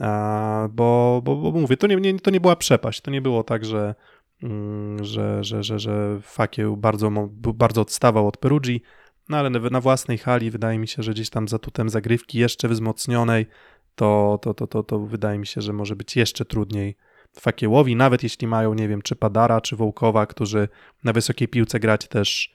a, 0.00 0.68
bo, 0.72 1.20
bo, 1.24 1.36
bo 1.36 1.52
mówię, 1.52 1.76
to 1.76 1.86
nie, 1.86 1.96
nie, 1.96 2.20
to 2.20 2.30
nie 2.30 2.40
była 2.40 2.56
przepaść, 2.56 3.00
to 3.00 3.10
nie 3.10 3.22
było 3.22 3.42
tak, 3.42 3.64
że, 3.64 3.94
mm, 4.42 5.04
że, 5.04 5.44
że, 5.44 5.62
że, 5.62 5.78
że 5.78 6.18
Fakieł 6.22 6.76
bardzo, 6.76 7.10
bardzo 7.54 7.80
odstawał 7.80 8.28
od 8.28 8.36
Perugii, 8.36 8.82
no 9.28 9.36
ale 9.36 9.50
na 9.50 9.80
własnej 9.80 10.18
hali 10.18 10.50
wydaje 10.50 10.78
mi 10.78 10.88
się, 10.88 11.02
że 11.02 11.12
gdzieś 11.12 11.30
tam 11.30 11.48
zatutem 11.48 11.88
zagrywki 11.88 12.38
jeszcze 12.38 12.68
wzmocnionej, 12.68 13.46
to, 13.94 14.38
to, 14.42 14.54
to, 14.54 14.66
to, 14.66 14.82
to 14.82 14.98
wydaje 14.98 15.38
mi 15.38 15.46
się, 15.46 15.60
że 15.60 15.72
może 15.72 15.96
być 15.96 16.16
jeszcze 16.16 16.44
trudniej 16.44 16.96
Fakiełowi, 17.40 17.96
nawet 17.96 18.22
jeśli 18.22 18.46
mają, 18.46 18.74
nie 18.74 18.88
wiem, 18.88 19.02
czy 19.02 19.16
Padara, 19.16 19.60
czy 19.60 19.76
Wołkowa, 19.76 20.26
którzy 20.26 20.68
na 21.04 21.12
wysokiej 21.12 21.48
piłce 21.48 21.80
grać 21.80 22.08
też 22.08 22.54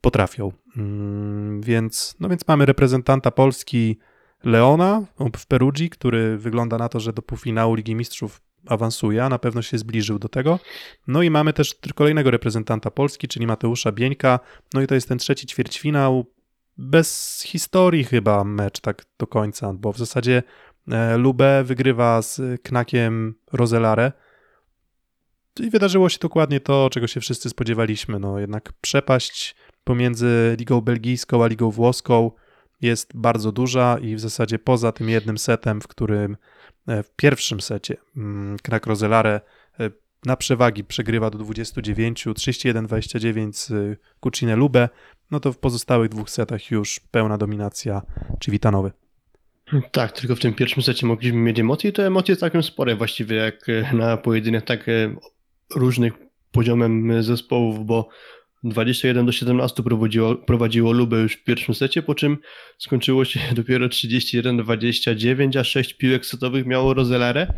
potrafią. 0.00 0.52
Mm, 0.76 1.60
więc, 1.60 2.16
no 2.20 2.28
więc 2.28 2.48
mamy 2.48 2.66
reprezentanta 2.66 3.30
Polski 3.30 3.98
Leona 4.44 5.02
w 5.36 5.46
Perugii, 5.46 5.90
który 5.90 6.38
wygląda 6.38 6.78
na 6.78 6.88
to, 6.88 7.00
że 7.00 7.12
do 7.12 7.22
półfinału 7.22 7.74
Ligi 7.74 7.94
Mistrzów 7.94 8.40
awansuje, 8.66 9.24
a 9.24 9.28
na 9.28 9.38
pewno 9.38 9.62
się 9.62 9.78
zbliżył 9.78 10.18
do 10.18 10.28
tego. 10.28 10.58
No 11.06 11.22
i 11.22 11.30
mamy 11.30 11.52
też 11.52 11.74
kolejnego 11.94 12.30
reprezentanta 12.30 12.90
Polski, 12.90 13.28
czyli 13.28 13.46
Mateusza 13.46 13.92
Bieńka. 13.92 14.40
No 14.74 14.82
i 14.82 14.86
to 14.86 14.94
jest 14.94 15.08
ten 15.08 15.18
trzeci 15.18 15.46
ćwierćfinał. 15.46 16.26
Bez 16.78 17.42
historii 17.46 18.04
chyba 18.04 18.44
mecz 18.44 18.80
tak 18.80 19.04
do 19.18 19.26
końca, 19.26 19.72
bo 19.72 19.92
w 19.92 19.98
zasadzie 19.98 20.42
e, 20.88 21.16
Lubę 21.16 21.64
wygrywa 21.64 22.22
z 22.22 22.62
Knakiem 22.62 23.34
Rozelare. 23.52 24.12
I 25.60 25.70
wydarzyło 25.70 26.08
się 26.08 26.18
dokładnie 26.20 26.60
to, 26.60 26.88
czego 26.92 27.06
się 27.06 27.20
wszyscy 27.20 27.48
spodziewaliśmy. 27.48 28.18
No 28.18 28.38
jednak 28.38 28.72
przepaść 28.80 29.56
pomiędzy 29.84 30.56
ligą 30.58 30.80
belgijską 30.80 31.44
a 31.44 31.46
ligą 31.46 31.70
włoską 31.70 32.30
jest 32.80 33.16
bardzo 33.16 33.52
duża 33.52 33.98
i 33.98 34.14
w 34.14 34.20
zasadzie 34.20 34.58
poza 34.58 34.92
tym 34.92 35.08
jednym 35.08 35.38
setem, 35.38 35.80
w 35.80 35.88
którym 35.88 36.36
e, 36.86 37.02
w 37.02 37.10
pierwszym 37.10 37.60
secie 37.60 37.96
mm, 38.16 38.56
Knak 38.62 38.86
Rozelare 38.86 39.40
e, 39.80 39.90
na 40.24 40.36
przewagi 40.36 40.84
przegrywa 40.84 41.30
do 41.30 41.38
29, 41.38 42.26
31-29 42.26 43.52
z 43.52 43.98
Kucine 44.20 44.56
Lubę, 44.56 44.88
no 45.30 45.40
to 45.40 45.52
w 45.52 45.58
pozostałych 45.58 46.08
dwóch 46.08 46.30
setach 46.30 46.70
już 46.70 47.00
pełna 47.10 47.38
dominacja 47.38 48.02
Civitanowy. 48.40 48.92
Tak, 49.92 50.12
tylko 50.12 50.36
w 50.36 50.40
tym 50.40 50.54
pierwszym 50.54 50.82
secie 50.82 51.06
mogliśmy 51.06 51.38
mieć 51.38 51.58
emocje 51.58 51.90
i 51.90 51.92
te 51.92 52.06
emocje 52.06 52.36
całkiem 52.36 52.62
spore. 52.62 52.96
Właściwie 52.96 53.36
jak 53.36 53.68
e, 53.68 53.96
na 53.96 54.16
pojedynek 54.16 54.64
tak 54.64 54.88
e, 54.88 55.16
różnych 55.74 56.12
poziomem 56.52 57.22
zespołów, 57.22 57.86
bo 57.86 58.08
21 58.64 59.26
do 59.26 59.32
17 59.32 59.82
prowadziło, 59.82 60.34
prowadziło 60.34 60.92
Lubę 60.92 61.16
już 61.16 61.32
w 61.32 61.44
pierwszym 61.44 61.74
secie, 61.74 62.02
po 62.02 62.14
czym 62.14 62.38
skończyło 62.78 63.24
się 63.24 63.40
dopiero 63.54 63.86
31-29, 63.86 65.58
a 65.58 65.64
6 65.64 65.94
piłek 65.94 66.26
setowych 66.26 66.66
miało 66.66 66.94
Rozelare 66.94 67.54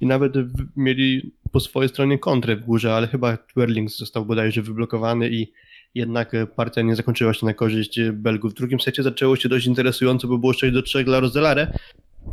i 0.00 0.06
nawet 0.06 0.32
mieli 0.76 1.32
po 1.52 1.60
swojej 1.60 1.88
stronie 1.88 2.18
kontrę 2.18 2.56
w 2.56 2.64
górze, 2.64 2.94
ale 2.94 3.08
chyba 3.08 3.36
Twerlings 3.36 3.98
został 3.98 4.26
bodajże 4.26 4.62
wyblokowany 4.62 5.30
i 5.30 5.52
jednak 5.96 6.34
e, 6.34 6.46
partia 6.46 6.82
nie 6.82 6.96
zakończyła 6.96 7.34
się 7.34 7.46
na 7.46 7.54
korzyść 7.54 7.98
e, 7.98 8.12
Belgów. 8.12 8.52
W 8.52 8.54
drugim 8.54 8.80
secie 8.80 9.02
zaczęło 9.02 9.36
się 9.36 9.48
dość 9.48 9.66
interesująco, 9.66 10.28
bo 10.28 10.38
było 10.38 10.52
6 10.52 10.74
do 10.74 10.82
3 10.82 11.04
dla 11.04 11.20
Rozelare, 11.20 11.78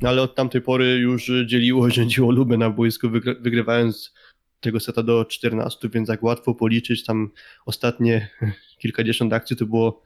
no 0.01 0.09
ale 0.09 0.21
od 0.21 0.35
tamtej 0.35 0.61
pory 0.61 0.97
już 0.97 1.31
dzieliło, 1.45 1.89
rządziło 1.89 2.31
Lubę 2.31 2.57
na 2.57 2.69
boisku, 2.69 3.07
wygry- 3.07 3.41
wygrywając 3.41 4.13
tego 4.59 4.79
seta 4.79 5.03
do 5.03 5.25
14, 5.25 5.89
więc 5.89 6.09
jak 6.09 6.23
łatwo 6.23 6.55
policzyć, 6.55 7.05
tam 7.05 7.31
ostatnie 7.65 8.29
kilkadziesiąt 8.81 9.33
akcji 9.33 9.55
to 9.55 9.65
było 9.65 10.01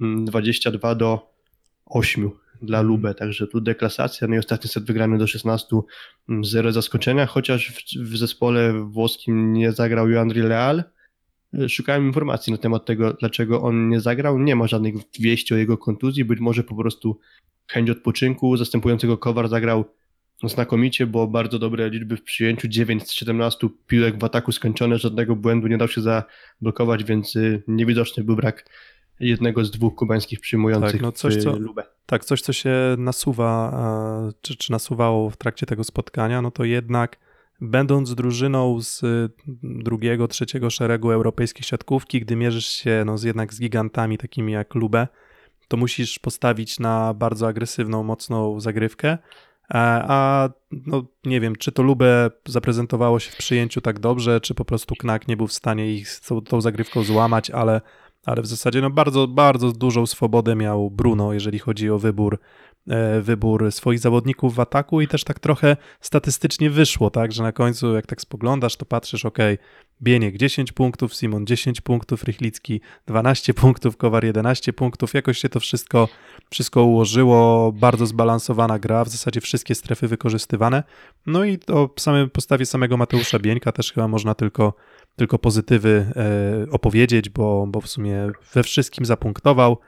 mm, 0.00 0.24
22 0.24 0.94
do 0.94 1.34
8 1.86 2.30
dla 2.62 2.82
Lubę, 2.82 3.14
także 3.14 3.46
tu 3.46 3.60
deklasacja, 3.60 4.28
no 4.28 4.34
i 4.34 4.38
ostatni 4.38 4.70
set 4.70 4.84
wygrany 4.84 5.18
do 5.18 5.26
16, 5.26 5.76
mm, 6.28 6.44
zero 6.44 6.72
zaskoczenia, 6.72 7.26
chociaż 7.26 7.72
w, 7.72 8.02
w 8.02 8.16
zespole 8.16 8.72
włoskim 8.72 9.52
nie 9.52 9.72
zagrał 9.72 10.10
Joandri 10.10 10.40
Leal. 10.40 10.84
E, 11.62 11.68
Szukałem 11.68 12.06
informacji 12.06 12.52
na 12.52 12.58
temat 12.58 12.84
tego, 12.84 13.12
dlaczego 13.12 13.62
on 13.62 13.88
nie 13.88 14.00
zagrał. 14.00 14.38
Nie 14.38 14.56
ma 14.56 14.66
żadnych 14.66 14.94
wieści 15.20 15.54
o 15.54 15.56
jego 15.56 15.78
kontuzji, 15.78 16.24
być 16.24 16.40
może 16.40 16.62
po 16.62 16.76
prostu 16.76 17.18
chęć 17.66 17.90
odpoczynku. 17.90 18.56
Zastępującego 18.56 19.18
Kowar 19.18 19.48
zagrał 19.48 19.84
znakomicie, 20.44 21.06
bo 21.06 21.26
bardzo 21.26 21.58
dobre 21.58 21.90
liczby 21.90 22.16
w 22.16 22.22
przyjęciu, 22.22 22.68
9 22.68 23.08
z 23.08 23.12
17 23.12 23.68
piłek 23.86 24.18
w 24.18 24.24
ataku 24.24 24.52
skończone, 24.52 24.98
żadnego 24.98 25.36
błędu 25.36 25.66
nie 25.66 25.78
dał 25.78 25.88
się 25.88 26.00
zablokować, 26.00 27.04
więc 27.04 27.36
y, 27.36 27.62
niewidoczny 27.68 28.24
był 28.24 28.36
brak 28.36 28.64
jednego 29.20 29.64
z 29.64 29.70
dwóch 29.70 29.94
kubańskich 29.94 30.40
przyjmujących 30.40 30.92
Tak, 30.92 31.00
no 31.00 31.12
coś, 31.12 31.36
w 31.36 31.42
co- 31.42 31.58
Lubę. 31.58 31.82
Tak, 32.06 32.24
coś, 32.24 32.40
co 32.40 32.52
się 32.52 32.74
nasuwa, 32.98 33.70
e, 34.28 34.32
czy, 34.40 34.56
czy 34.56 34.72
nasuwało 34.72 35.30
w 35.30 35.36
trakcie 35.36 35.66
tego 35.66 35.84
spotkania, 35.84 36.42
no 36.42 36.50
to 36.50 36.64
jednak 36.64 37.18
będąc 37.64 38.14
drużyną 38.14 38.80
z 38.80 39.02
y, 39.02 39.30
drugiego, 39.62 40.28
trzeciego 40.28 40.70
szeregu 40.70 41.10
europejskiej 41.10 41.62
siatkówki, 41.62 42.20
gdy 42.20 42.36
mierzysz 42.36 42.66
się 42.66 43.02
no, 43.06 43.18
z, 43.18 43.22
jednak 43.22 43.54
z 43.54 43.60
gigantami 43.60 44.18
takimi 44.18 44.52
jak 44.52 44.74
Lubę, 44.74 45.08
to 45.68 45.76
musisz 45.76 46.18
postawić 46.18 46.80
na 46.80 47.14
bardzo 47.14 47.46
agresywną, 47.48 48.02
mocną 48.02 48.60
zagrywkę. 48.60 49.08
E, 49.08 49.18
A 50.08 50.48
no, 50.70 51.04
nie 51.24 51.40
wiem, 51.40 51.56
czy 51.56 51.72
to 51.72 51.82
Lubę 51.82 52.30
zaprezentowało 52.46 53.18
się 53.18 53.30
w 53.30 53.36
przyjęciu 53.36 53.80
tak 53.80 53.98
dobrze, 53.98 54.40
czy 54.40 54.54
po 54.54 54.64
prostu 54.64 54.94
Knak 54.94 55.28
nie 55.28 55.36
był 55.36 55.46
w 55.46 55.52
stanie 55.52 55.92
ich 55.92 56.08
z 56.08 56.20
tą, 56.20 56.40
tą 56.40 56.60
zagrywką 56.60 57.02
złamać, 57.02 57.50
ale, 57.50 57.80
ale 58.26 58.42
w 58.42 58.46
zasadzie 58.46 58.80
no, 58.80 58.90
bardzo, 58.90 59.28
bardzo 59.28 59.72
dużą 59.72 60.06
swobodę 60.06 60.56
miał 60.56 60.90
Bruno, 60.90 61.32
jeżeli 61.32 61.58
chodzi 61.58 61.90
o 61.90 61.98
wybór, 61.98 62.38
wybór 63.22 63.72
swoich 63.72 63.98
zawodników 63.98 64.54
w 64.54 64.60
ataku 64.60 65.00
i 65.00 65.08
też 65.08 65.24
tak 65.24 65.40
trochę 65.40 65.76
statystycznie 66.00 66.70
wyszło, 66.70 67.10
tak, 67.10 67.32
że 67.32 67.42
na 67.42 67.52
końcu 67.52 67.94
jak 67.94 68.06
tak 68.06 68.20
spoglądasz, 68.20 68.76
to 68.76 68.86
patrzysz, 68.86 69.24
ok, 69.24 69.38
Bieniek 70.02 70.36
10 70.36 70.72
punktów, 70.72 71.14
Simon 71.14 71.46
10 71.46 71.80
punktów, 71.80 72.24
Rychlicki 72.24 72.80
12 73.06 73.54
punktów, 73.54 73.96
Kowar 73.96 74.24
11 74.24 74.72
punktów, 74.72 75.14
jakoś 75.14 75.38
się 75.38 75.48
to 75.48 75.60
wszystko, 75.60 76.08
wszystko 76.50 76.84
ułożyło, 76.84 77.72
bardzo 77.72 78.06
zbalansowana 78.06 78.78
gra, 78.78 79.04
w 79.04 79.08
zasadzie 79.08 79.40
wszystkie 79.40 79.74
strefy 79.74 80.08
wykorzystywane, 80.08 80.82
no 81.26 81.44
i 81.44 81.58
o 81.72 81.90
samej 81.98 82.30
postawie 82.30 82.66
samego 82.66 82.96
Mateusza 82.96 83.38
Bieńka 83.38 83.72
też 83.72 83.92
chyba 83.92 84.08
można 84.08 84.34
tylko, 84.34 84.74
tylko 85.16 85.38
pozytywy 85.38 86.12
e, 86.16 86.70
opowiedzieć, 86.70 87.28
bo, 87.28 87.66
bo 87.66 87.80
w 87.80 87.88
sumie 87.88 88.30
we 88.54 88.62
wszystkim 88.62 89.04
zapunktował, 89.04 89.78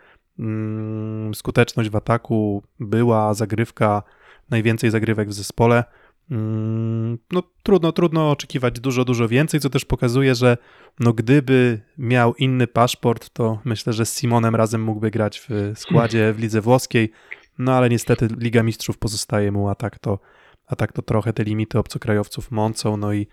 skuteczność 1.35 1.91
w 1.91 1.97
ataku 1.97 2.63
była, 2.81 3.35
zagrywka, 3.35 4.03
najwięcej 4.51 4.91
zagrywek 4.91 5.29
w 5.29 5.33
zespole. 5.33 5.85
Mm, 6.31 7.19
No 7.33 7.43
trudno, 7.63 7.93
trudno 7.93 8.31
oczekiwać 8.31 8.81
dużo, 8.81 9.05
dużo 9.05 9.29
więcej, 9.29 9.61
co 9.61 9.71
też 9.71 9.85
pokazuje, 9.85 10.35
że 10.35 10.57
no 11.01 11.13
gdyby 11.13 11.81
miał 11.99 12.35
inny 12.35 12.67
paszport, 12.67 13.31
to 13.31 13.59
myślę, 13.65 13.93
że 13.93 14.07
z 14.07 14.19
Simonem 14.19 14.55
razem 14.57 14.83
mógłby 14.83 15.11
grać 15.11 15.41
w 15.49 15.73
składzie 15.79 16.33
w 16.33 16.39
lidze 16.39 16.61
włoskiej, 16.61 17.13
no 17.59 17.73
ale 17.75 17.89
niestety 17.89 18.29
Liga 18.39 18.63
Mistrzów 18.63 18.99
pozostaje 18.99 19.53
mu, 19.53 19.69
a 19.69 19.75
tak 19.75 19.99
to, 19.99 20.19
a 20.67 20.77
tak 20.77 20.93
to 20.93 21.03
trochę 21.03 21.33
te 21.33 21.45
limity 21.45 21.79
obcokrajowców 21.79 22.51
mącą, 22.51 22.97
no 22.97 23.13
i 23.13 23.27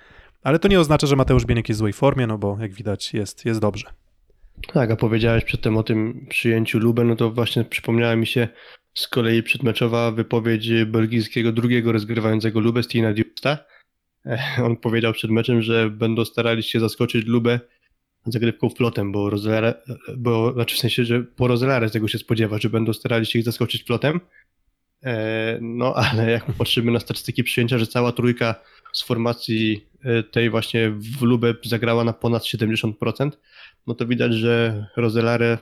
ale 0.43 0.59
to 0.59 0.67
nie 0.67 0.79
oznacza, 0.79 1.07
że 1.07 1.15
Mateusz 1.15 1.45
Bieniek 1.45 1.69
jest 1.69 1.77
w 1.77 1.79
złej 1.79 1.93
formie, 1.93 2.27
no 2.27 2.37
bo 2.37 2.57
jak 2.59 2.73
widać 2.73 3.13
jest, 3.13 3.45
jest 3.45 3.59
dobrze. 3.59 3.85
Tak, 4.67 4.91
a 4.91 4.95
powiedziałeś 4.95 5.43
przedtem 5.43 5.77
o 5.77 5.83
tym 5.83 6.25
przyjęciu 6.29 6.79
Lubę, 6.79 7.03
no 7.03 7.15
to 7.15 7.31
właśnie 7.31 7.63
przypomniała 7.63 8.15
mi 8.15 8.27
się 8.27 8.47
z 8.93 9.07
kolei 9.07 9.43
przedmeczowa 9.43 10.11
wypowiedź 10.11 10.69
belgijskiego 10.85 11.51
drugiego 11.51 11.91
rozgrywającego 11.91 12.59
Lubę, 12.59 12.83
Stina 12.83 13.13
Diusta. 13.13 13.57
On 14.65 14.77
powiedział 14.77 15.13
przed 15.13 15.31
meczem, 15.31 15.61
że 15.61 15.89
będą 15.89 16.25
starali 16.25 16.63
się 16.63 16.79
zaskoczyć 16.79 17.25
Lubę 17.25 17.59
zagrywką 18.25 18.69
flotem, 18.69 19.11
bo 19.11 19.29
Rozelare, 19.29 19.83
bo 20.17 20.53
znaczy 20.53 20.75
w 20.75 20.79
sensie, 20.79 21.05
że 21.05 21.23
po 21.23 21.47
Rozelare 21.47 21.89
tego 21.89 22.07
się 22.07 22.17
spodziewa, 22.17 22.57
że 22.57 22.69
będą 22.69 22.93
starali 22.93 23.25
się 23.25 23.39
ich 23.39 23.45
zaskoczyć 23.45 23.83
flotem. 23.83 24.19
E, 25.03 25.57
No 25.61 25.93
ale 25.95 26.31
jak 26.31 26.45
patrzymy 26.45 26.91
na 26.91 26.99
statystyki 26.99 27.43
przyjęcia, 27.43 27.77
że 27.77 27.87
cała 27.87 28.11
trójka 28.11 28.55
z 28.93 29.03
formacji 29.03 29.87
e, 30.03 30.23
tej 30.23 30.49
właśnie 30.49 30.89
w 30.89 31.21
Lubę 31.21 31.53
zagrała 31.63 32.03
na 32.03 32.13
ponad 32.13 32.43
70%, 32.43 33.31
no 33.87 33.93
to 33.95 34.05
widać, 34.07 34.33
że 34.33 34.85
Rozelare 34.97 35.57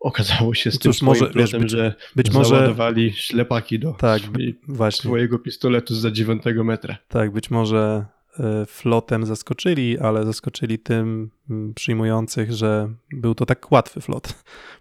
okazało 0.00 0.54
się 0.54 0.70
z 0.70 0.78
tym 0.78 0.92
Cóż, 0.92 1.02
może, 1.02 1.18
swoim 1.18 1.32
wiesz, 1.34 1.50
plotem, 1.50 1.60
być- 1.62 1.70
że 1.70 1.94
być 2.16 2.30
może- 2.32 2.48
załadowali 2.56 3.12
ślepaki 3.12 3.78
do 3.78 3.92
Tak, 3.92 4.22
Właśnie. 4.68 5.08
swojego 5.08 5.38
pistoletu 5.38 5.94
za 5.94 6.10
dziewiątego 6.10 6.64
metra. 6.64 6.96
Tak, 7.08 7.30
być 7.32 7.50
może 7.50 8.04
e, 8.40 8.66
flotem 8.66 9.26
zaskoczyli, 9.26 9.98
ale 9.98 10.24
zaskoczyli 10.26 10.78
tym 10.78 11.30
przyjmujących, 11.74 12.52
że 12.52 12.88
był 13.12 13.34
to 13.34 13.46
tak 13.46 13.72
łatwy 13.72 14.00
flot 14.00 14.34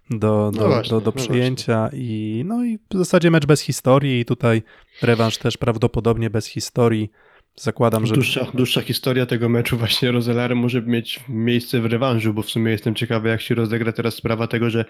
do, 0.09 0.17
do, 0.53 0.61
No 0.61 0.67
właśnie, 0.67 0.89
do, 0.89 1.01
do 1.01 1.13
no 1.15 1.21
przyjęcia 1.23 1.89
i 1.93 2.41
no 2.45 2.65
i 2.65 2.77
w 2.77 2.97
zasadzie 2.97 3.31
mecz 3.31 3.45
bez 3.45 3.61
historii 3.61 4.19
i 4.19 4.25
tutaj 4.25 4.63
rewanż 5.01 5.37
też 5.37 5.57
prawdopodobnie 5.57 6.29
bez 6.29 6.45
historii. 6.47 7.11
Zakładam, 7.55 8.05
że... 8.05 8.13
Dłuższa, 8.13 8.47
dłuższa 8.53 8.81
historia 8.81 9.25
tego 9.25 9.49
meczu 9.49 9.77
właśnie 9.77 10.11
Rozelary 10.11 10.55
może 10.55 10.81
mieć 10.81 11.19
miejsce 11.29 11.81
w 11.81 11.85
rewanżu, 11.85 12.33
bo 12.33 12.41
w 12.41 12.49
sumie 12.49 12.71
jestem 12.71 12.95
ciekawy, 12.95 13.29
jak 13.29 13.41
się 13.41 13.55
rozegra 13.55 13.91
teraz 13.91 14.15
sprawa 14.15 14.47
tego, 14.47 14.69
że 14.69 14.85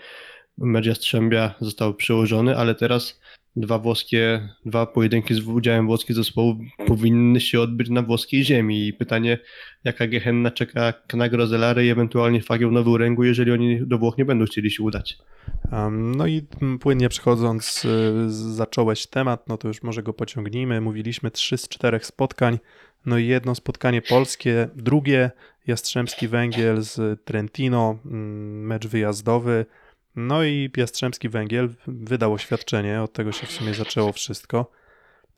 mecz 0.58 0.86
Jastrzębia 0.86 1.56
został 1.62 1.94
przełożony, 1.94 2.58
ale 2.58 2.76
teraz 2.76 3.20
dwa 3.56 3.80
włoskie, 3.80 4.50
dwa 4.66 4.86
pojedynki 4.86 5.34
z 5.34 5.48
udziałem 5.48 5.88
włoskich 5.88 6.16
zespołów 6.16 6.58
powinny 6.88 7.42
się 7.42 7.62
odbyć 7.62 7.89
na 7.89 8.02
włoskiej 8.02 8.44
ziemi 8.44 8.88
i 8.88 8.94
pytanie, 8.94 9.39
jaka 9.84 10.08
gehenna 10.08 10.52
czeka 10.52 10.94
Knag 11.08 11.34
Rozelary 11.34 11.86
i 11.86 11.89
ewentualnie 11.89 12.42
Fagieł 12.42 12.72
Nowy 12.72 12.89
Uręgu, 12.89 13.24
jeżeli 13.24 13.52
oni 13.52 13.88
do 13.88 13.98
Włoch 13.98 14.18
nie 14.18 14.26
będą 14.26 14.46
chcieli 14.46 14.72
się 14.72 14.84
udać. 14.84 15.18
No 15.92 16.28
i 16.28 16.48
płynnie 16.80 17.10
przechodząc, 17.10 17.86
y, 17.86 18.32
zacząłeś 18.54 19.08
temat, 19.08 19.48
no 19.48 19.58
to 19.58 19.68
już 19.68 19.84
może 19.84 20.04
go 20.04 20.13
pociągnijmy. 20.13 20.82
Mówiliśmy 20.82 21.32
trzy 21.32 21.58
z 21.58 21.68
czterech 21.68 22.06
spotkań, 22.06 22.60
no 23.06 23.18
i 23.18 23.28
jedno 23.28 23.56
spotkanie 23.56 24.02
polskie, 24.02 24.70
drugie 24.76 25.32
Jastrzębski 25.68 26.28
Węgiel 26.28 26.82
z 26.82 27.24
Trentino, 27.26 28.00
mm, 28.06 28.66
mecz 28.66 28.88
wyjazdowy. 28.88 29.66
No 30.15 30.43
i 30.43 30.71
Jastrzębski 30.78 31.30
Węgiel 31.30 31.69
wydał 31.88 32.34
oświadczenie, 32.34 33.02
od 33.02 33.13
tego 33.13 33.32
się 33.32 33.47
w 33.47 33.52
sumie 33.52 33.73
zaczęło 33.73 34.12
wszystko, 34.12 34.71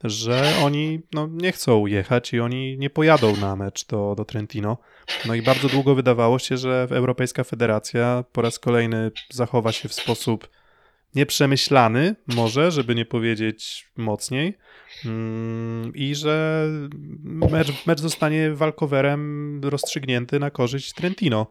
że 0.04 0.54
oni 0.64 1.02
no, 1.14 1.28
nie 1.32 1.52
chcą 1.52 1.86
jechać 1.86 2.34
i 2.34 2.40
oni 2.40 2.78
nie 2.78 2.90
pojadą 2.90 3.36
na 3.36 3.56
mecz 3.56 3.88
do, 3.88 4.14
do 4.18 4.26
Trentino. 4.26 4.78
No 5.26 5.36
i 5.36 5.42
bardzo 5.42 5.68
długo 5.70 5.96
wydawało 5.96 6.40
się, 6.40 6.58
że 6.58 6.88
Europejska 6.92 7.44
Federacja 7.44 8.24
po 8.32 8.42
raz 8.42 8.60
kolejny 8.60 9.12
zachowa 9.30 9.72
się 9.72 9.90
w 9.90 9.94
sposób 9.94 10.50
nieprzemyślany, 11.16 12.16
może, 12.28 12.72
żeby 12.72 12.96
nie 12.96 13.06
powiedzieć 13.06 13.88
mocniej, 13.98 14.58
mm, 15.06 15.96
i 15.96 16.16
że 16.16 16.68
mecz, 17.24 17.86
mecz 17.86 18.00
zostanie 18.00 18.52
walkowerem 18.52 19.62
rozstrzygnięty 19.64 20.40
na 20.40 20.52
korzyść 20.52 20.94
Trentino 20.94 21.48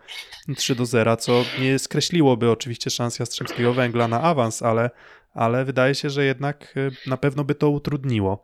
3 0.57 0.75
do 0.75 0.87
0, 0.87 1.17
co 1.17 1.45
nie 1.61 1.79
skreśliłoby 1.79 2.51
oczywiście 2.51 2.91
szans 2.91 3.19
Jastrzębskiego 3.19 3.75
Węgla 3.75 4.09
na 4.09 4.23
awans, 4.23 4.63
ale, 4.63 4.91
ale 5.35 5.65
wydaje 5.65 5.95
się, 5.95 6.11
że 6.11 6.25
jednak 6.25 6.77
y, 6.77 6.91
na 7.07 7.17
pewno 7.17 7.45
by 7.45 7.55
to 7.55 7.71
utrudniło. 7.71 8.43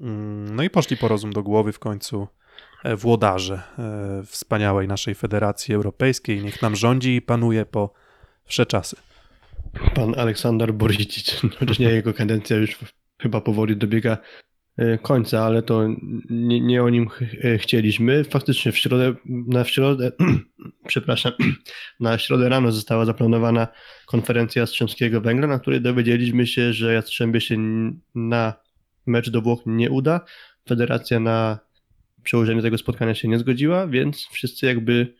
Mm, 0.00 0.56
No 0.56 0.62
i 0.62 0.70
poszli 0.70 0.96
po 0.96 1.08
rozum 1.08 1.32
do 1.32 1.42
głowy 1.42 1.72
w 1.72 1.78
końcu 1.78 2.28
e, 2.84 2.96
włodarze 2.96 3.62
e, 3.78 4.22
wspaniałej 4.26 4.88
naszej 4.88 5.14
Federacji 5.14 5.74
Europejskiej. 5.74 6.42
Niech 6.44 6.62
nam 6.62 6.76
rządzi 6.76 7.14
i 7.16 7.22
panuje 7.22 7.66
po 7.66 7.92
wsze 8.44 8.66
czasy. 8.66 8.96
Pan 9.94 10.14
Aleksander 10.18 10.74
Borzicic, 10.74 11.40
chociaż 11.58 11.78
nie 11.78 11.88
jego 11.88 12.14
kadencja 12.14 12.56
już 12.56 12.78
chyba 13.22 13.40
powoli 13.40 13.76
dobiega 13.76 14.18
e, 14.76 14.98
końca, 14.98 15.44
ale 15.44 15.62
to 15.62 15.88
nie, 16.30 16.60
nie 16.60 16.82
o 16.82 16.88
nim 16.88 17.08
e, 17.44 17.58
chcieliśmy. 17.58 18.24
Faktycznie 18.24 18.72
w 18.72 18.78
środę, 18.78 19.14
na 19.26 19.64
w 19.64 19.70
środę, 19.70 20.12
przepraszam, 20.88 21.32
na 22.00 22.18
środę 22.18 22.48
rano 22.48 22.72
została 22.72 23.04
zaplanowana 23.04 23.68
konferencja 24.06 24.60
Jastrzębskiego 24.60 25.20
Węgla, 25.20 25.46
na 25.46 25.58
której 25.58 25.80
dowiedzieliśmy 25.80 26.46
się, 26.46 26.72
że 26.72 26.94
Jastrzębie 26.94 27.40
się 27.40 27.56
na 28.14 28.54
mecz 29.06 29.30
do 29.30 29.42
Włoch 29.42 29.60
nie 29.66 29.90
uda. 29.90 30.20
Federacja 30.68 31.20
na 31.20 31.58
przełożenie 32.22 32.62
tego 32.62 32.78
spotkania 32.78 33.14
się 33.14 33.28
nie 33.28 33.38
zgodziła, 33.38 33.86
więc 33.86 34.28
wszyscy 34.32 34.66
jakby 34.66 35.14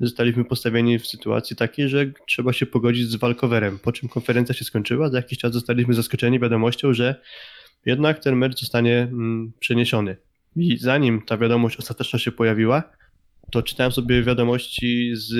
zostaliśmy 0.00 0.44
postawieni 0.44 0.98
w 0.98 1.06
sytuacji 1.06 1.56
takiej, 1.56 1.88
że 1.88 2.06
trzeba 2.26 2.52
się 2.52 2.66
pogodzić 2.66 3.08
z 3.08 3.16
walkowerem. 3.16 3.78
Po 3.78 3.92
czym 3.92 4.08
konferencja 4.08 4.54
się 4.54 4.64
skończyła, 4.64 5.10
za 5.10 5.16
jakiś 5.16 5.38
czas 5.38 5.52
zostaliśmy 5.52 5.94
zaskoczeni 5.94 6.40
wiadomością, 6.40 6.94
że 6.94 7.20
jednak 7.86 8.18
ten 8.18 8.36
mecz 8.36 8.60
zostanie 8.60 8.98
mm, 8.98 9.52
przeniesiony. 9.60 10.16
I 10.56 10.78
zanim 10.78 11.22
ta 11.22 11.36
wiadomość 11.36 11.76
ostateczna 11.76 12.18
się 12.18 12.32
pojawiła, 12.32 12.82
to 13.50 13.62
czytałem 13.62 13.92
sobie 13.92 14.22
wiadomości 14.22 15.10
z 15.14 15.34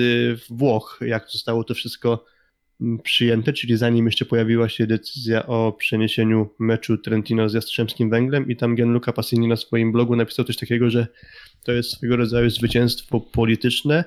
Włoch, 0.49 0.99
jak 1.01 1.29
zostało 1.29 1.63
to 1.63 1.73
wszystko 1.73 2.25
przyjęte, 3.03 3.53
czyli 3.53 3.77
zanim 3.77 4.05
jeszcze 4.05 4.25
pojawiła 4.25 4.69
się 4.69 4.87
decyzja 4.87 5.45
o 5.45 5.71
przeniesieniu 5.71 6.49
meczu 6.59 6.97
Trentino 6.97 7.49
z 7.49 7.53
Jastrzębskim 7.53 8.09
Węglem 8.09 8.49
i 8.49 8.55
tam 8.55 8.75
Gianluca 8.75 9.13
Passini 9.13 9.47
na 9.47 9.55
swoim 9.55 9.91
blogu 9.91 10.15
napisał 10.15 10.45
coś 10.45 10.57
takiego, 10.57 10.89
że 10.89 11.07
to 11.63 11.71
jest 11.71 11.91
swego 11.91 12.15
rodzaju 12.15 12.49
zwycięstwo 12.49 13.19
polityczne 13.19 14.03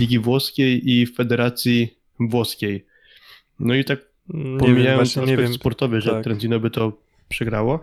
Ligi 0.00 0.18
Włoskiej 0.18 0.90
i 0.90 1.06
Federacji 1.06 1.96
Włoskiej. 2.20 2.86
No 3.60 3.74
i 3.74 3.84
tak 3.84 3.98
Nie 4.28 4.58
pomijając 4.58 5.08
aspekt 5.08 5.28
nie 5.28 5.36
wiem. 5.36 5.54
sportowy, 5.54 6.00
że 6.00 6.10
tak. 6.10 6.24
Trentino 6.24 6.60
by 6.60 6.70
to 6.70 6.98
przegrało. 7.28 7.82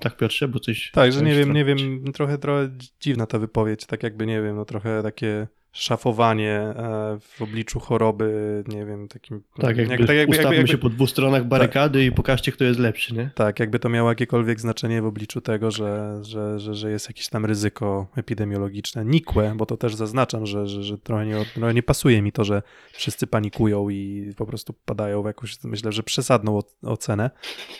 Tak 0.00 0.16
Piotrze, 0.16 0.48
bo 0.48 0.60
coś... 0.60 0.90
Tak, 0.90 1.12
że 1.12 1.22
nie 1.22 1.34
wiem, 1.34 1.52
nie 1.52 1.64
wiem, 1.64 2.12
trochę, 2.12 2.38
trochę 2.38 2.70
dziwna 3.00 3.26
ta 3.26 3.38
wypowiedź, 3.38 3.86
tak 3.86 4.02
jakby, 4.02 4.26
nie 4.26 4.42
wiem, 4.42 4.56
no 4.56 4.64
trochę 4.64 5.02
takie 5.02 5.46
szafowanie 5.72 6.50
e, 6.50 7.18
w 7.20 7.42
obliczu 7.42 7.80
choroby, 7.80 8.64
nie 8.68 8.86
wiem, 8.86 9.08
takim... 9.08 9.42
Tak, 9.60 9.76
jakby, 9.76 9.92
jak- 9.92 10.16
jakby, 10.16 10.36
ustawmy 10.36 10.56
jakby, 10.56 10.72
się 10.72 10.78
po 10.78 10.88
dwóch 10.88 11.10
stronach 11.10 11.44
barykady 11.44 12.04
i 12.04 12.12
pokażcie, 12.12 12.52
kto 12.52 12.64
jest 12.64 12.80
lepszy, 12.80 13.14
nie? 13.14 13.30
Tak, 13.34 13.60
jakby 13.60 13.78
to 13.78 13.88
miało 13.88 14.08
jakiekolwiek 14.08 14.60
znaczenie 14.60 15.02
w 15.02 15.06
obliczu 15.06 15.40
tego, 15.40 15.70
że, 15.70 16.18
że, 16.22 16.60
że, 16.60 16.74
że 16.74 16.90
jest 16.90 17.08
jakieś 17.08 17.28
tam 17.28 17.46
ryzyko 17.46 18.06
epidemiologiczne. 18.16 19.04
Nikłe, 19.04 19.52
bo 19.56 19.66
to 19.66 19.76
też 19.76 19.94
zaznaczam, 19.94 20.46
że, 20.46 20.66
że, 20.66 20.82
że 20.82 20.98
trochę, 20.98 21.26
nie, 21.26 21.44
trochę 21.54 21.74
nie 21.74 21.82
pasuje 21.82 22.22
mi 22.22 22.32
to, 22.32 22.44
że 22.44 22.62
wszyscy 22.92 23.26
panikują 23.26 23.88
i 23.90 24.32
po 24.36 24.46
prostu 24.46 24.74
padają 24.84 25.22
w 25.22 25.26
jakąś, 25.26 25.64
myślę, 25.64 25.92
że 25.92 26.02
przesadną 26.02 26.60
ocenę. 26.82 27.30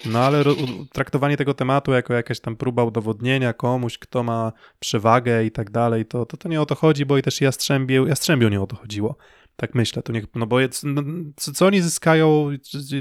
No 0.07 0.19
ale 0.19 0.45
traktowanie 0.93 1.37
tego 1.37 1.55
tematu 1.55 1.93
jako 1.93 2.15
jakaś 2.15 2.41
tam 2.41 2.57
próba 2.57 2.85
udowodnienia 2.85 3.53
komuś, 3.53 3.99
kto 3.99 4.23
ma 4.23 4.53
przewagę 4.81 5.45
i 5.45 5.51
tak 5.51 5.71
dalej, 5.71 6.07
to, 6.07 6.27
to, 6.27 6.37
to 6.37 6.49
nie 6.49 6.61
o 6.61 6.67
to 6.67 6.75
chodzi, 6.75 7.07
bo 7.07 7.19
i 7.19 7.23
też 7.23 7.41
Jastrzębiu, 7.83 8.07
Jastrzębiu 8.07 8.49
nie 8.49 8.61
o 8.61 8.67
to 8.67 8.77
chodziło. 8.77 9.17
Tak 9.57 9.75
myślę, 9.75 10.03
to 10.03 10.13
niech, 10.13 10.25
no 10.35 10.47
bo 10.47 10.59
no, 10.83 11.03
co, 11.37 11.53
co 11.53 11.67
oni 11.67 11.81
zyskają, 11.81 12.51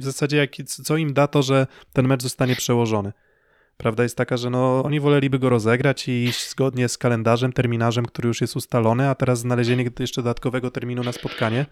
w 0.01 0.03
zasadzie 0.03 0.37
jak, 0.37 0.51
co 0.65 0.97
im 0.97 1.13
da 1.13 1.27
to, 1.27 1.41
że 1.41 1.67
ten 1.93 2.07
mecz 2.07 2.23
zostanie 2.23 2.55
przełożony. 2.55 3.13
Prawda 3.77 4.03
jest 4.03 4.17
taka, 4.17 4.37
że 4.37 4.49
no, 4.49 4.83
oni 4.83 4.99
woleliby 4.99 5.39
go 5.39 5.49
rozegrać 5.49 6.07
i 6.07 6.11
iść 6.23 6.49
zgodnie 6.49 6.89
z 6.89 6.97
kalendarzem, 6.97 7.53
terminarzem, 7.53 8.05
który 8.05 8.27
już 8.27 8.41
jest 8.41 8.55
ustalony, 8.55 9.09
a 9.09 9.15
teraz 9.15 9.39
znalezienie 9.39 9.85
jeszcze 9.99 10.21
dodatkowego 10.21 10.71
terminu 10.71 11.03
na 11.03 11.11
spotkanie 11.11 11.65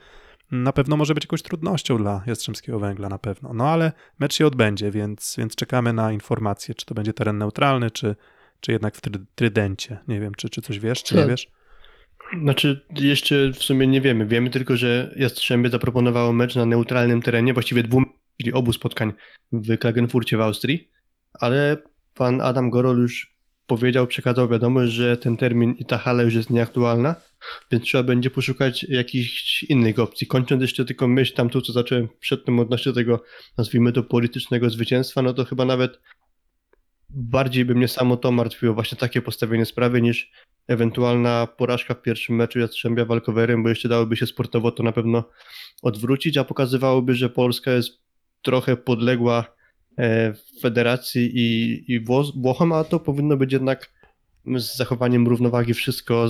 na 0.51 0.73
pewno 0.73 0.97
może 0.97 1.13
być 1.13 1.23
jakąś 1.23 1.41
trudnością 1.41 1.97
dla 1.97 2.23
Jastrzębskiego 2.25 2.79
Węgla, 2.79 3.09
na 3.09 3.19
pewno. 3.19 3.53
No 3.53 3.67
ale 3.67 3.91
mecz 4.19 4.33
się 4.33 4.47
odbędzie, 4.47 4.91
więc, 4.91 5.35
więc 5.37 5.55
czekamy 5.55 5.93
na 5.93 6.11
informacje, 6.11 6.75
czy 6.75 6.85
to 6.85 6.95
będzie 6.95 7.13
teren 7.13 7.37
neutralny, 7.37 7.91
czy, 7.91 8.15
czy 8.59 8.71
jednak 8.71 8.95
w 8.95 9.01
try, 9.01 9.19
trydencie. 9.35 9.97
Nie 10.07 10.19
wiem, 10.19 10.35
czy, 10.35 10.49
czy 10.49 10.61
coś 10.61 10.79
wiesz, 10.79 11.03
czy 11.03 11.15
nie 11.15 11.25
wiesz? 11.25 11.51
Znaczy, 12.37 12.85
jeszcze 12.95 13.51
w 13.53 13.63
sumie 13.63 13.87
nie 13.87 14.01
wiemy. 14.01 14.25
Wiemy 14.25 14.49
tylko, 14.49 14.77
że 14.77 15.13
Jastrzębie 15.15 15.69
zaproponowało 15.69 16.33
mecz 16.33 16.55
na 16.55 16.65
neutralnym 16.65 17.21
terenie, 17.21 17.53
właściwie 17.53 17.83
dwóm, 17.83 18.05
czyli 18.37 18.53
obu 18.53 18.73
spotkań 18.73 19.13
w 19.51 19.77
Klagenfurcie 19.77 20.37
w 20.37 20.41
Austrii, 20.41 20.89
ale 21.33 21.77
pan 22.15 22.41
Adam 22.41 22.69
Gorol 22.69 22.97
już 22.97 23.39
powiedział, 23.67 24.07
przekazał 24.07 24.49
wiadomość, 24.49 24.91
że 24.91 25.17
ten 25.17 25.37
termin 25.37 25.71
i 25.71 25.85
ta 25.85 25.97
hala 25.97 26.23
już 26.23 26.33
jest 26.33 26.49
nieaktualna, 26.49 27.15
więc 27.71 27.83
trzeba 27.83 28.03
będzie 28.03 28.29
poszukać 28.29 28.83
jakichś 28.83 29.63
innych 29.63 29.99
opcji. 29.99 30.27
Kończąc 30.27 30.61
jeszcze 30.61 30.85
tylko 30.85 31.07
myśl 31.07 31.33
tamtą, 31.35 31.61
co 31.61 31.73
zacząłem 31.73 32.07
przedtem 32.19 32.59
odnośnie 32.59 32.93
tego, 32.93 33.23
nazwijmy 33.57 33.91
to, 33.91 34.03
politycznego 34.03 34.69
zwycięstwa, 34.69 35.21
no 35.21 35.33
to 35.33 35.45
chyba 35.45 35.65
nawet 35.65 35.99
bardziej 37.09 37.65
by 37.65 37.75
mnie 37.75 37.87
samo 37.87 38.17
to 38.17 38.31
martwiło, 38.31 38.73
właśnie 38.73 38.97
takie 38.97 39.21
postawienie 39.21 39.65
sprawy, 39.65 40.01
niż 40.01 40.31
ewentualna 40.67 41.47
porażka 41.47 41.93
w 41.93 42.01
pierwszym 42.01 42.35
meczu 42.35 42.59
Jastrzębia 42.59 43.05
walkowerem, 43.05 43.63
bo 43.63 43.69
jeszcze 43.69 43.89
dałoby 43.89 44.17
się 44.17 44.27
sportowo 44.27 44.71
to 44.71 44.83
na 44.83 44.91
pewno 44.91 45.23
odwrócić, 45.81 46.37
a 46.37 46.43
pokazywałoby, 46.43 47.15
że 47.15 47.29
Polska 47.29 47.71
jest 47.71 47.99
trochę 48.41 48.77
podległa 48.77 49.55
e, 49.97 50.33
federacji 50.61 51.31
i, 51.35 51.83
i 51.93 52.05
Wło- 52.05 52.41
Włochom, 52.41 52.73
a 52.73 52.83
to 52.83 52.99
powinno 52.99 53.37
być 53.37 53.53
jednak 53.53 53.93
z 54.57 54.77
zachowaniem 54.77 55.27
równowagi 55.27 55.73
wszystko 55.73 56.29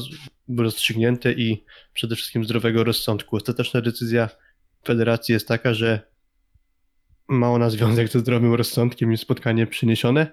rozstrzygnięte 0.57 1.33
i 1.33 1.63
przede 1.93 2.15
wszystkim 2.15 2.43
zdrowego 2.45 2.83
rozsądku. 2.83 3.35
Ostateczna 3.35 3.81
decyzja 3.81 4.29
federacji 4.85 5.33
jest 5.33 5.47
taka, 5.47 5.73
że 5.73 6.09
ma 7.27 7.51
ona 7.51 7.69
związek 7.69 8.07
ze 8.07 8.19
zdrowym 8.19 8.53
rozsądkiem 8.53 9.13
i 9.13 9.17
spotkanie 9.17 9.67
przeniesione. 9.67 10.31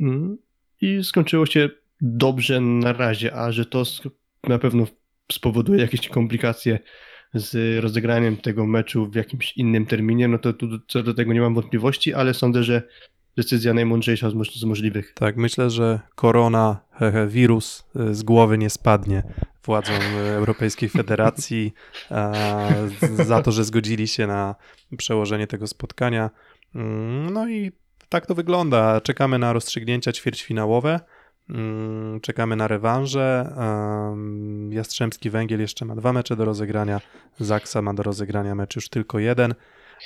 Mm, 0.00 0.38
I 0.80 1.04
skończyło 1.04 1.46
się 1.46 1.68
dobrze 2.00 2.60
na 2.60 2.92
razie, 2.92 3.34
a 3.34 3.52
że 3.52 3.64
to 3.66 3.82
na 4.48 4.58
pewno 4.58 4.86
spowoduje 5.32 5.80
jakieś 5.80 6.08
komplikacje 6.08 6.78
z 7.34 7.78
rozegraniem 7.84 8.36
tego 8.36 8.66
meczu 8.66 9.06
w 9.06 9.14
jakimś 9.14 9.56
innym 9.56 9.86
terminie, 9.86 10.28
no 10.28 10.38
to 10.38 10.52
tu 10.52 10.66
co 10.88 11.02
do 11.02 11.14
tego 11.14 11.32
nie 11.32 11.40
mam 11.40 11.54
wątpliwości, 11.54 12.14
ale 12.14 12.34
sądzę, 12.34 12.64
że 12.64 12.82
decyzja 13.36 13.74
najmądrzejsza 13.74 14.30
z, 14.30 14.34
moż- 14.34 14.58
z 14.60 14.64
możliwych. 14.64 15.12
Tak, 15.14 15.36
myślę, 15.36 15.70
że 15.70 16.00
korona, 16.14 16.80
wirus 17.28 17.84
y, 18.10 18.14
z 18.14 18.22
głowy 18.22 18.58
nie 18.58 18.70
spadnie 18.70 19.22
władzom 19.64 19.96
Europejskiej 20.36 20.88
Federacji 20.88 21.72
za 23.24 23.42
to, 23.42 23.52
że 23.52 23.64
zgodzili 23.64 24.08
się 24.08 24.26
na 24.26 24.54
przełożenie 24.96 25.46
tego 25.46 25.66
spotkania. 25.66 26.30
Mm, 26.74 27.32
No 27.32 27.48
i 27.48 27.72
tak 28.10 28.26
to 28.26 28.34
wygląda. 28.34 29.00
Czekamy 29.00 29.38
na 29.38 29.52
rozstrzygnięcia 29.52 30.12
ćwierćfinałowe. 30.12 31.00
Mm, 31.50 32.20
Czekamy 32.20 32.56
na 32.56 32.68
rewanże. 32.68 33.52
Jastrzębski 34.70 35.30
Węgiel 35.30 35.60
jeszcze 35.60 35.84
ma 35.84 35.96
dwa 35.96 36.12
mecze 36.12 36.36
do 36.36 36.44
rozegrania. 36.44 37.00
Zaksa 37.40 37.82
ma 37.82 37.94
do 37.94 38.02
rozegrania 38.02 38.54
mecz 38.54 38.76
już 38.76 38.88
tylko 38.88 39.18
jeden. 39.18 39.54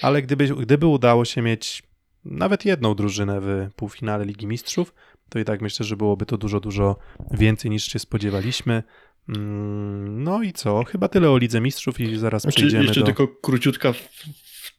Ale 0.03 0.23
gdyby, 0.23 0.47
gdyby 0.49 0.87
udało 0.87 1.25
się 1.25 1.43
mieć 1.43 1.83
nawet 2.25 2.65
jedną 2.65 2.95
drużynę 2.95 3.41
w 3.41 3.69
półfinale 3.77 4.25
Ligi 4.25 4.47
Mistrzów, 4.47 4.95
to 5.29 5.39
i 5.39 5.45
tak 5.45 5.61
myślę, 5.61 5.87
że 5.87 5.97
byłoby 5.97 6.27
to 6.27 6.39
dużo, 6.39 6.61
dużo 6.61 6.97
więcej 7.31 7.71
niż 7.71 7.85
się 7.85 7.99
spodziewaliśmy. 7.99 8.83
Mm, 9.29 10.25
No 10.25 10.43
i 10.43 10.53
co? 10.53 10.85
Chyba 10.85 11.09
tyle 11.09 11.31
o 11.31 11.39
Lidze 11.39 11.61
Mistrzów 11.61 12.01
i 12.01 12.17
zaraz 12.19 12.43
Znaczy, 12.43 12.57
przejdziemy 12.57 12.85
jeszcze 12.85 13.01
do... 13.01 13.07
tylko 13.07 13.29
króciutka 13.29 13.93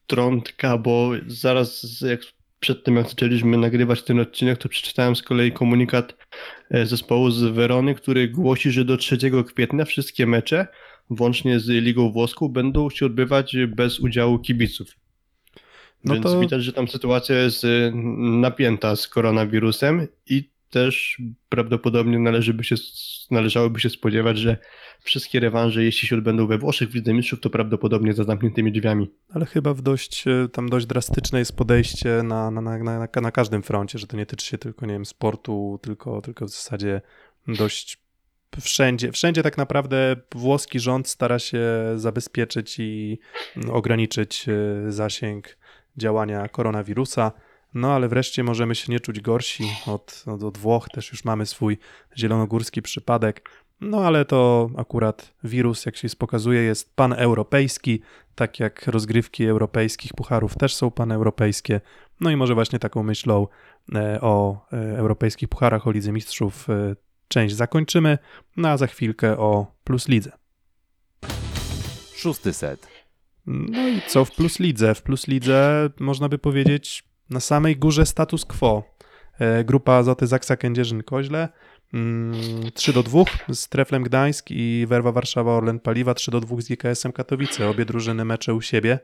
wtrątka, 0.06 0.78
bo 0.78 1.12
zaraz 1.28 2.02
jak 2.02 2.20
przed 2.60 2.84
tym 2.84 2.96
jak 2.96 3.10
zaczęliśmy 3.10 3.58
nagrywać 3.58 4.04
ten 4.04 4.20
odcinek, 4.20 4.58
to 4.58 4.70
przeczytałem 4.70 5.16
z 5.16 5.22
kolei 5.22 5.52
komunikat 5.52 6.16
e, 6.72 6.86
zespołu 6.86 7.32
z 7.32 7.44
Werony, 7.44 7.96
który 7.96 8.28
głosi, 8.28 8.72
że 8.72 8.86
do 8.86 8.98
3 8.98 9.18
kwietnia 9.48 9.86
wszystkie 9.86 10.28
mecze, 10.28 10.68
włącznie 11.10 11.60
z 11.60 11.68
Ligą 11.68 12.12
Włoską, 12.12 12.48
będą 12.48 12.90
się 12.90 13.06
odbywać 13.06 13.56
bez 13.68 14.00
udziału 14.00 14.40
kibiców. 14.40 14.88
No 16.04 16.14
Więc 16.14 16.26
to- 16.26 16.40
widać, 16.40 16.64
że 16.64 16.74
tam 16.74 16.88
sytuacja 16.88 17.40
jest 17.40 17.64
e, 17.64 17.92
napięta 18.18 18.96
z 18.96 19.08
koronawirusem 19.08 20.08
i 20.26 20.50
też 20.76 21.22
prawdopodobnie 21.50 22.20
należy 22.20 22.54
by 22.54 22.64
się, 22.64 22.76
należałoby 23.32 23.80
się 23.80 23.90
spodziewać, 23.90 24.38
że 24.38 24.58
wszystkie 25.00 25.40
rewanże, 25.40 25.84
jeśli 25.84 26.08
się 26.08 26.16
odbędą 26.16 26.48
we 26.48 26.58
Włoszech 26.58 26.90
w 26.90 26.96
Lidze 26.96 27.14
Mistrzów, 27.14 27.40
to 27.40 27.50
prawdopodobnie 27.50 28.14
za 28.14 28.24
zamkniętymi 28.24 28.72
drzwiami. 28.72 29.12
Ale 29.34 29.46
chyba 29.46 29.74
w 29.74 29.82
dość, 29.82 30.28
e, 30.28 30.50
tam 30.50 30.70
dość 30.70 30.86
drastyczne 30.86 31.40
jest 31.40 31.58
podejście 31.58 32.24
na, 32.24 32.52
na, 32.52 32.62
na, 32.62 32.78
na, 32.78 33.08
na 33.22 33.32
każdym 33.32 33.64
froncie, 33.64 34.00
że 34.00 34.08
to 34.08 34.18
nie 34.18 34.26
tyczy 34.26 34.46
się 34.46 34.58
tylko, 34.58 34.86
nie 34.86 34.94
wiem, 34.94 35.06
sportu, 35.06 35.80
tylko, 35.82 36.22
tylko 36.22 36.46
w 36.46 36.50
zasadzie 36.50 37.02
dość 37.48 37.98
wszędzie, 38.62 39.12
wszędzie 39.12 39.44
tak 39.44 39.58
naprawdę 39.58 40.16
włoski 40.36 40.80
rząd 40.80 41.08
stara 41.08 41.40
się 41.40 41.64
zabezpieczyć 41.96 42.80
i 42.80 43.20
ograniczyć 43.72 44.46
e, 44.50 44.92
zasięg 44.92 45.58
działania 45.98 46.48
koronawirusa. 46.48 47.32
No 47.76 47.94
ale 47.94 48.08
wreszcie 48.08 48.44
możemy 48.44 48.76
się 48.76 48.92
nie 48.92 49.00
czuć 49.00 49.22
gorsi 49.22 49.64
od, 49.86 50.24
od, 50.28 50.44
od 50.44 50.58
Włoch, 50.58 50.90
też 50.90 51.12
już 51.12 51.26
mamy 51.26 51.46
swój 51.46 51.78
zielonogórski 52.18 52.82
przypadek. 52.82 53.50
No 53.82 54.06
ale 54.06 54.26
to 54.26 54.70
akurat 54.78 55.34
wirus, 55.44 55.86
jak 55.86 55.98
się 55.98 56.08
pokazuje, 56.18 56.62
jest 56.62 56.96
paneuropejski, 56.96 58.02
tak 58.36 58.60
jak 58.60 58.88
rozgrywki 58.88 59.46
europejskich 59.46 60.14
pucharów 60.14 60.58
też 60.58 60.76
są 60.76 60.92
paneuropejskie. 60.92 61.82
No 62.20 62.30
i 62.30 62.36
może 62.36 62.54
właśnie 62.54 62.80
taką 62.80 63.04
myślą 63.04 63.48
e, 63.96 64.22
o 64.22 64.66
e, 64.74 64.98
europejskich 64.98 65.50
pucharach, 65.50 65.88
o 65.88 65.92
Lidze 65.92 66.12
Mistrzów 66.12 66.70
e, 66.70 66.96
część 67.28 67.56
zakończymy, 67.56 68.18
no 68.58 68.70
a 68.70 68.78
za 68.78 68.88
chwilkę 68.88 69.38
o 69.38 69.76
Plus 69.84 70.08
Lidze. 70.08 70.32
Szósty 72.16 72.54
set. 72.54 72.88
No 73.46 73.88
i 73.88 74.02
co 74.08 74.26
w 74.26 74.32
Plus 74.32 74.60
Lidze? 74.60 74.96
W 74.96 75.02
Plus 75.02 75.28
Lidze 75.28 75.90
można 76.00 76.30
by 76.30 76.38
powiedzieć 76.38 77.15
na 77.30 77.40
samej 77.40 77.78
górze 77.78 78.06
status 78.06 78.46
quo. 78.46 78.84
E, 79.40 79.64
Grupa 79.64 79.94
Azoty 79.94 80.28
Zaksa 80.28 80.58
Kędzierzyn 80.58 81.04
Koźle 81.04 81.50
mm, 81.94 82.34
3 82.74 82.94
do 82.94 83.04
2 83.04 83.24
z 83.54 83.70
Treflem 83.70 84.04
Gdańsk 84.04 84.52
i 84.52 84.86
Werwa 84.90 85.12
Warszawa 85.12 85.52
Orlen 85.52 85.80
Paliwa 85.80 86.14
3 86.14 86.32
do 86.32 86.42
2 86.42 86.62
z 86.62 86.68
GKS-em 86.68 87.12
Katowice. 87.12 87.70
Obie 87.70 87.86
drużyny 87.86 88.26
mecze 88.26 88.54
u 88.54 88.62
siebie, 88.62 89.00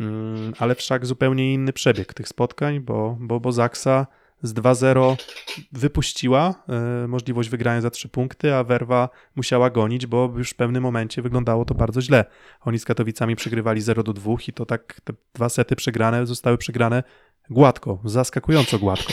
Mm, 0.00 0.52
ale 0.58 0.74
wszak 0.74 1.06
zupełnie 1.06 1.54
inny 1.54 1.72
przebieg 1.72 2.14
tych 2.14 2.28
spotkań, 2.28 2.80
bo, 2.80 3.16
bo, 3.20 3.40
bo 3.40 3.52
Zaksa 3.52 4.06
z 4.42 4.54
2-0 4.54 5.16
wypuściła 5.72 6.54
e, 6.68 7.08
możliwość 7.08 7.48
wygrania 7.48 7.80
za 7.80 7.90
3 7.90 8.08
punkty, 8.08 8.54
a 8.54 8.64
Werwa 8.64 9.08
musiała 9.36 9.70
gonić, 9.70 10.06
bo 10.06 10.32
już 10.36 10.50
w 10.50 10.54
pewnym 10.54 10.82
momencie 10.82 11.22
wyglądało 11.22 11.64
to 11.64 11.74
bardzo 11.74 12.02
źle. 12.02 12.24
Oni 12.60 12.78
z 12.78 12.84
Katowicami 12.84 13.36
przegrywali 13.36 13.80
0 13.80 14.02
do 14.02 14.12
2 14.12 14.32
i 14.48 14.52
to 14.52 14.66
tak 14.66 15.00
te 15.04 15.12
dwa 15.34 15.48
sety 15.48 15.76
przegrane 15.76 16.26
zostały 16.26 16.58
przegrane 16.58 17.02
gładko, 17.50 18.00
zaskakująco 18.04 18.78
gładko. 18.78 19.12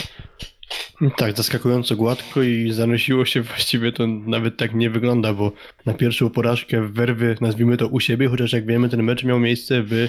Tak, 1.16 1.36
zaskakująco 1.36 1.96
gładko 1.96 2.42
i 2.42 2.72
zanosiło 2.72 3.24
się 3.24 3.42
właściwie 3.42 3.92
to 3.92 4.06
nawet 4.06 4.56
tak 4.56 4.74
nie 4.74 4.90
wygląda, 4.90 5.32
bo 5.32 5.52
na 5.86 5.94
pierwszą 5.94 6.30
porażkę 6.30 6.88
werwy, 6.88 7.36
nazwijmy 7.40 7.76
to 7.76 7.88
u 7.88 8.00
siebie, 8.00 8.28
chociaż 8.28 8.52
jak 8.52 8.66
wiemy, 8.66 8.88
ten 8.88 9.02
mecz 9.02 9.24
miał 9.24 9.40
miejsce 9.40 9.82
w 9.82 10.08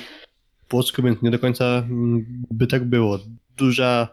Płocku, 0.68 1.04
więc 1.04 1.22
nie 1.22 1.32
do 1.32 1.40
końca 1.40 1.66
mm, 1.66 2.26
by 2.52 2.68
tak 2.68 2.84
było. 2.86 3.20
Duża 3.58 4.08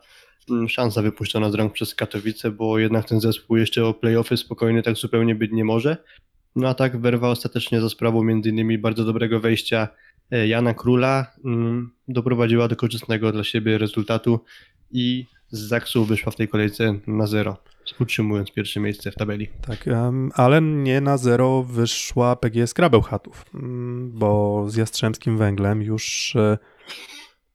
mm, 0.51 0.69
szansa 0.69 1.03
wypuszczona 1.03 1.51
z 1.51 1.55
rąk 1.55 1.73
przez 1.73 1.95
Katowice, 1.95 2.51
bo 2.51 2.79
jednak 2.79 3.09
ten 3.09 3.21
zespół 3.21 3.57
jeszcze 3.57 3.87
o 3.87 3.95
playoffy 3.95 4.37
spokojnie 4.37 4.83
tak 4.83 4.97
zupełnie 4.97 5.35
być 5.35 5.53
nie 5.53 5.65
może. 5.65 5.97
No 6.57 6.69
a 6.69 6.75
tak 6.75 7.01
werwa 7.01 7.29
ostatecznie 7.29 7.81
za 7.81 7.89
sprawą 7.89 8.29
innymi 8.29 8.79
bardzo 8.79 9.05
dobrego 9.05 9.41
wejścia 9.41 9.89
Jana 10.47 10.75
Króla 10.75 11.27
mm, 11.45 11.91
doprowadziła 12.09 12.69
do 12.69 12.77
korzystnego 12.77 13.33
dla 13.33 13.45
siebie 13.45 13.79
rezultatu 13.79 14.41
i 14.91 15.27
z 15.51 15.59
Zaksu 15.61 16.05
wyszła 16.05 16.33
w 16.33 16.37
tej 16.37 16.49
kolejce 16.49 16.95
na 17.07 17.27
zero, 17.27 17.57
utrzymując 18.01 18.53
pierwsze 18.53 18.81
miejsce 18.81 19.11
w 19.11 19.15
tabeli. 19.15 19.49
Tak, 19.67 19.89
ale 20.35 20.63
nie 20.63 21.01
na 21.01 21.17
zero 21.17 21.63
wyszła 21.63 22.37
PGS 22.37 22.75
Krabełchatów, 22.75 23.45
mm, 23.55 24.11
bo 24.15 24.65
z 24.69 24.77
Jastrzębskim 24.77 25.39
Węglem 25.39 25.83
już 25.83 26.37
e, 26.37 26.59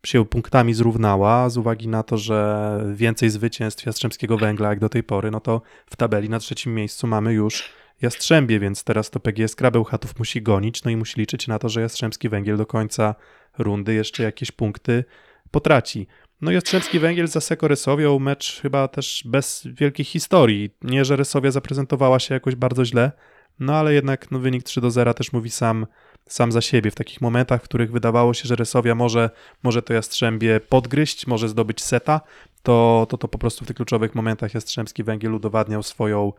się 0.05 0.25
punktami 0.25 0.73
zrównała 0.73 1.49
z 1.49 1.57
uwagi 1.57 1.87
na 1.87 2.03
to, 2.03 2.17
że 2.17 2.79
więcej 2.93 3.29
zwycięstw 3.29 3.85
Jastrzębskiego 3.85 4.37
Węgla 4.37 4.69
jak 4.69 4.79
do 4.79 4.89
tej 4.89 5.03
pory, 5.03 5.31
no 5.31 5.39
to 5.39 5.61
w 5.85 5.95
tabeli 5.95 6.29
na 6.29 6.39
trzecim 6.39 6.75
miejscu 6.75 7.07
mamy 7.07 7.33
już 7.33 7.69
Jastrzębie, 8.01 8.59
więc 8.59 8.83
teraz 8.83 9.09
to 9.09 9.19
PGS 9.19 9.55
Krabełchatów 9.55 10.19
musi 10.19 10.41
gonić, 10.41 10.83
no 10.83 10.91
i 10.91 10.95
musi 10.95 11.19
liczyć 11.19 11.47
na 11.47 11.59
to, 11.59 11.69
że 11.69 11.81
Jastrzębski 11.81 12.29
Węgiel 12.29 12.57
do 12.57 12.65
końca 12.65 13.15
rundy 13.57 13.93
jeszcze 13.93 14.23
jakieś 14.23 14.51
punkty 14.51 15.03
potraci. 15.51 16.07
No 16.41 16.51
Jastrzębski 16.51 16.99
Węgiel 16.99 17.27
za 17.27 17.41
Seko 17.41 17.67
Rysowią 17.67 18.19
mecz 18.19 18.61
chyba 18.61 18.87
też 18.87 19.23
bez 19.25 19.67
wielkich 19.71 20.07
historii. 20.07 20.69
Nie, 20.81 21.05
że 21.05 21.15
Rysowia 21.15 21.51
zaprezentowała 21.51 22.19
się 22.19 22.33
jakoś 22.33 22.55
bardzo 22.55 22.85
źle, 22.85 23.11
no 23.59 23.75
ale 23.75 23.93
jednak 23.93 24.31
no, 24.31 24.39
wynik 24.39 24.63
3 24.63 24.81
do 24.81 24.91
0 24.91 25.13
też 25.13 25.33
mówi 25.33 25.49
sam, 25.49 25.87
sam 26.27 26.51
za 26.51 26.61
siebie. 26.61 26.91
W 26.91 26.95
takich 26.95 27.21
momentach, 27.21 27.61
w 27.61 27.63
których 27.63 27.91
wydawało 27.91 28.33
się, 28.33 28.47
że 28.47 28.55
Rysowia 28.55 28.95
może, 28.95 29.29
może 29.63 29.81
to 29.81 29.93
Jastrzębie 29.93 30.59
podgryźć, 30.59 31.27
może 31.27 31.49
zdobyć 31.49 31.83
seta, 31.83 32.21
to, 32.63 33.07
to 33.09 33.17
to 33.17 33.27
po 33.27 33.37
prostu 33.37 33.65
w 33.65 33.67
tych 33.67 33.75
kluczowych 33.75 34.15
momentach 34.15 34.53
Jastrzębski 34.53 35.03
Węgiel 35.03 35.33
udowadniał 35.33 35.83
swoją, 35.83 36.33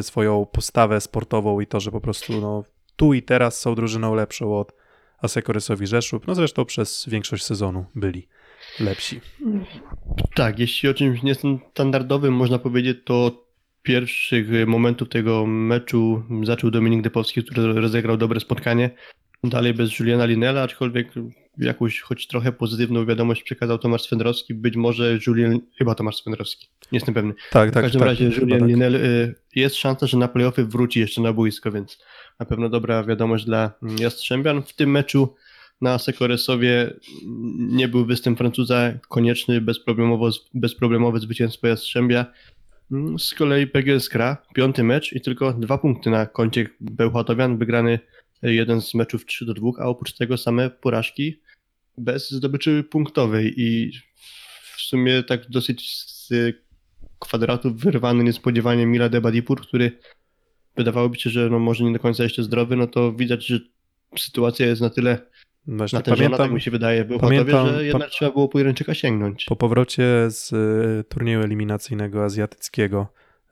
swoją 0.00 0.46
postawę 0.46 1.00
sportową 1.00 1.60
i 1.60 1.66
to, 1.66 1.80
że 1.80 1.90
po 1.90 2.00
prostu 2.00 2.40
no, 2.40 2.64
tu 2.96 3.14
i 3.14 3.22
teraz 3.22 3.60
są 3.60 3.74
drużyną 3.74 4.14
lepszą 4.14 4.58
od 4.58 4.72
Aseko 5.22 5.52
Rysowi 5.52 5.86
Rzeszów. 5.86 6.26
No 6.26 6.34
zresztą 6.34 6.64
przez 6.64 7.08
większość 7.08 7.44
sezonu 7.44 7.84
byli 7.94 8.28
lepsi. 8.80 9.20
Tak, 10.34 10.58
jeśli 10.58 10.88
o 10.88 10.94
czymś 10.94 11.22
niestandardowym 11.22 12.34
można 12.34 12.58
powiedzieć, 12.58 12.98
to 13.04 13.47
pierwszych 13.82 14.48
momentów 14.66 15.08
tego 15.08 15.46
meczu 15.46 16.22
zaczął 16.42 16.70
Dominik 16.70 17.02
Depowski, 17.02 17.44
który 17.44 17.72
rozegrał 17.72 18.16
dobre 18.16 18.40
spotkanie. 18.40 18.90
Dalej 19.44 19.74
bez 19.74 19.98
Juliana 19.98 20.26
Linela, 20.26 20.62
aczkolwiek 20.62 21.12
jakąś 21.58 22.00
choć 22.00 22.26
trochę 22.26 22.52
pozytywną 22.52 23.06
wiadomość 23.06 23.42
przekazał 23.42 23.78
Tomasz 23.78 24.02
Swędrowski, 24.02 24.54
być 24.54 24.76
może 24.76 25.18
Julian, 25.26 25.60
chyba 25.78 25.94
Tomasz 25.94 26.16
Swędrowski, 26.16 26.68
nie 26.92 26.96
jestem 26.96 27.14
pewny. 27.14 27.34
Tak, 27.50 27.70
W 27.70 27.72
tak. 27.74 27.82
każdym 27.82 27.98
tak, 27.98 28.08
razie 28.08 28.30
chyba 28.30 28.40
Julian 28.40 28.60
tak. 28.60 28.68
Linel, 28.68 28.94
y, 28.94 29.34
jest 29.54 29.76
szansa, 29.76 30.06
że 30.06 30.16
na 30.16 30.28
playoffy 30.28 30.64
wróci 30.64 31.00
jeszcze 31.00 31.20
na 31.20 31.32
boisko, 31.32 31.72
więc 31.72 31.98
na 32.40 32.46
pewno 32.46 32.68
dobra 32.68 33.04
wiadomość 33.04 33.44
dla 33.44 33.72
Jastrzębian. 34.00 34.62
W 34.62 34.72
tym 34.72 34.90
meczu 34.90 35.34
na 35.80 35.98
Sekoresowie 35.98 36.92
nie 37.58 37.88
był 37.88 38.06
występ 38.06 38.38
Francuza 38.38 38.92
konieczny, 39.08 39.60
bezproblemowo, 39.60 40.30
bezproblemowe 40.54 41.18
zwycięstwo 41.20 41.66
Jastrzębia. 41.66 42.26
Mm, 42.92 43.18
Z 43.18 43.34
kolei 43.34 43.66
PGS 43.66 44.08
Kra, 44.08 44.36
piąty 44.54 44.84
mecz 44.84 45.12
i 45.12 45.20
tylko 45.20 45.52
dwa 45.52 45.78
punkty 45.78 46.10
na 46.10 46.26
koncie 46.26 46.68
Bełchatowian, 46.80 47.58
wygrany 47.58 47.98
jeden 48.42 48.82
z 48.82 48.94
meczów 48.94 49.26
3 49.26 49.44
do 49.46 49.54
2, 49.54 49.70
a 49.78 49.84
oprócz 49.84 50.12
tego 50.12 50.36
same 50.36 50.70
porażki 50.70 51.40
bez 51.98 52.30
zdobyczy 52.30 52.84
punktowej. 52.84 53.54
I 53.56 53.92
w 54.76 54.80
sumie 54.80 55.22
tak 55.22 55.50
dosyć 55.50 55.90
z 55.90 56.28
kwadratu 57.18 57.74
wyrwany 57.74 58.24
niespodziewanie 58.24 58.86
Mila 58.86 59.08
Debadipur, 59.08 59.60
który 59.60 59.98
wydawałoby 60.76 61.18
się, 61.18 61.30
że 61.30 61.50
no 61.50 61.58
może 61.58 61.84
nie 61.84 61.92
do 61.92 61.98
końca 61.98 62.22
jeszcze 62.22 62.42
zdrowy, 62.42 62.76
no 62.76 62.86
to 62.86 63.12
widać, 63.12 63.46
że 63.46 63.60
sytuacja 64.18 64.66
jest 64.66 64.80
na 64.80 64.90
tyle 64.90 65.18
Właśnie 65.68 65.98
natężona, 65.98 66.28
tak 66.30 66.36
pamiętam 66.38 66.54
mi 66.54 66.60
się 66.60 66.70
wydaje, 66.70 67.04
Bełchatowie, 67.04 67.38
pamiętam- 67.38 67.68
że 67.68 67.84
jednak 67.84 68.10
trzeba 68.10 68.32
było 68.32 68.48
Pójręczyka 68.48 68.94
sięgnąć. 68.94 69.44
po 69.44 69.56
powrocie 69.56 70.04
z 70.28 70.52
y, 70.52 71.04
turnieju 71.08 71.42
eliminacyjnego 71.42 72.24
azjatyckiego 72.24 73.06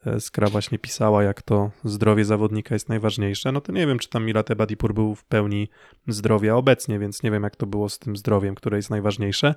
e, 0.06 0.20
Skra 0.20 0.48
właśnie 0.48 0.78
pisała, 0.78 1.22
jak 1.22 1.42
to 1.42 1.70
zdrowie 1.84 2.24
zawodnika 2.24 2.74
jest 2.74 2.88
najważniejsze. 2.88 3.52
No 3.52 3.60
to 3.60 3.72
nie 3.72 3.86
wiem, 3.86 3.98
czy 3.98 4.08
tam 4.08 4.24
Milat 4.24 4.50
Ebadipur 4.50 4.94
był 4.94 5.14
w 5.14 5.24
pełni 5.24 5.68
zdrowia 6.08 6.54
obecnie, 6.56 6.98
więc 6.98 7.22
nie 7.22 7.30
wiem, 7.30 7.42
jak 7.42 7.56
to 7.56 7.66
było 7.66 7.88
z 7.88 7.98
tym 7.98 8.16
zdrowiem, 8.16 8.54
które 8.54 8.76
jest 8.76 8.90
najważniejsze. 8.90 9.54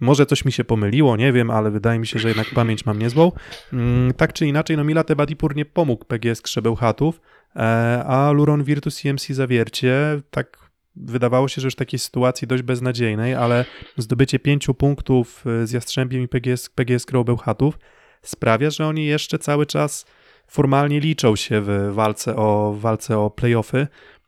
Może 0.00 0.26
coś 0.26 0.44
mi 0.44 0.52
się 0.52 0.64
pomyliło, 0.64 1.16
nie 1.16 1.32
wiem, 1.32 1.50
ale 1.50 1.70
wydaje 1.70 1.98
mi 1.98 2.06
się, 2.06 2.18
że 2.18 2.28
jednak 2.28 2.46
pamięć 2.54 2.86
mam 2.86 2.98
niezłą. 2.98 3.32
Mm, 3.72 4.12
tak 4.14 4.32
czy 4.32 4.46
inaczej, 4.46 4.76
no 4.76 4.84
Milat 4.84 5.10
Ebadipur 5.10 5.56
nie 5.56 5.64
pomógł 5.64 6.04
PGS 6.04 6.42
Krzebełchatów, 6.42 7.20
e, 7.56 7.60
a 8.06 8.30
Luron 8.32 8.64
Virtus 8.64 8.96
CMC 8.96 9.34
Zawiercie 9.34 10.20
tak 10.30 10.65
wydawało 10.96 11.48
się, 11.48 11.60
że 11.60 11.66
już 11.66 11.74
takiej 11.74 11.98
sytuacji 11.98 12.48
dość 12.48 12.62
beznadziejnej, 12.62 13.34
ale 13.34 13.64
zdobycie 13.96 14.38
pięciu 14.38 14.74
punktów 14.74 15.44
e, 15.46 15.66
z 15.66 15.72
Jastrzębiem 15.72 16.22
i 16.22 16.28
PGS, 16.28 16.68
PGS 16.68 17.06
Krzebełchatów 17.06 17.78
sprawia, 18.22 18.70
że 18.70 18.86
oni 18.86 19.06
jeszcze 19.06 19.38
cały 19.38 19.66
czas 19.66 20.06
formalnie 20.46 21.00
liczą 21.00 21.36
się 21.36 21.60
w 21.60 21.90
walce 21.92 22.36
o, 22.36 22.76
walce 22.78 23.18
o 23.18 23.30
playoffy. 23.30 23.86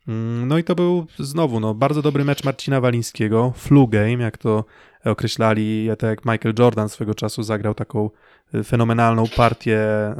Mm, 0.08 0.48
No 0.48 0.58
i 0.58 0.64
to 0.64 0.74
był 0.74 1.06
znowu 1.18 1.60
no, 1.60 1.74
bardzo 1.74 2.02
dobry 2.02 2.24
mecz 2.24 2.44
Marcina 2.44 2.80
Walińskiego, 2.80 3.52
flu 3.56 3.88
game, 3.88 4.12
jak 4.12 4.38
to 4.38 4.64
określali, 5.04 5.88
tak 5.98 6.10
jak 6.10 6.24
Michael 6.24 6.54
Jordan 6.58 6.88
swego 6.88 7.14
czasu 7.14 7.42
zagrał 7.42 7.74
taką 7.74 8.10
y, 8.54 8.64
fenomenalną 8.64 9.24
partię 9.36 9.78
e, 9.78 10.14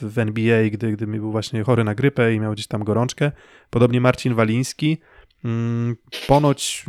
w 0.00 0.18
NBA, 0.18 0.70
gdy, 0.70 0.92
gdy 0.92 1.06
był 1.06 1.32
właśnie 1.32 1.62
chory 1.62 1.84
na 1.84 1.94
grypę 1.94 2.34
i 2.34 2.40
miał 2.40 2.52
gdzieś 2.52 2.66
tam 2.66 2.84
gorączkę. 2.84 3.32
Podobnie 3.70 4.00
Marcin 4.00 4.34
Waliński. 4.34 4.98
Mm, 5.44 5.96
Ponoć 6.26 6.84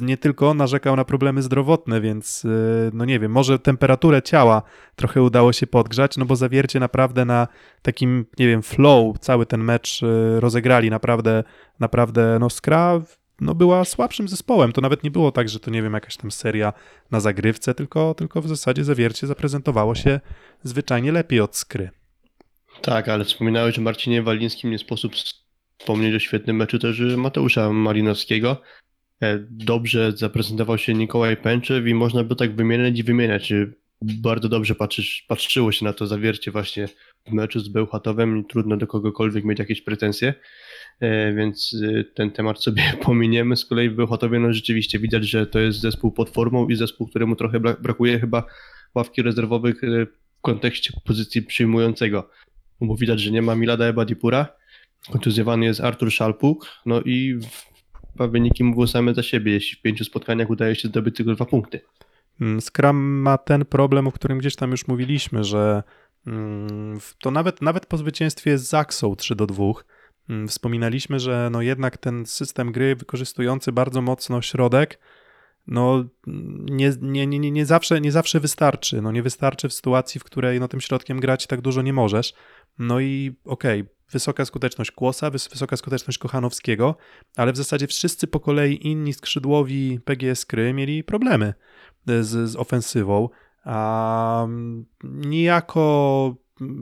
nie 0.00 0.16
tylko 0.16 0.50
on 0.50 0.56
narzekał 0.56 0.96
na 0.96 1.04
problemy 1.04 1.42
zdrowotne, 1.42 2.00
więc 2.00 2.44
y, 2.44 2.90
no 2.92 3.04
nie 3.04 3.20
wiem, 3.20 3.32
może 3.32 3.58
temperaturę 3.58 4.22
ciała 4.22 4.62
trochę 4.96 5.22
udało 5.22 5.52
się 5.52 5.66
podgrzać, 5.66 6.16
no 6.16 6.24
bo 6.24 6.36
zawiercie 6.36 6.80
naprawdę 6.80 7.24
na 7.24 7.48
takim, 7.82 8.26
nie 8.38 8.46
wiem, 8.46 8.62
flow 8.62 9.18
cały 9.18 9.46
ten 9.46 9.64
mecz 9.64 10.02
y, 10.02 10.40
rozegrali, 10.40 10.90
naprawdę, 10.90 11.44
naprawdę, 11.80 12.36
no 12.40 12.50
Skra 12.50 13.00
no 13.40 13.54
była 13.54 13.84
słabszym 13.84 14.28
zespołem, 14.28 14.72
to 14.72 14.80
nawet 14.80 15.04
nie 15.04 15.10
było 15.10 15.32
tak, 15.32 15.48
że 15.48 15.60
to 15.60 15.70
nie 15.70 15.82
wiem, 15.82 15.92
jakaś 15.92 16.16
tam 16.16 16.30
seria 16.30 16.72
na 17.10 17.20
zagrywce, 17.20 17.74
tylko, 17.74 18.14
tylko 18.14 18.42
w 18.42 18.48
zasadzie 18.48 18.84
zawiercie 18.84 19.26
zaprezentowało 19.26 19.94
się 19.94 20.20
zwyczajnie 20.62 21.12
lepiej 21.12 21.40
od 21.40 21.56
Skry. 21.56 21.90
Tak, 22.82 23.08
ale 23.08 23.24
wspominałeś 23.24 23.78
o 23.78 23.82
Marcinie 23.82 24.22
Walińskim, 24.22 24.70
nie 24.70 24.78
sposób 24.78 25.12
wspomnieć 25.78 26.14
o 26.14 26.18
świetnym 26.18 26.56
meczu 26.56 26.78
też 26.78 27.00
Mateusza 27.16 27.72
Malinowskiego. 27.72 28.62
E, 29.22 29.38
Dobrze 29.50 30.12
zaprezentował 30.16 30.78
się 30.78 30.94
Nikołaj 30.94 31.36
Pęczew 31.36 31.86
i 31.86 31.94
można 31.94 32.24
by 32.24 32.36
tak 32.36 32.56
wymieniać 32.56 32.98
i 32.98 33.02
wymieniać. 33.02 33.52
Bardzo 34.02 34.48
dobrze 34.48 34.74
patrzysz, 34.74 35.24
patrzyło 35.28 35.72
się 35.72 35.84
na 35.84 35.92
to 35.92 36.06
zawiercie 36.06 36.50
właśnie 36.50 36.88
w 37.26 37.32
meczu 37.32 37.60
z 37.60 37.68
Bełchatowem 37.68 38.44
trudno 38.44 38.76
do 38.76 38.86
kogokolwiek 38.86 39.44
mieć 39.44 39.58
jakieś 39.58 39.82
pretensje, 39.82 40.34
E, 41.00 41.32
więc 41.34 41.76
e, 41.84 42.04
ten 42.04 42.30
temat 42.30 42.62
sobie 42.62 42.82
pominiemy. 43.02 43.56
Z 43.56 43.64
kolei 43.64 43.90
w 43.90 43.94
Bełchatowie 43.94 44.38
no 44.38 44.52
rzeczywiście 44.52 44.98
widać, 44.98 45.24
że 45.24 45.46
to 45.46 45.58
jest 45.58 45.80
zespół 45.80 46.12
pod 46.12 46.30
formą 46.30 46.68
i 46.68 46.76
zespół, 46.76 47.06
któremu 47.08 47.36
trochę 47.36 47.60
bra- 47.60 47.80
brakuje 47.80 48.20
chyba 48.20 48.44
ławki 48.94 49.22
rezerwowych 49.22 49.80
w 49.82 50.40
kontekście 50.40 50.92
pozycji 51.04 51.42
przyjmującego. 51.42 52.30
Bo 52.80 52.96
widać, 52.96 53.20
że 53.20 53.30
nie 53.30 53.42
ma 53.42 53.54
Milada 53.54 53.84
Ebadipura, 53.84 54.48
kontuzjowany 55.12 55.66
jest 55.66 55.80
Artur 55.80 56.12
Szalpuk, 56.12 56.66
no 56.86 57.00
i 57.00 57.40
wyniki 58.14 58.64
mówią 58.64 58.86
same 58.86 59.14
za 59.14 59.22
siebie, 59.22 59.52
jeśli 59.52 59.78
w 59.78 59.82
pięciu 59.82 60.04
spotkaniach 60.04 60.50
udaje 60.50 60.74
się 60.74 60.88
zdobyć 60.88 61.16
tylko 61.16 61.34
dwa 61.34 61.44
punkty. 61.44 61.80
Mm, 62.40 62.60
Scrum 62.60 62.96
ma 62.96 63.38
ten 63.38 63.64
problem, 63.64 64.06
o 64.06 64.12
którym 64.12 64.38
gdzieś 64.38 64.56
tam 64.56 64.70
już 64.70 64.88
mówiliśmy, 64.88 65.44
że 65.44 65.82
mm, 66.26 66.98
to 67.20 67.30
nawet, 67.30 67.62
nawet 67.62 67.86
po 67.86 67.96
zwycięstwie 67.96 68.58
z 68.58 68.68
Zaksą 68.68 69.16
3 69.16 69.34
do 69.34 69.46
2 69.46 69.64
mm, 70.28 70.48
wspominaliśmy, 70.48 71.20
że 71.20 71.48
no 71.52 71.62
jednak 71.62 71.98
ten 71.98 72.26
system 72.26 72.72
gry 72.72 72.96
wykorzystujący 72.96 73.72
bardzo 73.72 74.02
mocno 74.02 74.42
środek 74.42 74.98
no 75.66 76.04
nie, 76.70 76.92
nie, 77.00 77.26
nie, 77.26 77.50
nie, 77.50 77.66
zawsze, 77.66 78.00
nie 78.00 78.12
zawsze 78.12 78.40
wystarczy. 78.40 79.02
No 79.02 79.12
nie 79.12 79.22
wystarczy 79.22 79.68
w 79.68 79.72
sytuacji, 79.72 80.20
w 80.20 80.24
której 80.24 80.60
no 80.60 80.68
tym 80.68 80.80
środkiem 80.80 81.20
grać 81.20 81.46
tak 81.46 81.60
dużo 81.60 81.82
nie 81.82 81.92
możesz. 81.92 82.34
No 82.78 83.00
i 83.00 83.36
okej, 83.44 83.84
wysoka 84.10 84.44
skuteczność 84.44 84.90
Kłosa, 84.90 85.30
wys- 85.30 85.50
wysoka 85.50 85.76
skuteczność 85.76 86.18
Kochanowskiego, 86.18 86.96
ale 87.36 87.52
w 87.52 87.56
zasadzie 87.56 87.86
wszyscy 87.86 88.26
po 88.26 88.40
kolei 88.40 88.86
inni 88.86 89.12
skrzydłowi 89.12 90.00
PGS 90.04 90.46
Kry 90.46 90.72
mieli 90.72 91.04
problemy 91.04 91.54
z, 92.06 92.50
z 92.50 92.56
ofensywą. 92.56 93.28
A 93.64 94.42
mm, 94.44 94.86
niejako 95.04 96.34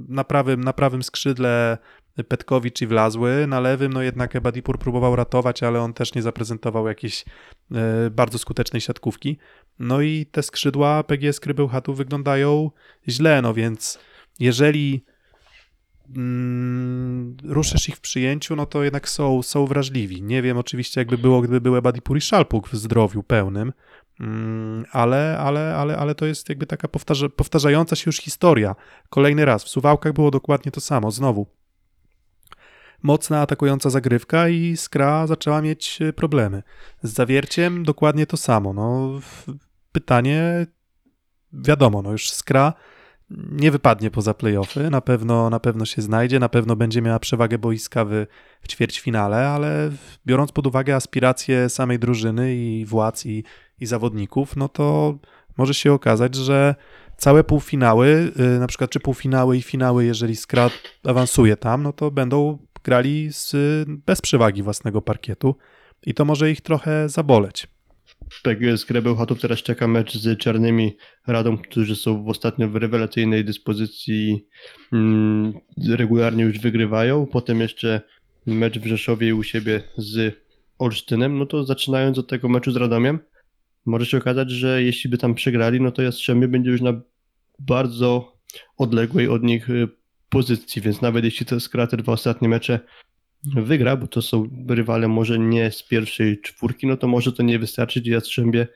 na 0.09 0.25
prawym, 0.25 0.64
na 0.64 0.72
prawym 0.72 1.03
skrzydle 1.03 1.79
Petkowicz 2.29 2.83
i 2.83 2.87
Wlazły, 2.87 3.47
na 3.47 3.61
lewym 3.61 3.93
no 3.93 4.03
jednak 4.03 4.37
Ebadipur 4.37 4.79
próbował 4.79 5.16
ratować, 5.16 5.62
ale 5.62 5.81
on 5.81 5.93
też 5.93 6.14
nie 6.14 6.22
zaprezentował 6.22 6.89
jakiejś 6.89 7.25
e, 7.72 8.11
bardzo 8.11 8.39
skutecznej 8.39 8.81
siatkówki. 8.81 9.39
No 9.79 10.01
i 10.01 10.27
te 10.27 10.43
skrzydła 10.43 11.03
PGS 11.03 11.41
Krybełchatu 11.41 11.95
wyglądają 11.95 12.70
źle, 13.09 13.43
no 13.43 13.55
więc 13.55 13.99
jeżeli 14.39 15.05
mm, 16.16 17.36
ruszysz 17.44 17.88
ich 17.88 17.96
w 17.96 18.00
przyjęciu, 18.00 18.57
no 18.57 18.66
to 18.66 18.84
jednak 18.84 19.09
są, 19.09 19.42
są 19.42 19.66
wrażliwi. 19.66 20.22
Nie 20.22 20.42
wiem 20.42 20.59
oczywiście 20.59 21.00
jakby 21.00 21.18
było, 21.18 21.40
gdyby 21.40 21.61
był 21.61 21.76
Ebadipur 21.76 22.16
i 22.16 22.20
Szalpuk 22.20 22.68
w 22.68 22.76
zdrowiu 22.76 23.22
pełnym, 23.22 23.72
Mm, 24.20 24.84
ale, 24.92 25.38
ale, 25.38 25.76
ale, 25.76 25.96
ale 25.96 26.14
to 26.14 26.26
jest 26.26 26.48
jakby 26.48 26.66
taka 26.66 26.88
powtarza, 26.88 27.28
powtarzająca 27.28 27.96
się 27.96 28.02
już 28.07 28.16
historia. 28.16 28.74
Kolejny 29.11 29.44
raz. 29.44 29.64
W 29.64 29.68
Suwałkach 29.68 30.12
było 30.12 30.30
dokładnie 30.30 30.72
to 30.72 30.80
samo. 30.80 31.11
Znowu 31.11 31.46
mocna 33.02 33.40
atakująca 33.40 33.90
zagrywka 33.90 34.48
i 34.48 34.76
Skra 34.76 35.26
zaczęła 35.26 35.62
mieć 35.62 36.02
e, 36.02 36.12
problemy. 36.12 36.62
Z 37.02 37.12
zawierciem 37.12 37.84
dokładnie 37.84 38.26
to 38.26 38.36
samo. 38.36 38.72
No, 38.72 39.20
pytanie, 39.92 40.66
wiadomo, 41.52 42.02
no 42.02 42.12
już 42.12 42.30
Skra 42.30 42.72
nie 43.31 43.70
wypadnie 43.70 44.11
poza 44.11 44.35
playoffy, 44.35 44.91
na 44.91 45.01
pewno, 45.01 45.51
na 45.51 45.61
pewno 45.61 45.85
się 45.85 46.03
znajdzie, 46.03 46.39
na 46.39 46.49
pewno 46.49 46.77
będzie 46.77 47.03
miała 47.03 47.18
przewagę 47.18 47.59
boiska 47.59 48.05
w, 48.05 48.27
w 48.61 48.68
ćwierćfinale, 48.68 49.49
ale 49.49 49.91
biorąc 50.27 50.53
pod 50.53 50.66
uwagę 50.66 50.95
aspiracje 50.95 51.68
samej 51.68 51.99
drużyny 51.99 52.55
i 52.55 52.85
władz 52.85 53.27
i, 53.27 53.45
i 53.81 53.87
zawodników, 53.87 54.57
no 54.57 54.68
to 54.68 55.18
może 55.57 55.75
się 55.75 55.93
okazać, 55.93 56.35
że 56.35 56.75
całe 57.16 57.45
półfinały, 57.45 58.33
y, 58.57 58.59
na 58.59 58.66
przykład 58.66 58.91
czy 58.91 59.01
półfinały 59.01 59.57
i 59.57 59.62
finały, 59.62 60.05
jeżeli 60.05 60.37
Skra 60.37 60.70
awansuje 61.05 61.57
tam, 61.57 61.83
no 61.83 61.93
to 61.93 62.11
będą 62.11 62.59
grali 62.85 63.33
z, 63.33 63.57
bez 63.89 64.20
przewagi 64.20 64.62
własnego 64.62 65.03
parkietu 65.03 65.57
i 66.07 66.14
to 66.14 66.25
może 66.25 66.51
ich 66.51 66.61
trochę 66.61 67.09
zaboleć. 67.09 67.74
PGS 68.43 68.85
Krebełchatów 68.85 69.41
teraz 69.41 69.59
czeka 69.59 69.89
mecz 69.89 70.16
z 70.16 70.39
Czarnymi 70.39 70.97
Radą, 71.27 71.59
którzy 71.59 71.97
są 71.97 72.25
w 72.25 72.29
ostatnio 72.29 72.68
w 72.68 72.77
rewelacyjnej 72.77 73.45
dyspozycji, 73.45 74.47
mm, 74.93 75.53
regularnie 75.89 76.45
już 76.45 76.59
wygrywają. 76.59 77.27
Potem 77.27 77.61
jeszcze 77.61 78.01
mecz 78.47 78.79
w 78.79 78.87
Rzeszowie 78.87 79.35
u 79.35 79.43
siebie 79.43 79.83
z 79.97 80.35
Olsztynem. 80.79 81.39
No 81.39 81.47
to 81.47 81.64
zaczynając 81.64 82.18
od 82.18 82.29
tego 82.29 82.49
meczu 82.49 82.72
z 82.72 82.77
Radomiem, 82.77 83.18
może 83.87 84.07
się 84.07 84.18
okazać, 84.18 84.51
że 84.51 84.83
jeśli 84.83 85.11
by 85.11 85.18
tam 85.18 85.35
przegrali, 85.35 85.81
no 85.81 85.93
to 85.93 86.03
Jastrzębie 86.03 86.49
będzie 86.49 86.70
już 86.70 86.81
na 86.81 87.01
bardzo 87.59 88.37
odległej 88.77 89.29
od 89.29 89.43
nich 89.43 89.70
y, 89.70 89.89
pozycji, 90.29 90.83
więc 90.83 91.01
nawet 91.01 91.25
jeśli 91.25 91.47
to 91.47 91.61
Skra 91.61 91.87
te 91.87 91.97
dwa 91.97 92.12
ostatnie 92.12 92.49
mecze 92.49 92.81
wygra, 93.57 93.97
bo 93.97 94.07
to 94.07 94.22
są 94.22 94.49
rywale 94.68 95.09
może 95.09 95.38
nie 95.38 95.70
z 95.70 95.82
pierwszej 95.82 96.40
czwórki, 96.40 96.86
no 96.86 96.97
to 96.97 97.09
może 97.09 97.32
to 97.32 97.42
nie 97.42 97.59
wystarczyć 97.59 98.07
i 98.07 98.11
Jastrzębie 98.11 98.66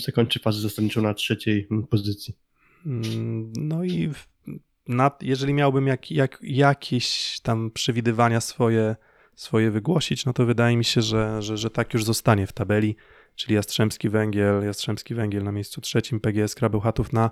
zakończy 0.00 0.38
fazę 0.38 0.60
zasadniczą 0.60 1.02
na 1.02 1.14
trzeciej 1.14 1.66
mm, 1.70 1.86
pozycji. 1.86 2.34
Mm, 2.86 3.52
No 3.56 3.84
i 3.84 4.10
nad, 4.88 5.22
jeżeli 5.22 5.54
miałbym 5.54 5.86
jak, 5.86 6.10
jak, 6.10 6.38
jakieś 6.42 7.40
tam 7.42 7.70
przewidywania 7.70 8.40
swoje, 8.40 8.96
swoje 9.34 9.70
wygłosić, 9.70 10.26
no 10.26 10.32
to 10.32 10.46
wydaje 10.46 10.76
mi 10.76 10.84
się, 10.84 11.02
że, 11.02 11.42
że, 11.42 11.56
że 11.56 11.70
tak 11.70 11.94
już 11.94 12.04
zostanie 12.04 12.46
w 12.46 12.52
tabeli, 12.52 12.96
czyli 13.34 13.54
Jastrzębski 13.54 14.08
Węgiel, 14.08 14.64
Jastrzębski 14.64 15.14
Węgiel 15.14 15.42
na 15.42 15.52
miejscu 15.52 15.80
trzecim, 15.80 16.20
PGS 16.20 16.54
Krabełchatów 16.54 17.12
na, 17.12 17.30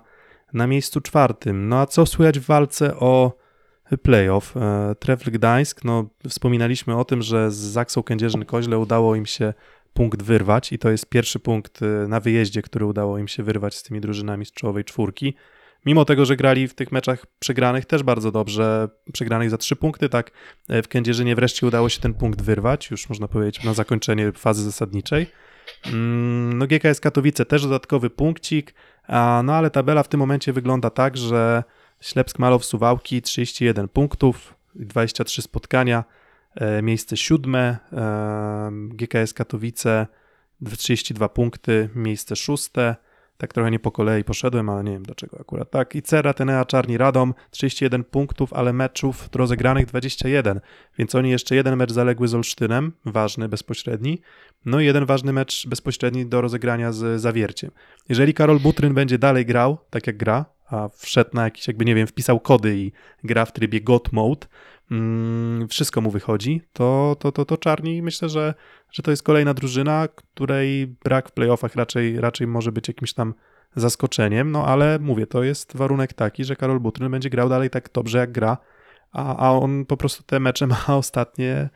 na 0.53 0.67
miejscu 0.67 1.01
czwartym. 1.01 1.69
No 1.69 1.79
a 1.79 1.85
co 1.85 2.05
słychać 2.05 2.39
w 2.39 2.45
walce 2.45 2.95
o 2.95 3.44
playoff? 4.03 4.57
E, 4.57 4.95
Trefl 4.99 5.31
Gdańsk, 5.31 5.83
no 5.83 6.09
wspominaliśmy 6.29 6.97
o 6.97 7.05
tym, 7.05 7.21
że 7.21 7.51
z 7.51 7.55
Zaksą 7.55 8.01
Kędzierzyn-Koźle 8.01 8.79
udało 8.79 9.15
im 9.15 9.25
się 9.25 9.53
punkt 9.93 10.23
wyrwać 10.23 10.73
i 10.73 10.79
to 10.79 10.89
jest 10.89 11.09
pierwszy 11.09 11.39
punkt 11.39 11.81
e, 11.81 11.85
na 12.07 12.19
wyjeździe, 12.19 12.61
który 12.61 12.85
udało 12.85 13.17
im 13.17 13.27
się 13.27 13.43
wyrwać 13.43 13.75
z 13.75 13.83
tymi 13.83 14.01
drużynami 14.01 14.45
z 14.45 14.51
czołowej 14.51 14.83
czwórki. 14.83 15.35
Mimo 15.85 16.05
tego, 16.05 16.25
że 16.25 16.35
grali 16.35 16.67
w 16.67 16.73
tych 16.73 16.91
meczach 16.91 17.25
przegranych 17.39 17.85
też 17.85 18.03
bardzo 18.03 18.31
dobrze, 18.31 18.89
przegranych 19.13 19.49
za 19.49 19.57
trzy 19.57 19.75
punkty, 19.75 20.09
tak 20.09 20.31
e, 20.69 20.81
w 20.81 20.87
Kędzierzynie 20.87 21.35
wreszcie 21.35 21.67
udało 21.67 21.89
się 21.89 22.01
ten 22.01 22.13
punkt 22.13 22.41
wyrwać, 22.41 22.91
już 22.91 23.09
można 23.09 23.27
powiedzieć 23.27 23.63
na 23.63 23.73
zakończenie 23.73 24.31
fazy 24.31 24.63
zasadniczej. 24.63 25.27
Mm, 25.85 26.57
No 26.57 26.67
GKS 26.67 26.99
Katowice 26.99 27.45
też 27.45 27.63
dodatkowy 27.63 28.09
punkcik, 28.09 28.73
no 29.43 29.53
ale 29.53 29.69
tabela 29.69 30.03
w 30.03 30.07
tym 30.07 30.19
momencie 30.19 30.53
wygląda 30.53 30.89
tak, 30.89 31.17
że 31.17 31.63
Ślepsk 32.01 32.39
Malow 32.39 32.65
Suwałki 32.65 33.21
31 33.21 33.87
punktów, 33.87 34.55
23 34.75 35.41
spotkania, 35.41 36.03
e, 36.55 36.81
miejsce 36.81 37.17
siódme, 37.17 37.77
e, 37.93 38.71
GKS 38.71 39.33
Katowice 39.33 40.07
32 40.77 41.29
punkty, 41.29 41.89
miejsce 41.95 42.35
szóste, 42.35 42.95
tak 43.37 43.53
trochę 43.53 43.71
nie 43.71 43.79
po 43.79 43.91
kolei 43.91 44.23
poszedłem, 44.23 44.69
ale 44.69 44.83
nie 44.83 44.91
wiem 44.91 45.03
dlaczego 45.03 45.39
akurat 45.39 45.71
tak. 45.71 45.95
I 45.95 46.01
Cera, 46.01 46.33
Tenea, 46.33 46.65
Czarni, 46.65 46.97
Radom 46.97 47.33
31 47.51 48.03
punktów, 48.03 48.53
ale 48.53 48.73
meczów 48.73 49.29
rozegranych 49.35 49.85
21, 49.85 50.59
więc 50.97 51.15
oni 51.15 51.29
jeszcze 51.29 51.55
jeden 51.55 51.75
mecz 51.75 51.91
zaległy 51.91 52.27
z 52.27 52.35
Olsztynem, 52.35 52.91
ważny, 53.05 53.49
bezpośredni, 53.49 54.21
no 54.65 54.79
i 54.79 54.85
jeden 54.85 55.05
ważny 55.05 55.33
mecz 55.33 55.67
bezpośredni 55.67 56.25
do 56.25 56.41
rozegrania 56.41 56.91
z 56.91 57.21
Zawierciem. 57.21 57.71
Jeżeli 58.09 58.33
Karol 58.33 58.59
Butryn 58.59 58.93
będzie 58.93 59.17
dalej 59.17 59.45
grał, 59.45 59.77
tak 59.89 60.07
jak 60.07 60.17
gra, 60.17 60.45
a 60.65 60.89
wszedł 60.95 61.29
na 61.33 61.43
jakiś, 61.43 61.67
jakby 61.67 61.85
nie 61.85 61.95
wiem, 61.95 62.07
wpisał 62.07 62.39
kody 62.39 62.77
i 62.77 62.91
gra 63.23 63.45
w 63.45 63.51
trybie 63.51 63.81
God 63.81 64.11
Mode, 64.11 64.47
mm, 64.91 65.67
wszystko 65.67 66.01
mu 66.01 66.11
wychodzi, 66.11 66.61
to, 66.73 67.15
to, 67.19 67.31
to, 67.31 67.45
to 67.45 67.57
Czarni 67.57 68.01
myślę, 68.01 68.29
że, 68.29 68.53
że 68.91 69.03
to 69.03 69.11
jest 69.11 69.23
kolejna 69.23 69.53
drużyna, 69.53 70.07
której 70.15 70.87
brak 70.87 71.29
w 71.29 71.31
playoffach 71.31 71.75
raczej, 71.75 72.21
raczej 72.21 72.47
może 72.47 72.71
być 72.71 72.87
jakimś 72.87 73.13
tam 73.13 73.33
zaskoczeniem, 73.75 74.51
no 74.51 74.65
ale 74.65 74.99
mówię, 74.99 75.27
to 75.27 75.43
jest 75.43 75.77
warunek 75.77 76.13
taki, 76.13 76.43
że 76.43 76.55
Karol 76.55 76.79
Butryn 76.79 77.11
będzie 77.11 77.29
grał 77.29 77.49
dalej 77.49 77.69
tak 77.69 77.89
dobrze 77.93 78.17
jak 78.17 78.31
gra, 78.31 78.57
a, 79.11 79.37
a 79.37 79.51
on 79.51 79.85
po 79.85 79.97
prostu 79.97 80.23
te 80.23 80.39
mecze 80.39 80.67
ma 80.67 80.85
ostatnie, 80.97 81.69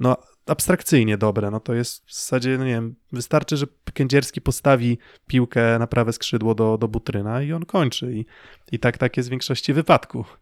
no 0.00 0.16
abstrakcyjnie 0.46 1.18
dobre, 1.18 1.50
no 1.50 1.60
to 1.60 1.74
jest 1.74 2.04
w 2.06 2.14
zasadzie, 2.14 2.58
no 2.58 2.64
nie 2.64 2.72
wiem, 2.72 2.94
wystarczy, 3.12 3.56
że 3.56 3.66
Kędzierski 3.94 4.40
postawi 4.40 4.98
piłkę 5.26 5.78
na 5.78 5.86
prawe 5.86 6.12
skrzydło 6.12 6.54
do, 6.54 6.78
do 6.78 6.88
Butryna 6.88 7.42
i 7.42 7.52
on 7.52 7.64
kończy 7.64 8.12
i, 8.12 8.24
i 8.72 8.78
tak, 8.78 8.98
tak 8.98 9.16
jest 9.16 9.28
w 9.28 9.30
większości 9.30 9.72
wypadków. 9.72 10.40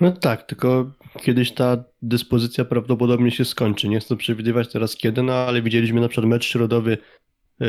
No 0.00 0.12
tak, 0.12 0.42
tylko 0.42 0.90
kiedyś 1.22 1.52
ta 1.52 1.84
dyspozycja 2.02 2.64
prawdopodobnie 2.64 3.30
się 3.30 3.44
skończy. 3.44 3.88
Nie 3.88 4.00
chcę 4.00 4.16
przewidywać 4.16 4.72
teraz 4.72 4.96
kiedy, 4.96 5.22
no 5.22 5.32
ale 5.32 5.62
widzieliśmy 5.62 6.00
na 6.00 6.08
przykład 6.08 6.30
mecz 6.30 6.44
środowy 6.44 6.98
y, 7.62 7.66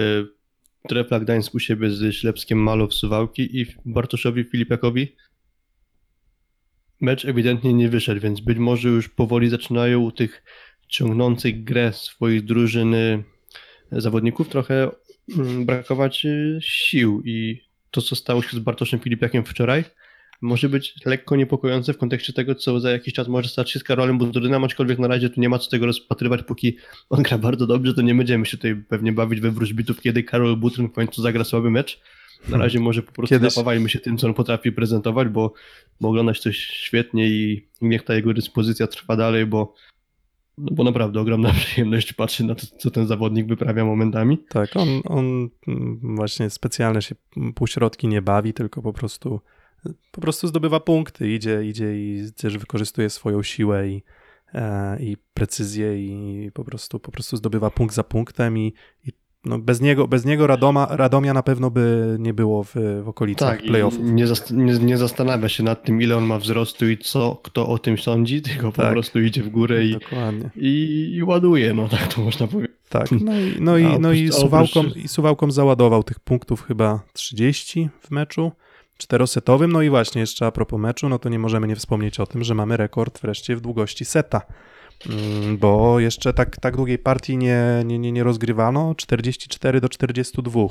Trefla 0.87 1.19
Gdańsk 1.19 1.55
u 1.55 1.59
siebie 1.59 1.89
z 1.89 2.15
Ślepskiem 2.15 2.63
Malow 2.63 2.93
Suwałki 2.93 3.61
i 3.61 3.65
Bartoszowi 3.85 4.43
Filipiakowi 4.43 5.15
mecz 7.01 7.25
ewidentnie 7.25 7.73
nie 7.73 7.89
wyszedł, 7.89 8.21
więc 8.21 8.39
być 8.39 8.57
może 8.57 8.89
już 8.89 9.09
powoli 9.09 9.49
zaczynają 9.49 9.99
u 9.99 10.11
tych 10.11 10.43
ciągnących 10.91 11.63
grę 11.63 11.93
swoich 11.93 12.45
drużyn 12.45 12.93
y, 12.93 13.23
zawodników 13.91 14.49
trochę 14.49 14.91
mm, 15.37 15.65
brakować 15.65 16.25
y, 16.25 16.59
sił 16.61 17.21
i 17.25 17.61
to, 17.91 18.01
co 18.01 18.15
stało 18.15 18.41
się 18.41 18.57
z 18.57 18.59
Bartoszem 18.59 18.99
Filipiakiem 18.99 19.45
wczoraj, 19.45 19.83
może 20.41 20.69
być 20.69 20.93
lekko 21.05 21.35
niepokojące 21.35 21.93
w 21.93 21.97
kontekście 21.97 22.33
tego, 22.33 22.55
co 22.55 22.79
za 22.79 22.91
jakiś 22.91 23.13
czas 23.13 23.27
może 23.27 23.49
stać 23.49 23.71
się 23.71 23.79
z 23.79 23.83
Karolem 23.83 24.17
Budrynem, 24.17 24.63
aczkolwiek 24.63 24.99
na 24.99 25.07
razie 25.07 25.29
tu 25.29 25.41
nie 25.41 25.49
ma 25.49 25.59
co 25.59 25.69
tego 25.69 25.85
rozpatrywać, 25.85 26.43
póki 26.43 26.77
on 27.09 27.23
gra 27.23 27.37
bardzo 27.37 27.67
dobrze, 27.67 27.93
to 27.93 28.01
nie 28.01 28.15
będziemy 28.15 28.45
się 28.45 28.57
tutaj 28.57 28.75
pewnie 28.89 29.11
bawić 29.11 29.41
we 29.41 29.51
wróżbitów, 29.51 30.01
kiedy 30.01 30.23
Karol 30.23 30.57
Butryn 30.57 30.87
w 30.87 30.93
końcu 30.93 31.21
zagra 31.21 31.43
słaby 31.43 31.71
mecz. 31.71 32.01
Na 32.49 32.57
razie 32.57 32.79
może 32.79 33.03
po 33.03 33.11
prostu 33.11 33.35
Kiedyś- 33.35 33.55
napawajmy 33.55 33.89
się 33.89 33.99
tym, 33.99 34.17
co 34.17 34.27
on 34.27 34.33
potrafi 34.33 34.71
prezentować, 34.71 35.27
bo, 35.27 35.53
bo 36.01 36.09
oglądać 36.09 36.39
coś 36.39 36.57
świetnie 36.57 37.29
i 37.29 37.67
niech 37.81 38.03
ta 38.03 38.15
jego 38.15 38.33
dyspozycja 38.33 38.87
trwa 38.87 39.15
dalej, 39.15 39.45
bo, 39.45 39.75
no 40.57 40.75
bo 40.75 40.83
naprawdę 40.83 41.19
ogromna 41.19 41.53
przyjemność 41.65 42.13
patrzeć 42.13 42.47
na 42.47 42.55
to, 42.55 42.67
co 42.77 42.91
ten 42.91 43.07
zawodnik 43.07 43.47
wyprawia 43.47 43.85
momentami. 43.85 44.37
Tak, 44.49 44.75
on, 44.75 44.87
on 45.05 45.49
właśnie 46.01 46.49
specjalnie 46.49 47.01
się 47.01 47.15
półśrodki 47.55 48.07
nie 48.07 48.21
bawi, 48.21 48.53
tylko 48.53 48.81
po 48.81 48.93
prostu 48.93 49.41
po 50.11 50.21
prostu 50.21 50.47
zdobywa 50.47 50.79
punkty, 50.79 51.31
idzie, 51.31 51.63
idzie 51.63 51.95
i 51.95 52.31
też 52.37 52.57
wykorzystuje 52.57 53.09
swoją 53.09 53.43
siłę 53.43 53.87
i, 53.87 54.03
e, 54.53 54.97
i 55.03 55.17
precyzję 55.33 56.05
i 56.05 56.51
po 56.51 56.63
prostu, 56.63 56.99
po 56.99 57.11
prostu 57.11 57.37
zdobywa 57.37 57.69
punkt 57.69 57.95
za 57.95 58.03
punktem 58.03 58.57
i, 58.57 58.73
i 59.07 59.11
no 59.45 59.59
bez 59.59 59.81
niego, 59.81 60.07
bez 60.07 60.25
niego 60.25 60.47
Radoma, 60.47 60.87
Radomia 60.89 61.33
na 61.33 61.43
pewno 61.43 61.71
by 61.71 62.15
nie 62.19 62.33
było 62.33 62.63
w, 62.63 62.75
w 63.03 63.07
okolicach 63.07 63.49
Tak, 63.57 63.61
playoffów. 63.65 63.99
nie, 64.03 64.27
zast- 64.27 64.53
nie, 64.53 64.73
nie 64.73 64.97
zastanawia 64.97 65.49
się 65.49 65.63
nad 65.63 65.83
tym, 65.83 66.01
ile 66.01 66.17
on 66.17 66.23
ma 66.25 66.39
wzrostu 66.39 66.89
i 66.89 66.97
co 66.97 67.39
kto 67.43 67.67
o 67.67 67.77
tym 67.79 67.97
sądzi, 67.97 68.41
tylko 68.41 68.71
po 68.71 68.81
Tak. 68.81 68.91
prostu 68.91 69.19
idzie 69.21 69.43
w 69.43 69.49
górę 69.49 69.85
i, 69.85 69.95
i, 70.55 71.11
i 71.15 71.23
ładuje, 71.23 71.73
no 71.73 71.87
tak 71.89 72.13
to 72.13 72.21
można 72.21 72.47
powiedzieć. 72.47 72.75
Tak, 72.89 73.07
no 73.21 73.39
i, 73.39 73.55
no 73.59 73.77
i, 73.77 73.99
no 73.99 74.11
i 74.11 74.31
Suwałką, 74.31 74.83
i 74.83 75.07
Suwałką 75.07 75.51
załadował 75.51 76.03
tych 76.03 76.19
punktów 76.19 76.63
chyba 76.63 76.99
30 77.13 77.89
w 78.01 78.11
meczu 78.11 78.51
czterosetowym. 78.97 79.71
No 79.71 79.81
i 79.81 79.89
właśnie 79.89 80.21
jeszcze 80.21 80.45
a 80.45 80.51
propos 80.51 80.79
meczu, 80.79 81.09
no 81.09 81.19
to 81.19 81.29
nie 81.29 81.39
możemy 81.39 81.67
nie 81.67 81.75
wspomnieć 81.75 82.19
o 82.19 82.25
tym, 82.27 82.43
że 82.43 82.55
mamy 82.55 82.77
rekord 82.77 83.21
wreszcie 83.21 83.55
w 83.55 83.61
długości 83.61 84.05
seta. 84.05 84.41
Mm, 85.09 85.57
Bo 85.57 85.99
jeszcze 85.99 86.33
tak, 86.33 86.57
tak 86.57 86.75
długiej 86.75 86.97
partii 86.97 87.37
nie, 87.37 87.83
nie, 87.85 87.99
nie, 87.99 88.11
nie 88.11 88.23
rozgrywano. 88.23 88.95
44 88.95 89.81
do 89.81 89.89
42, 89.89 90.67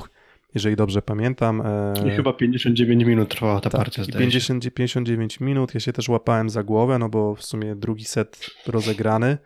jeżeli 0.55 0.75
dobrze 0.75 1.01
pamiętam. 1.01 1.61
E, 1.61 1.93
I 2.07 2.11
chyba 2.11 2.33
59 2.33 3.05
minut 3.05 3.29
trwała 3.29 3.59
ta 3.59 3.69
tak, 3.69 3.81
partia, 3.81 4.01
i 4.01 4.05
zdaje 4.05 4.25
się. 4.25 4.31
50, 4.31 4.73
59 4.73 5.39
minut. 5.39 5.73
Ja 5.73 5.79
się 5.79 5.93
też 5.93 6.09
łapałem 6.09 6.49
za 6.49 6.63
głowę, 6.63 6.99
no 6.99 7.09
bo 7.09 7.35
w 7.35 7.43
sumie 7.43 7.75
drugi 7.75 8.05
set 8.05 8.49
rozegrany 8.67 9.37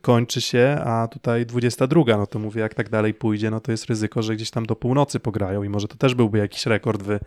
kończy 0.00 0.40
się, 0.40 0.76
a 0.84 1.08
tutaj 1.08 1.46
22, 1.46 2.04
no 2.06 2.26
to 2.26 2.38
mówię, 2.38 2.60
jak 2.60 2.74
tak 2.74 2.88
dalej 2.88 3.14
pójdzie, 3.14 3.50
no 3.50 3.60
to 3.60 3.70
jest 3.70 3.86
ryzyko, 3.86 4.22
że 4.22 4.36
gdzieś 4.36 4.50
tam 4.50 4.66
do 4.66 4.76
północy 4.76 5.20
pograją 5.20 5.62
i 5.62 5.68
może 5.68 5.88
to 5.88 5.96
też 5.96 6.14
byłby 6.14 6.38
jakiś 6.38 6.66
rekord 6.66 7.02
w, 7.02 7.18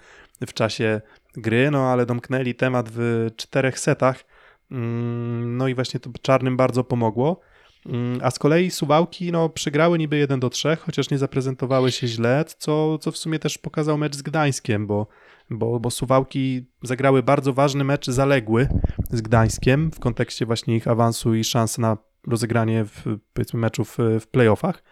w 0.47 0.53
czasie 0.53 1.01
gry, 1.35 1.71
no 1.71 1.91
ale 1.91 2.05
domknęli 2.05 2.55
temat 2.55 2.89
w 2.91 3.29
czterech 3.35 3.79
setach, 3.79 4.23
no 4.69 5.67
i 5.67 5.75
właśnie 5.75 5.99
to 5.99 6.09
czarnym 6.21 6.57
bardzo 6.57 6.83
pomogło. 6.83 7.39
Mm, 7.85 8.19
A 8.23 8.31
z 8.31 8.39
kolei 8.39 8.71
Suwałki 8.71 9.31
no, 9.31 9.49
przegrały 9.49 9.97
niby 9.97 10.17
1 10.17 10.39
do 10.39 10.49
3, 10.49 10.75
chociaż 10.75 11.09
nie 11.09 11.17
zaprezentowały 11.17 11.91
się 11.91 12.07
źle, 12.07 12.45
co, 12.57 12.97
co 12.97 13.11
w 13.11 13.17
sumie 13.17 13.39
też 13.39 13.57
pokazał 13.57 13.97
mecz 13.97 14.15
z 14.15 14.21
Gdańskiem, 14.21 14.87
bo, 14.87 15.07
bo, 15.49 15.79
bo 15.79 15.91
Suwałki 15.91 16.65
zagrały 16.83 17.23
bardzo 17.23 17.53
ważny 17.53 17.83
mecz 17.83 18.07
zaległy 18.07 18.67
z 19.11 19.21
Gdańskiem 19.21 19.91
w 19.91 19.99
kontekście 19.99 20.45
właśnie 20.45 20.75
ich 20.75 20.87
awansu 20.87 21.35
i 21.35 21.43
szans 21.43 21.77
na 21.77 21.97
rozegranie 22.27 22.85
w, 22.85 23.03
powiedzmy 23.33 23.59
meczu 23.59 23.85
w, 23.85 23.97
w 24.19 24.27
playoffach. 24.27 24.83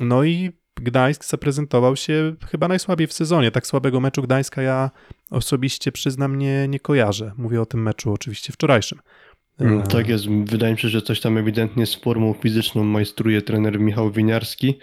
No 0.00 0.24
i 0.24 0.52
Gdańsk 0.80 1.24
zaprezentował 1.24 1.96
się 1.96 2.34
chyba 2.50 2.68
najsłabiej 2.68 3.06
w 3.06 3.12
sezonie. 3.12 3.50
Tak 3.50 3.66
słabego 3.66 4.00
meczu 4.00 4.22
Gdańska 4.22 4.62
ja 4.62 4.90
osobiście 5.30 5.92
przyznam 5.92 6.38
nie, 6.38 6.68
nie 6.68 6.80
kojarzę. 6.80 7.32
Mówię 7.36 7.60
o 7.60 7.66
tym 7.66 7.82
meczu 7.82 8.12
oczywiście 8.12 8.52
wczorajszym. 8.52 8.98
Mm, 9.58 9.80
E, 9.80 9.82
Tak 9.82 10.08
jest, 10.08 10.28
wydaje 10.28 10.72
mi 10.72 10.78
się, 10.78 10.88
że 10.88 11.02
coś 11.02 11.20
tam 11.20 11.38
ewidentnie 11.38 11.86
z 11.86 11.94
formą 11.94 12.32
fizyczną 12.32 12.84
majstruje 12.84 13.42
trener 13.42 13.80
Michał 13.80 14.10
Winiarski. 14.10 14.78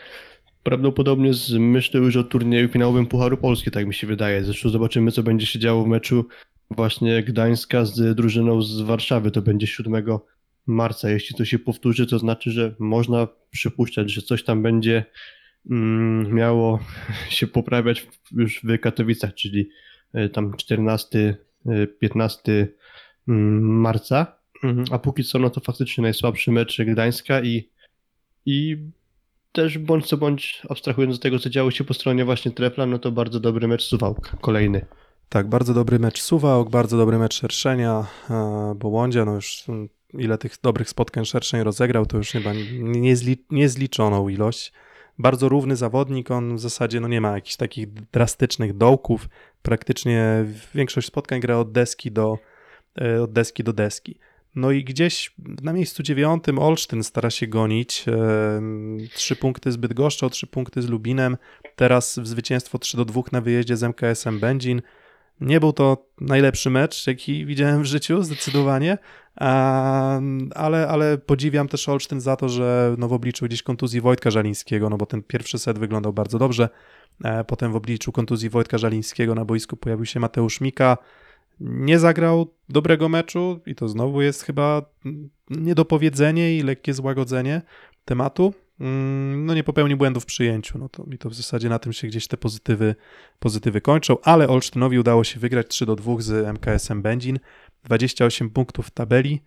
Prawdopodobnie 0.64 1.34
z 1.34 1.52
myślę 1.52 2.00
już 2.00 2.16
o 2.16 2.24
turnieju 2.24 2.68
finałowym 2.68 3.06
Pucharu 3.06 3.38
Polski, 3.38 3.72
tak 3.72 3.88
mi 3.88 3.94
się 3.94 4.08
wydaje. 4.08 4.44
Zresztą 4.44 4.70
zobaczymy, 4.70 5.12
co 5.12 5.24
będzie 5.24 5.46
się 5.46 5.60
działo 5.60 5.84
w 5.84 5.88
meczu 5.88 6.26
właśnie 6.72 7.24
Gdańska 7.24 7.86
z 7.86 8.16
drużyną 8.16 8.62
z 8.62 8.82
Warszawy. 8.82 9.32
To 9.32 9.42
będzie 9.42 9.68
7 9.68 10.04
marca. 10.68 11.10
Jeśli 11.10 11.36
to 11.36 11.46
się 11.46 11.60
powtórzy, 11.60 12.08
to 12.08 12.20
znaczy, 12.20 12.52
że 12.52 12.76
można 12.80 13.28
przypuszczać, 13.52 14.12
że 14.12 14.22
coś 14.22 14.44
tam 14.44 14.64
będzie 14.64 15.06
miało 15.66 16.80
się 17.30 17.48
poprawiać 17.48 18.08
już 18.32 18.62
w 18.64 18.80
Katowicach, 18.80 19.34
czyli 19.34 19.70
e, 20.14 20.30
tam 20.30 20.54
14, 20.58 21.38
e, 21.66 21.88
15 21.88 22.68
mm, 23.28 23.62
marca. 23.82 24.36
Mhm, 24.64 24.86
A 24.92 25.00
póki 25.00 25.24
co, 25.24 25.40
no 25.40 25.50
to 25.50 25.62
faktycznie 25.62 26.02
najsłabszy 26.02 26.52
mecz 26.52 26.82
Gdańska 26.82 27.42
i, 27.42 27.70
i 28.46 28.78
też 29.52 29.78
bądź 29.78 30.06
co 30.06 30.18
bądź, 30.18 30.62
abstrahując 30.70 31.16
od 31.16 31.22
tego, 31.22 31.40
co 31.40 31.50
działo 31.50 31.72
się 31.72 31.84
po 31.84 31.94
stronie 31.94 32.26
właśnie 32.26 32.52
Trefla, 32.52 32.86
no 32.86 33.00
to 33.00 33.12
bardzo 33.12 33.40
dobry 33.40 33.68
mecz 33.68 33.84
Suwałk, 33.84 34.32
kolejny. 34.42 34.86
Tak, 35.30 35.48
bardzo 35.48 35.74
dobry 35.74 36.00
mecz 36.00 36.22
Suwałk, 36.22 36.70
bardzo 36.70 36.98
dobry 36.98 37.18
mecz 37.18 37.34
Szerszenia, 37.34 38.06
e, 38.30 38.74
bo 38.76 38.88
Łądzia, 38.88 39.26
no 39.26 39.36
już 39.36 39.64
mm, 39.70 39.90
ile 40.14 40.38
tych 40.38 40.56
dobrych 40.64 40.90
spotkań 40.90 41.26
Szerszeń 41.26 41.64
rozegrał, 41.64 42.06
to 42.06 42.18
już 42.18 42.30
chyba 42.30 42.52
niezli, 42.80 43.46
niezliczoną 43.50 44.30
ilość. 44.30 44.74
Bardzo 45.20 45.50
równy 45.50 45.76
zawodnik, 45.76 46.32
on 46.32 46.56
w 46.56 46.60
zasadzie 46.60 47.00
no 47.00 47.08
nie 47.08 47.22
ma 47.22 47.32
jakichś 47.32 47.56
takich 47.56 47.94
drastycznych 47.94 48.78
dołków, 48.78 49.30
praktycznie 49.62 50.46
większość 50.76 51.08
spotkań 51.08 51.40
gra 51.40 51.58
od 51.58 51.72
deski 51.72 52.12
do, 52.12 52.38
e, 53.02 53.22
od 53.24 53.32
deski 53.34 53.64
do 53.64 53.74
deski. 53.74 54.18
No 54.56 54.72
i 54.72 54.84
gdzieś 54.84 55.34
na 55.64 55.74
miejscu 55.74 56.04
dziewiątym 56.04 56.60
Olsztyn 56.60 57.04
stara 57.04 57.30
się 57.30 57.48
gonić. 57.48 58.06
e, 58.08 58.14
Trzy 59.14 59.36
punkty 59.36 59.72
z 59.72 59.78
Bydgoszczą, 59.78 60.30
trzy 60.30 60.48
punkty 60.48 60.82
z 60.82 60.90
Lubinem. 60.90 61.38
Teraz 61.76 62.20
w 62.20 62.28
zwycięstwo 62.28 62.80
3 62.80 62.98
do 62.98 63.06
2 63.06 63.22
na 63.32 63.42
wyjeździe 63.42 63.78
z 63.78 63.84
MKS-em 63.84 64.40
Będzin. 64.40 64.82
Nie 65.42 65.60
był 65.60 65.74
to 65.74 66.06
najlepszy 66.22 66.70
mecz, 66.70 67.08
jaki 67.08 67.46
widziałem 67.46 67.84
w 67.84 67.86
życiu, 67.86 68.24
zdecydowanie, 68.24 68.98
ale, 69.36 70.88
ale 70.88 71.18
podziwiam 71.18 71.68
też 71.68 71.90
Olsztyn 71.90 72.22
za 72.22 72.36
to, 72.36 72.50
że 72.50 72.96
no 72.98 73.08
w 73.08 73.14
obliczu 73.14 73.46
gdzieś 73.46 73.64
kontuzji 73.64 74.02
Wojtka 74.02 74.32
Żalińskiego, 74.32 74.90
no 74.90 74.98
bo 74.98 75.06
ten 75.06 75.24
pierwszy 75.24 75.60
set 75.60 75.80
wyglądał 75.80 76.14
bardzo 76.14 76.40
dobrze, 76.40 76.70
e, 77.24 77.44
potem 77.44 77.72
w 77.72 77.76
obliczu 77.76 78.12
kontuzji 78.12 78.50
Wojtka 78.50 78.78
Żalińskiego 78.78 79.36
na 79.36 79.46
boisku 79.46 79.78
pojawił 79.78 80.06
się 80.06 80.20
Mateusz 80.20 80.62
Mika, 80.62 80.98
nie 81.60 82.00
zagrał 82.00 82.54
dobrego 82.70 83.10
meczu 83.10 83.60
i 83.66 83.76
to 83.76 83.88
znowu 83.88 84.22
jest 84.22 84.44
chyba 84.44 84.82
niedopowiedzenie 85.50 86.58
i 86.58 86.64
lekkie 86.64 86.94
złagodzenie 86.94 87.62
tematu. 88.06 88.54
Mm, 88.80 89.46
No 89.46 89.54
nie 89.54 89.64
popełnił 89.64 89.98
błędów 89.98 90.24
w 90.24 90.26
przyjęciu, 90.26 90.78
no 90.78 90.90
to, 90.90 91.06
i 91.12 91.18
to 91.18 91.30
w 91.30 91.34
zasadzie 91.34 91.70
na 91.70 91.80
tym 91.80 91.94
się 91.94 92.08
gdzieś 92.08 92.28
te 92.28 92.38
pozytywy, 92.38 92.96
pozytywy 93.40 93.82
kończą, 93.82 94.18
ale 94.24 94.48
Olsztynowi 94.48 95.00
udało 95.00 95.24
się 95.24 95.40
wygrać 95.40 95.68
3 95.68 95.86
do 95.86 95.96
2 95.96 96.16
z 96.20 96.48
MKS-em 96.48 97.02
Będzin, 97.02 97.40
28 97.84 98.50
punktów 98.50 98.88
w 98.88 98.92
tabeli, 98.92 99.42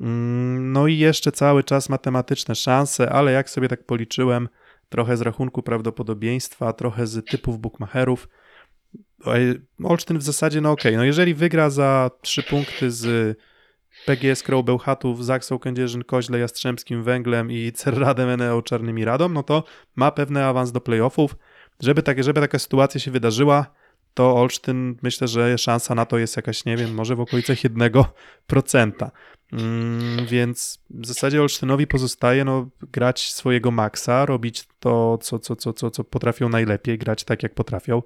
Mm, 0.00 0.72
no 0.72 0.86
i 0.86 0.98
jeszcze 0.98 1.32
cały 1.32 1.64
czas 1.64 1.88
matematyczne 1.88 2.54
szanse, 2.54 3.10
ale 3.10 3.32
jak 3.32 3.50
sobie 3.50 3.68
tak 3.68 3.86
policzyłem, 3.86 4.48
trochę 4.88 5.16
z 5.16 5.20
rachunku 5.20 5.62
prawdopodobieństwa, 5.62 6.72
trochę 6.72 7.06
z 7.06 7.30
typów 7.30 7.58
bookmacherów, 7.58 8.28
Oj, 9.24 9.60
Olsztyn 9.84 10.18
w 10.18 10.22
zasadzie, 10.22 10.60
no 10.60 10.70
okej, 10.70 10.96
no 10.96 11.04
jeżeli 11.04 11.34
wygra 11.34 11.70
za 11.70 12.10
3 12.20 12.42
punkty 12.42 12.90
z 12.90 13.38
PGS 14.06 14.42
Crow 14.42 14.64
Bełchatów, 14.64 15.24
Zaksą 15.24 15.58
Kędzierzyn, 15.58 16.04
Koźle, 16.04 16.38
Jastrzębskim, 16.38 17.02
Węglem 17.02 17.52
i 17.52 17.72
Cerradem 17.72 18.28
Eneo 18.28 18.62
Czarnymi 18.62 19.04
Radą, 19.04 19.28
no 19.28 19.42
to 19.42 19.64
ma 19.96 20.10
pewny 20.10 20.44
awans 20.44 20.72
do 20.72 20.80
playoffów. 20.80 21.36
Żeby, 21.80 22.02
tak, 22.02 22.24
żeby 22.24 22.40
taka 22.40 22.58
sytuacja 22.58 23.00
się 23.00 23.10
wydarzyła, 23.10 23.66
to 24.14 24.36
Olsztyn, 24.36 24.96
myślę, 25.02 25.28
że 25.28 25.58
szansa 25.58 25.94
na 25.94 26.06
to 26.06 26.18
jest 26.18 26.36
jakaś, 26.36 26.64
nie 26.64 26.76
wiem, 26.76 26.94
może 26.94 27.16
w 27.16 27.20
okolicach 27.20 27.58
1%. 27.58 29.10
Mm, 29.52 30.26
więc 30.26 30.78
w 30.90 31.06
zasadzie 31.06 31.42
Olsztynowi 31.42 31.86
pozostaje 31.86 32.44
no, 32.44 32.68
grać 32.92 33.32
swojego 33.32 33.70
maksa, 33.70 34.26
robić 34.26 34.68
to, 34.80 35.18
co, 35.18 35.38
co, 35.38 35.56
co, 35.56 35.72
co, 35.72 35.90
co 35.90 36.04
potrafią 36.04 36.48
najlepiej, 36.48 36.98
grać 36.98 37.24
tak, 37.24 37.42
jak 37.42 37.54
potrafią. 37.54 38.02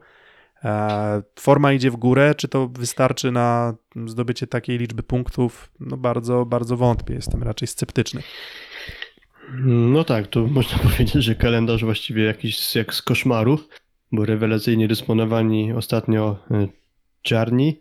E, 0.64 1.22
Forma 1.40 1.72
idzie 1.72 1.90
w 1.90 1.96
górę, 1.96 2.34
czy 2.34 2.48
to 2.48 2.68
wystarczy 2.68 3.32
na 3.32 3.74
zdobycie 4.06 4.46
takiej 4.46 4.78
liczby 4.78 5.02
punktów? 5.02 5.72
No 5.80 5.96
bardzo, 5.96 6.46
bardzo 6.46 6.76
wątpię, 6.76 7.14
jestem 7.14 7.42
raczej 7.42 7.68
sceptyczny. 7.68 8.22
No 9.64 10.04
tak, 10.04 10.26
to 10.26 10.46
można 10.46 10.78
powiedzieć, 10.90 11.24
że 11.24 11.34
kalendarz 11.34 11.84
właściwie 11.84 12.24
jakiś 12.24 12.76
jak 12.76 12.94
z 12.94 13.02
koszmaru, 13.02 13.58
bo 14.12 14.24
rewelacyjnie 14.24 14.88
dysponowani 14.88 15.72
ostatnio 15.72 16.38
y, 16.50 16.68
Czarni, 17.22 17.80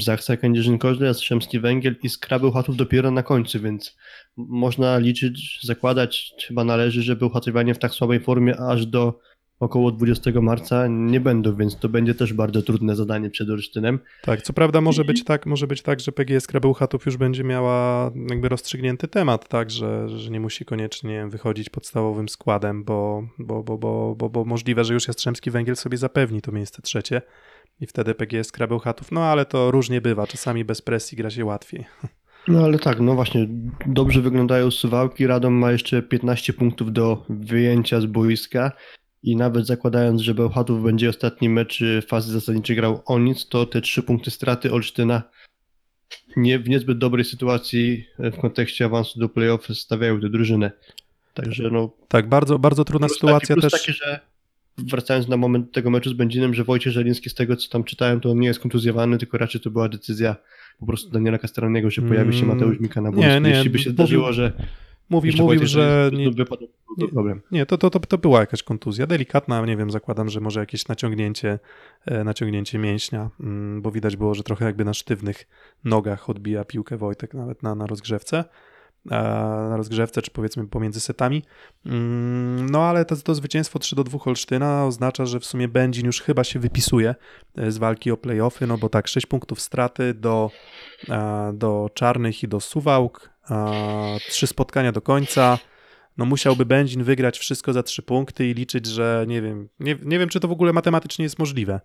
Zachsa 0.00 0.36
Kędzierzyn 0.36 0.78
Koźle, 0.78 1.06
Jastrzębski 1.06 1.60
Węgiel 1.60 1.96
i 2.02 2.08
Skra 2.08 2.38
Bełchatów 2.38 2.76
dopiero 2.76 3.10
na 3.10 3.22
końcu, 3.22 3.60
więc 3.60 3.96
można 4.36 4.98
liczyć, 4.98 5.60
zakładać, 5.62 6.32
chyba 6.48 6.64
należy, 6.64 7.02
że 7.02 7.16
Bełchatowianie 7.16 7.74
w 7.74 7.78
tak 7.78 7.92
słabej 7.92 8.20
formie 8.20 8.60
aż 8.60 8.86
do 8.86 9.20
około 9.60 9.92
20 9.92 10.30
marca 10.40 10.86
nie 10.86 11.20
będą, 11.20 11.54
więc 11.54 11.76
to 11.76 11.88
będzie 11.88 12.14
też 12.14 12.32
bardzo 12.32 12.62
trudne 12.62 12.96
zadanie 12.96 13.30
przed 13.30 13.50
Olsztynem. 13.50 13.98
Tak, 14.22 14.42
co 14.42 14.52
prawda 14.52 14.80
może 14.80 15.04
być 15.04 15.24
tak, 15.24 15.46
może 15.46 15.66
być 15.66 15.82
tak, 15.82 16.00
że 16.00 16.12
PGS 16.12 16.46
Krabełchatów 16.46 17.06
już 17.06 17.16
będzie 17.16 17.44
miała 17.44 18.10
jakby 18.30 18.48
rozstrzygnięty 18.48 19.08
temat, 19.08 19.48
tak, 19.48 19.70
że, 19.70 20.08
że 20.08 20.30
nie 20.30 20.40
musi 20.40 20.64
koniecznie 20.64 21.26
wychodzić 21.26 21.70
podstawowym 21.70 22.28
składem, 22.28 22.84
bo, 22.84 23.28
bo, 23.38 23.62
bo, 23.62 23.78
bo, 23.78 24.14
bo, 24.14 24.28
bo 24.28 24.44
możliwe, 24.44 24.84
że 24.84 24.94
już 24.94 25.08
Jastrzębski 25.08 25.50
Węgiel 25.50 25.76
sobie 25.76 25.98
zapewni 25.98 26.42
to 26.42 26.52
miejsce 26.52 26.82
trzecie 26.82 27.22
i 27.80 27.86
wtedy 27.86 28.14
PGS 28.14 28.52
Krabełchatów, 28.52 29.12
no 29.12 29.24
ale 29.24 29.44
to 29.44 29.70
różnie 29.70 30.00
bywa, 30.00 30.26
czasami 30.26 30.64
bez 30.64 30.82
presji 30.82 31.16
gra 31.16 31.30
się 31.30 31.44
łatwiej. 31.44 31.84
No 32.48 32.64
ale 32.64 32.78
tak, 32.78 33.00
no 33.00 33.14
właśnie, 33.14 33.48
dobrze 33.86 34.20
wyglądają 34.20 34.70
suwałki. 34.70 35.26
Radom 35.26 35.54
ma 35.54 35.72
jeszcze 35.72 36.02
15 36.02 36.52
punktów 36.52 36.92
do 36.92 37.24
wyjęcia 37.28 38.00
z 38.00 38.06
boiska 38.06 38.72
i 39.28 39.36
nawet 39.36 39.66
zakładając, 39.66 40.20
że 40.20 40.34
Bełchatów 40.34 40.82
będzie 40.82 41.08
ostatni 41.08 41.48
mecz 41.48 41.80
y, 41.80 42.02
fazy 42.02 42.32
zasadniczej 42.32 42.76
grał 42.76 43.02
o 43.06 43.18
nic, 43.18 43.48
to 43.48 43.66
te 43.66 43.80
3 43.80 44.02
punkty 44.02 44.30
straty 44.30 44.72
Olsztyna 44.72 45.22
nie, 46.36 46.58
w 46.58 46.68
niezbyt 46.68 46.98
dobrej 46.98 47.24
sytuacji 47.24 48.04
y, 48.20 48.30
w 48.30 48.36
kontekście 48.36 48.84
awansu 48.84 49.20
do 49.20 49.28
playoff 49.28 49.66
stawiają 49.66 50.20
tę 50.20 50.28
drużynę. 50.28 50.70
Także 51.34 51.70
no, 51.70 51.90
Tak, 52.08 52.28
bardzo, 52.28 52.58
bardzo 52.58 52.84
trudna 52.84 53.06
plus 53.06 53.16
sytuacja 53.16 53.48
taki, 53.48 53.60
plus 53.60 53.72
też. 53.72 53.80
taki, 53.80 53.92
że 53.92 54.20
wracając 54.78 55.28
na 55.28 55.36
moment 55.36 55.72
tego 55.72 55.90
meczu 55.90 56.10
z 56.10 56.12
Będzinem, 56.12 56.54
że 56.54 56.64
Wojciech 56.64 56.92
Żeliński 56.92 57.30
z 57.30 57.34
tego 57.34 57.56
co 57.56 57.68
tam 57.68 57.84
czytałem, 57.84 58.20
to 58.20 58.30
on 58.30 58.40
nie 58.40 58.48
jest 58.48 58.60
kontuzjowany, 58.60 59.18
tylko 59.18 59.38
raczej 59.38 59.60
to 59.60 59.70
była 59.70 59.88
decyzja 59.88 60.36
po 60.80 60.86
prostu 60.86 61.10
Daniela 61.10 61.38
Castellaniego, 61.38 61.90
że 61.90 62.02
pojawi 62.02 62.32
się 62.32 62.44
Mm, 62.44 62.56
Mateusz 62.56 62.80
Mika 62.80 63.00
na 63.00 63.12
boisku. 63.12 63.46
Jeśli 63.48 63.70
by 63.70 63.78
się 63.78 63.90
zdarzyło, 63.90 64.32
że 64.32 64.52
Mówi, 65.10 65.26
jeszcze 65.26 65.42
mówił, 65.42 65.66
że 65.66 66.10
nie, 66.12 66.18
nie-. 66.18 66.30
Nie, 67.50 67.66
to, 67.66 67.78
to, 67.78 67.90
to, 67.90 68.00
to 68.00 68.18
była 68.18 68.40
jakaś 68.40 68.62
kontuzja, 68.62 69.06
delikatna, 69.06 69.66
nie 69.66 69.76
wiem, 69.76 69.90
zakładam, 69.90 70.28
że 70.28 70.40
może 70.40 70.60
jakieś 70.60 70.88
naciągnięcie, 70.88 71.58
e, 72.06 72.24
naciągnięcie 72.24 72.78
mięśnia, 72.78 73.30
mm, 73.40 73.82
bo 73.82 73.90
widać 73.90 74.16
było, 74.16 74.34
że 74.34 74.42
trochę 74.42 74.64
jakby 74.64 74.84
na 74.84 74.94
sztywnych 74.94 75.46
nogach 75.84 76.30
odbija 76.30 76.64
piłkę 76.64 76.96
Wojtek 76.96 77.34
nawet 77.34 77.62
na, 77.62 77.74
na 77.74 77.86
rozgrzewce, 77.86 78.44
na 79.10 79.76
rozgrzewce, 79.76 80.22
czy 80.22 80.30
powiedzmy 80.30 80.66
pomiędzy 80.66 81.00
setami. 81.00 81.42
Mm, 81.86 82.70
No 82.70 82.82
ale 82.82 83.04
to, 83.04 83.16
to 83.16 83.34
zwycięstwo 83.34 83.78
3 83.78 83.96
do 83.96 84.04
2 84.04 84.18
Olsztyna 84.24 84.84
oznacza, 84.84 85.26
że 85.26 85.40
w 85.40 85.44
sumie 85.44 85.68
Będzin 85.68 86.06
już 86.06 86.20
chyba 86.20 86.44
się 86.44 86.58
wypisuje 86.58 87.14
e, 87.56 87.70
z 87.70 87.78
walki 87.78 88.10
o 88.10 88.16
playoffy, 88.16 88.66
no 88.66 88.78
bo 88.78 88.88
tak, 88.88 89.08
6 89.08 89.26
punktów 89.26 89.60
straty 89.60 90.14
do, 90.14 90.50
e, 91.08 91.52
do 91.54 91.90
Czarnych 91.94 92.42
i 92.42 92.48
do 92.48 92.60
Suwałk, 92.60 93.30
trzy 94.28 94.46
spotkania 94.46 94.92
do 94.92 95.00
końca, 95.00 95.58
no 96.18 96.24
musiałby 96.24 96.66
Będzin 96.66 97.04
wygrać 97.04 97.38
wszystko 97.38 97.72
za 97.72 97.82
trzy 97.82 98.02
punkty 98.02 98.46
i 98.46 98.54
liczyć, 98.54 98.86
że 98.86 99.24
nie 99.28 99.42
wiem, 99.42 99.68
nie, 99.80 99.96
nie 100.02 100.18
wiem, 100.18 100.28
czy 100.28 100.40
to 100.40 100.48
w 100.48 100.52
ogóle 100.52 100.72
matematycznie 100.72 101.22
jest 101.22 101.38
możliwe, 101.38 101.80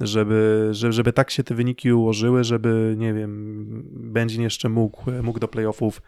żeby, 0.00 0.68
żeby, 0.70 0.92
żeby 0.92 1.12
tak 1.12 1.30
się 1.30 1.44
te 1.44 1.54
wyniki 1.54 1.92
ułożyły, 1.92 2.44
żeby, 2.44 2.94
nie 2.98 3.14
wiem, 3.14 3.82
Będzin 3.92 4.42
jeszcze 4.42 4.68
mógł, 4.68 5.10
mógł 5.22 5.38
do 5.38 5.48
playoffów, 5.48 6.02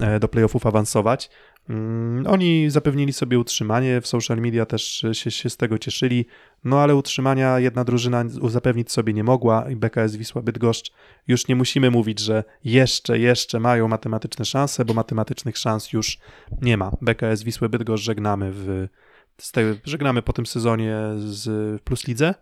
e, 0.00 0.20
do 0.20 0.28
playoffów 0.28 0.66
awansować. 0.66 1.30
Mm, 1.68 2.26
Oni 2.26 2.70
zapewnili 2.70 3.12
sobie 3.12 3.38
utrzymanie, 3.38 4.00
w 4.00 4.06
social 4.06 4.38
media 4.38 4.66
też 4.66 5.04
się, 5.12 5.30
się 5.30 5.50
z 5.50 5.56
tego 5.56 5.78
cieszyli, 5.78 6.26
no 6.64 6.80
ale 6.80 6.96
utrzymania 6.96 7.58
jedna 7.58 7.84
drużyna 7.84 8.24
zapewnić 8.48 8.92
sobie 8.92 9.12
nie 9.12 9.24
mogła 9.24 9.70
i 9.70 9.76
BKS 9.76 10.16
Wisła 10.16 10.42
Bydgoszcz 10.42 10.92
już 11.28 11.48
nie 11.48 11.56
musimy 11.56 11.90
mówić, 11.90 12.18
że 12.18 12.44
jeszcze, 12.64 13.18
jeszcze 13.18 13.60
mają 13.60 13.88
matematyczne 13.88 14.44
szanse, 14.44 14.84
bo 14.84 14.94
matematycznych 14.94 15.58
szans 15.58 15.92
już 15.92 16.18
nie 16.62 16.76
ma. 16.76 16.90
BKS 17.00 17.42
Wisłę 17.42 17.68
Bydgoszcz 17.68 18.04
żegnamy 18.04 18.50
w 18.52 18.88
z 19.38 19.52
żegnamy 19.84 20.22
po 20.22 20.32
tym 20.32 20.46
sezonie 20.46 20.96
z 21.16 21.82
Plus 21.82 22.06
Lidze. 22.06 22.34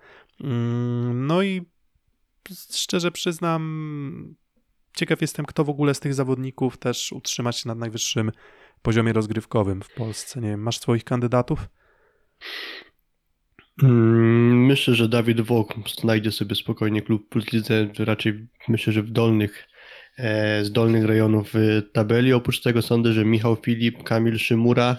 Mm, 0.42 1.26
No 1.26 1.42
i 1.42 1.62
szczerze 2.72 3.10
przyznam, 3.10 4.34
ciekaw 4.96 5.20
jestem, 5.20 5.46
kto 5.46 5.64
w 5.64 5.70
ogóle 5.70 5.94
z 5.94 6.00
tych 6.00 6.14
zawodników 6.14 6.78
też 6.78 7.12
utrzyma 7.12 7.52
się 7.52 7.68
na 7.68 7.74
najwyższym 7.74 8.32
poziomie 8.82 9.12
rozgrywkowym 9.12 9.82
w 9.82 9.94
Polsce. 9.94 10.40
Nie 10.40 10.48
wiem, 10.48 10.62
masz 10.62 10.78
swoich 10.78 11.04
kandydatów? 11.04 11.68
Mm, 13.82 14.66
Myślę, 14.66 14.94
że 14.94 15.08
Dawid 15.08 15.40
Wok 15.40 15.74
znajdzie 16.00 16.32
sobie 16.32 16.54
spokojnie 16.54 17.02
klub 17.02 17.28
plus 17.28 17.44
raczej 17.98 18.48
myślę, 18.68 18.92
że 18.92 19.02
w 19.02 19.10
dolnych, 19.10 19.68
e, 20.18 20.64
z 20.64 20.72
dolnych 20.72 21.04
rejonów 21.04 21.52
tabeli. 21.92 22.32
Oprócz 22.32 22.60
tego 22.60 22.82
sądzę, 22.82 23.12
że 23.12 23.24
Michał 23.24 23.56
Filip, 23.56 24.02
Kamil 24.02 24.38
Szymura, 24.38 24.96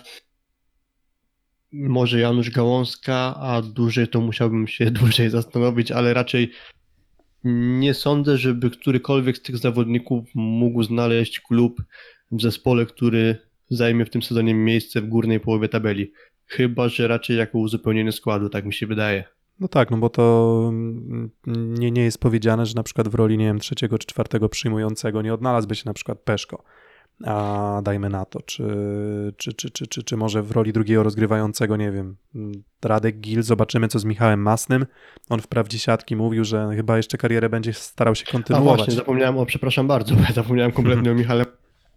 może 1.74 2.19
Janusz 2.19 2.49
Gałązka, 2.49 3.36
a 3.36 3.61
dłużej 3.61 4.07
to 4.07 4.21
musiałbym 4.21 4.67
się 4.67 4.91
dłużej 5.01 5.30
zastanowić, 5.30 5.91
ale 5.91 6.13
raczej 6.13 6.51
nie 7.43 7.93
sądzę, 7.93 8.38
żeby 8.38 8.69
którykolwiek 8.69 9.38
z 9.38 9.41
tych 9.41 9.57
zawodników 9.57 10.26
mógł 10.36 10.84
znaleźć 10.84 11.39
klub 11.39 11.82
w 12.32 12.41
zespole, 12.41 12.86
który 12.86 13.38
zajmie 13.69 14.05
w 14.05 14.09
tym 14.09 14.21
sezonie 14.21 14.53
miejsce 14.53 15.01
w 15.01 15.07
górnej 15.07 15.39
połowie 15.39 15.69
tabeli. 15.69 16.11
Chyba, 16.45 16.89
że 16.89 17.07
raczej 17.07 17.38
jako 17.38 17.57
uzupełnienie 17.57 18.11
składu, 18.11 18.49
tak 18.49 18.65
mi 18.65 18.74
się 18.74 18.88
wydaje. 18.88 19.24
No 19.59 19.67
tak, 19.67 19.91
no 19.91 19.97
bo 19.97 20.09
to 20.09 20.65
mm, 20.69 21.32
nie, 21.47 21.91
nie 21.91 22.03
jest 22.03 22.17
powiedziane, 22.17 22.65
że 22.65 22.76
na 22.76 22.84
przykład 22.84 23.07
w 23.07 23.15
roli, 23.15 23.38
nie 23.38 23.45
wiem, 23.45 23.59
trzeciego 23.59 23.97
czy 23.97 24.07
czwartego 24.07 24.49
przyjmującego 24.49 25.21
nie 25.21 25.34
odnalazłby 25.34 25.76
się 25.76 25.84
na 25.86 25.93
przykład 25.93 26.19
Peszko, 26.19 26.63
a 27.26 27.82
dajmy 27.84 28.09
na 28.09 28.26
to, 28.26 28.41
czy, 28.41 28.64
czy, 29.38 29.53
czy, 29.53 29.70
czy, 29.70 29.88
czy, 29.88 30.03
czy 30.03 30.18
może 30.18 30.43
w 30.43 30.51
roli 30.51 30.74
drugiego 30.74 31.03
rozgrywającego, 31.03 31.78
nie 31.78 31.91
wiem, 31.91 32.16
Radek 32.84 33.20
Gil, 33.20 33.43
zobaczymy 33.43 33.88
co 33.88 33.99
z 33.99 34.05
Michałem 34.05 34.41
Masnym. 34.41 34.86
On 35.30 35.41
wprawdzie 35.41 35.80
siatki 35.80 36.16
mówił, 36.16 36.43
że 36.43 36.70
chyba 36.76 36.97
jeszcze 36.97 37.18
karierę 37.18 37.49
będzie 37.49 37.74
starał 37.74 38.16
się 38.16 38.26
A 38.28 38.32
kontynuować. 38.32 38.78
właśnie, 38.78 38.93
zapomniałem 38.93 39.38
o, 39.38 39.45
przepraszam 39.45 39.88
bardzo, 39.88 40.16
zapomniałem 40.34 40.72
kompletnie 40.72 41.11
o 41.11 41.16
Michale. 41.16 41.45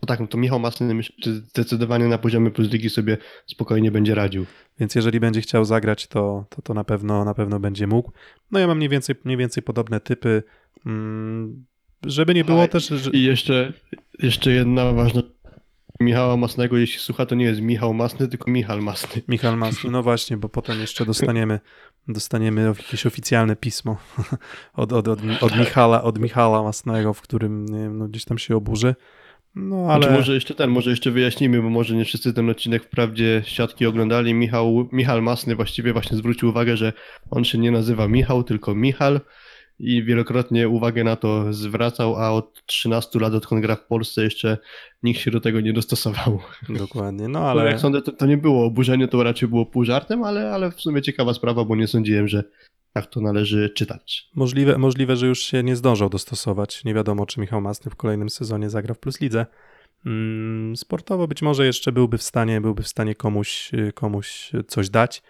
No 0.03 0.07
tak, 0.07 0.21
no 0.21 0.27
to 0.27 0.39
Michał 0.39 0.59
Masny 0.59 1.03
zdecydowanie 1.27 2.09
na 2.09 2.19
poziomie 2.19 2.51
plus 2.51 2.71
ligi 2.71 2.91
sobie 2.91 3.19
spokojnie 3.47 3.91
będzie 3.91 4.15
radził. 4.15 4.47
Więc 4.81 4.95
jeżeli 4.95 5.21
będzie 5.21 5.41
chciał 5.41 5.65
zagrać, 5.65 6.07
to, 6.07 6.45
to, 6.49 6.63
to 6.63 6.75
na, 6.75 6.85
pewno, 6.85 7.25
na 7.25 7.35
pewno 7.35 7.61
będzie 7.61 7.87
mógł. 7.87 8.13
No 8.51 8.59
ja 8.59 8.67
mam 8.67 8.77
mniej 8.77 8.89
więcej, 8.89 9.17
mniej 9.25 9.37
więcej 9.37 9.63
podobne 9.63 10.01
typy. 10.01 10.43
Mm, 10.87 11.65
żeby 12.07 12.35
nie 12.35 12.45
było 12.45 12.59
Ale 12.59 12.69
też, 12.69 12.89
że, 12.89 13.11
I 13.11 13.23
jeszcze, 13.23 13.73
jeszcze 14.19 14.53
jedna 14.53 14.93
ważna 14.93 15.23
Michała 16.01 16.37
Masnego, 16.37 16.77
jeśli 16.77 17.01
słucha, 17.01 17.27
to 17.27 17.35
nie 17.35 17.45
jest 17.45 17.61
Michał 17.61 17.95
Masny, 17.95 18.29
tylko 18.29 18.51
Michal 18.51 18.83
Masny. 18.83 19.23
Michal 19.29 19.57
Masny, 19.57 19.91
no 19.91 20.03
właśnie, 20.03 20.37
bo 20.37 20.49
potem 20.49 20.81
jeszcze 20.81 21.07
dostaniemy, 21.07 21.61
dostaniemy 22.09 22.75
jakieś 22.79 23.07
oficjalne 23.07 23.57
pismo 23.57 23.97
od, 24.75 24.93
od, 24.93 25.09
od, 25.09 25.21
od, 25.41 25.59
Michala, 25.59 26.03
od 26.03 26.19
Michala 26.19 26.63
Masnego, 26.63 27.15
w 27.15 27.21
którym 27.21 27.67
nie 27.67 27.79
wiem, 27.79 27.99
no, 27.99 28.09
gdzieś 28.09 28.25
tam 28.25 28.39
się 28.39 28.57
oburzy. 28.57 28.95
No 29.55 29.77
Ale... 29.77 29.87
Znaczy 29.87 30.09
ale 30.09 30.17
może 30.17 30.35
jeszcze 30.35 30.55
ten, 30.55 30.71
może 30.71 30.91
jeszcze 30.91 31.11
wyjaśnimy, 31.11 31.63
bo 31.63 31.71
może 31.71 31.95
nie 31.95 32.05
wszyscy 32.05 32.33
ten 32.33 32.51
odcinek 32.51 32.85
wprawdzie 32.85 33.43
siatki 33.45 33.87
oglądali. 33.87 34.35
Michał, 34.35 34.89
Michal 34.93 35.23
Masny 35.23 35.57
właściwie 35.57 35.93
właśnie 35.93 36.17
zwrócił 36.17 36.49
uwagę, 36.49 36.77
że 36.77 36.93
on 37.31 37.45
się 37.45 37.59
nie 37.59 37.71
nazywa 37.71 38.09
Michał, 38.09 38.45
tylko 38.45 38.75
Michal 38.75 39.21
i 39.79 40.03
wielokrotnie 40.03 40.69
uwagę 40.69 41.05
na 41.05 41.17
to 41.17 41.53
zwracał, 41.53 42.17
a 42.17 42.31
od 42.31 42.67
13 42.67 43.19
lat, 43.21 43.35
odkąd 43.35 43.63
gra 43.63 43.77
w 43.77 43.87
Polsce, 43.87 44.23
jeszcze 44.25 44.59
nikt 45.03 45.21
się 45.21 45.31
do 45.31 45.41
tego 45.41 45.61
nie 45.61 45.73
dostosował. 45.73 46.39
dokładnie, 46.69 47.29
no 47.29 47.39
Ale 47.39 47.61
ale 47.63 47.71
jak 47.71 47.81
sądzę, 47.81 48.03
to, 48.03 48.13
to 48.13 48.27
nie 48.27 48.37
było 48.37 48.65
oburzenie, 48.67 49.09
to 49.09 49.23
raczej 49.23 49.49
było 49.49 49.67
pół 49.67 49.85
żartem, 49.85 50.25
ale, 50.25 50.53
ale 50.53 50.71
w 50.71 50.81
sumie 50.81 51.03
ciekawa 51.03 51.35
sprawa, 51.35 51.65
bo 51.65 51.77
nie 51.77 51.87
sądziłem, 51.87 52.29
że 52.29 52.45
tak 52.93 53.07
to 53.07 53.21
należy 53.21 53.71
czytać. 53.71 54.31
możliwe, 54.35 54.79
możliwe, 54.79 55.17
że 55.17 55.27
już 55.27 55.39
się 55.43 55.63
nie 55.63 55.77
zdążał 55.77 56.09
dostosować. 56.09 56.85
Nie 56.85 56.95
wiadomo, 56.95 57.27
czy 57.27 57.41
Michał 57.41 57.61
Masny 57.61 57.91
w 57.91 57.97
kolejnym 57.97 58.31
sezonie 58.31 58.71
zagra 58.71 58.95
w 58.95 58.99
Plus 58.99 59.21
Lidze. 59.21 59.47
Mm, 60.07 60.77
Sportowo 60.77 61.29
być 61.29 61.43
może 61.43 61.67
jeszcze 61.67 61.93
byłby 61.93 62.19
w 62.19 62.23
stanie, 62.23 62.61
byłby 62.61 62.83
w 62.83 62.89
stanie 62.89 63.15
komuś, 63.15 63.71
komuś 63.95 64.51
coś 64.67 64.91
dać, 64.91 65.23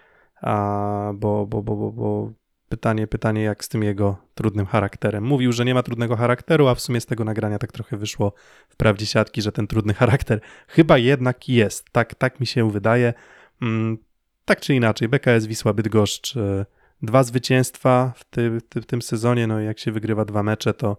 a, 0.42 1.12
bo, 1.14 1.46
bo, 1.46 1.62
bo, 1.62 1.76
bo, 1.76 1.92
bo 1.92 2.32
pytanie, 2.68 3.06
pytanie 3.06 3.42
jak 3.42 3.64
z 3.64 3.68
tym 3.68 3.82
jego 3.82 4.16
trudnym 4.34 4.66
charakterem. 4.66 5.24
Mówił, 5.24 5.52
że 5.52 5.64
nie 5.64 5.74
ma 5.74 5.82
trudnego 5.82 6.16
charakteru, 6.16 6.66
a 6.68 6.74
w 6.74 6.80
sumie 6.80 7.00
z 7.00 7.06
tego 7.06 7.24
nagrania 7.24 7.58
tak 7.58 7.72
trochę 7.72 7.96
wyszło 7.96 8.32
w 8.68 8.76
prawdzie 8.76 9.06
siatki, 9.06 9.42
że 9.42 9.52
ten 9.52 9.66
trudny 9.66 9.94
charakter 9.94 10.40
chyba 10.68 10.98
jednak 10.98 11.48
jest. 11.48 11.90
Tak, 11.92 12.14
tak 12.14 12.40
mi 12.40 12.46
się 12.46 12.70
wydaje. 12.70 13.14
Mm, 13.62 13.98
Tak 14.44 14.60
czy 14.60 14.74
inaczej, 14.74 15.08
BKS 15.08 15.46
Wisła 15.46 15.72
Bydgoszcz 15.72 16.36
e, 16.36 16.66
dwa 17.02 17.22
zwycięstwa 17.22 18.12
w, 18.16 18.24
ty, 18.24 18.58
ty, 18.68 18.80
w 18.80 18.86
tym 18.86 19.02
sezonie, 19.02 19.46
no 19.46 19.60
i 19.60 19.64
jak 19.64 19.78
się 19.78 19.92
wygrywa 19.92 20.24
dwa 20.24 20.42
mecze, 20.42 20.74
to, 20.74 20.96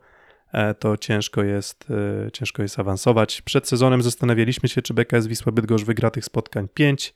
e, 0.54 0.74
to 0.74 0.98
ciężko 0.98 1.44
jest, 1.44 1.86
e, 2.28 2.32
ciężko 2.32 2.62
jest 2.62 2.80
awansować. 2.80 3.42
Przed 3.42 3.68
sezonem 3.68 4.02
zastanawialiśmy 4.02 4.70
się, 4.70 4.82
czy 4.82 4.94
BKS 4.94 5.28
Wisła 5.28 5.52
Bydgoszcz 5.52 5.86
wygra 5.86 6.10
tych 6.12 6.26
spotkań 6.26 6.68
pięć. 6.74 7.14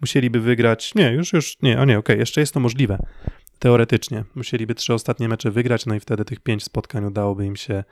Musieliby 0.00 0.40
wygrać, 0.40 0.94
nie, 0.94 1.12
już, 1.12 1.32
już, 1.32 1.56
nie, 1.62 1.80
o 1.80 1.84
nie, 1.84 1.98
okej, 1.98 2.18
jeszcze 2.18 2.40
jest 2.40 2.54
to 2.54 2.60
możliwe. 2.60 2.98
Teoretycznie. 3.58 4.24
Musieliby 4.34 4.74
trzy 4.74 4.94
ostatnie 4.94 5.28
mecze 5.28 5.50
wygrać, 5.50 5.86
no 5.86 5.94
i 5.94 6.00
wtedy 6.00 6.24
tych 6.24 6.40
pięć 6.40 6.64
spotkań 6.64 7.04
udałoby 7.04 7.46
im 7.46 7.56
się 7.56 7.84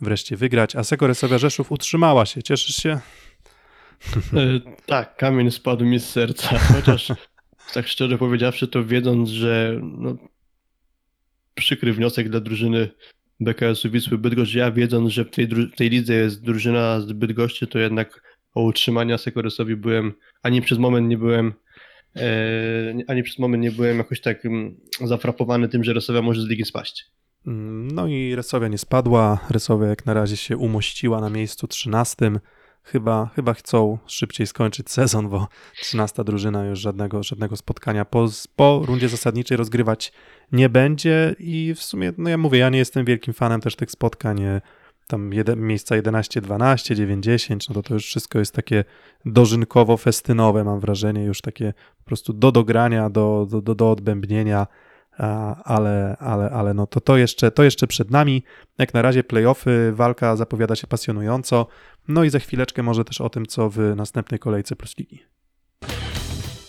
wreszcie 0.00 0.36
wygrać. 0.36 0.76
A 0.76 0.84
Seko 0.84 1.06
Resowia 1.06 1.38
Rzeszów 1.38 1.72
utrzymała 1.72 2.26
się. 2.26 2.42
Cieszysz 2.42 2.76
się? 2.76 3.00
E, 4.32 4.60
tak, 4.86 5.16
kamień 5.16 5.50
spadł 5.50 5.84
mi 5.84 5.98
z 5.98 6.08
serca, 6.08 6.58
chociaż 6.58 7.12
tak 7.74 7.88
szczerze 7.88 8.18
powiedziawszy, 8.18 8.68
to 8.68 8.84
wiedząc, 8.84 9.28
że 9.28 9.80
no, 9.82 10.16
przykry 11.54 11.92
wniosek 11.92 12.28
dla 12.28 12.40
drużyny 12.40 12.88
BKS-u 13.40 13.90
Wisły 13.90 14.18
Bydgoszcz, 14.18 14.54
ja 14.54 14.70
wiedząc, 14.70 15.10
że 15.10 15.24
w 15.24 15.30
tej, 15.30 15.48
tej 15.76 15.90
lidze 15.90 16.14
jest 16.14 16.42
drużyna 16.42 17.00
z 17.00 17.12
Bydgoszczy, 17.12 17.66
to 17.66 17.78
jednak 17.78 18.36
o 18.54 18.62
utrzymania 18.62 19.18
Sekoresowi 19.18 19.76
byłem, 19.76 20.12
ani 20.42 20.62
przez 20.62 20.78
moment 20.78 21.08
nie 21.08 21.18
byłem 21.18 21.54
ani 23.08 23.22
przez 23.22 23.38
moment 23.38 23.62
nie 23.62 23.70
byłem 23.70 23.98
jakoś 23.98 24.20
tak 24.20 24.46
mm, 24.46 24.76
zafrapowany 25.04 25.68
tym, 25.68 25.84
że 25.84 25.92
Resowia 25.92 26.22
może 26.22 26.42
z 26.42 26.46
ligi 26.46 26.64
spaść. 26.64 27.10
Mm, 27.46 27.88
No 27.90 28.06
i 28.06 28.34
Resowia 28.34 28.68
nie 28.68 28.78
spadła. 28.78 29.38
Resowia 29.50 29.86
jak 29.86 30.06
na 30.06 30.14
razie 30.14 30.36
się 30.36 30.56
umościła 30.56 31.20
na 31.20 31.30
miejscu 31.30 31.66
13. 31.66 32.30
Chyba, 32.82 33.30
chyba 33.34 33.54
chcą 33.54 33.98
szybciej 34.06 34.46
skończyć 34.46 34.90
sezon, 34.90 35.28
bo 35.28 35.48
13 35.80 36.24
drużyna 36.24 36.64
już 36.64 36.80
żadnego, 36.80 37.22
żadnego 37.22 37.56
spotkania 37.56 38.04
po, 38.04 38.28
po 38.56 38.82
rundzie 38.86 39.08
zasadniczej 39.08 39.56
rozgrywać 39.56 40.12
nie 40.52 40.68
będzie 40.68 41.34
i 41.38 41.74
w 41.76 41.82
sumie, 41.82 42.12
no 42.18 42.30
ja 42.30 42.38
mówię, 42.38 42.58
ja 42.58 42.70
nie 42.70 42.78
jestem 42.78 43.04
wielkim 43.04 43.34
fanem 43.34 43.60
też 43.60 43.76
tych 43.76 43.90
spotkań, 43.90 44.42
e, 44.42 44.60
tam 45.06 45.30
miejsca 45.56 45.96
11, 45.96 46.40
12, 46.40 46.94
9, 46.94 47.24
10, 47.24 47.68
no 47.68 47.74
to 47.74 47.82
to 47.82 47.94
już 47.94 48.06
wszystko 48.06 48.38
jest 48.38 48.54
takie 48.54 48.84
dożynkowo-festynowe, 49.26 50.64
mam 50.64 50.80
wrażenie, 50.80 51.24
już 51.24 51.40
takie 51.40 51.72
po 51.98 52.04
prostu 52.04 52.32
do 52.32 52.52
dogrania, 52.52 53.10
do, 53.10 53.46
do, 53.50 53.62
do, 53.62 53.74
do 53.74 53.90
odbębnienia, 53.90 54.66
ale, 55.64 56.16
ale, 56.18 56.50
ale 56.50 56.74
no 56.74 56.86
to, 56.86 57.00
to, 57.00 57.16
jeszcze, 57.16 57.50
to 57.50 57.62
jeszcze 57.62 57.86
przed 57.86 58.10
nami. 58.10 58.42
Jak 58.78 58.94
na 58.94 59.02
razie 59.02 59.24
playoffy, 59.24 59.92
walka 59.92 60.36
zapowiada 60.36 60.76
się 60.76 60.86
pasjonująco. 60.86 61.66
No 62.08 62.24
i 62.24 62.30
za 62.30 62.38
chwileczkę 62.38 62.82
może 62.82 63.04
też 63.04 63.20
o 63.20 63.28
tym, 63.30 63.46
co 63.46 63.70
w 63.70 63.78
następnej 63.96 64.38
kolejce 64.38 64.76
Plus 64.76 64.98
Ligi. 64.98 65.22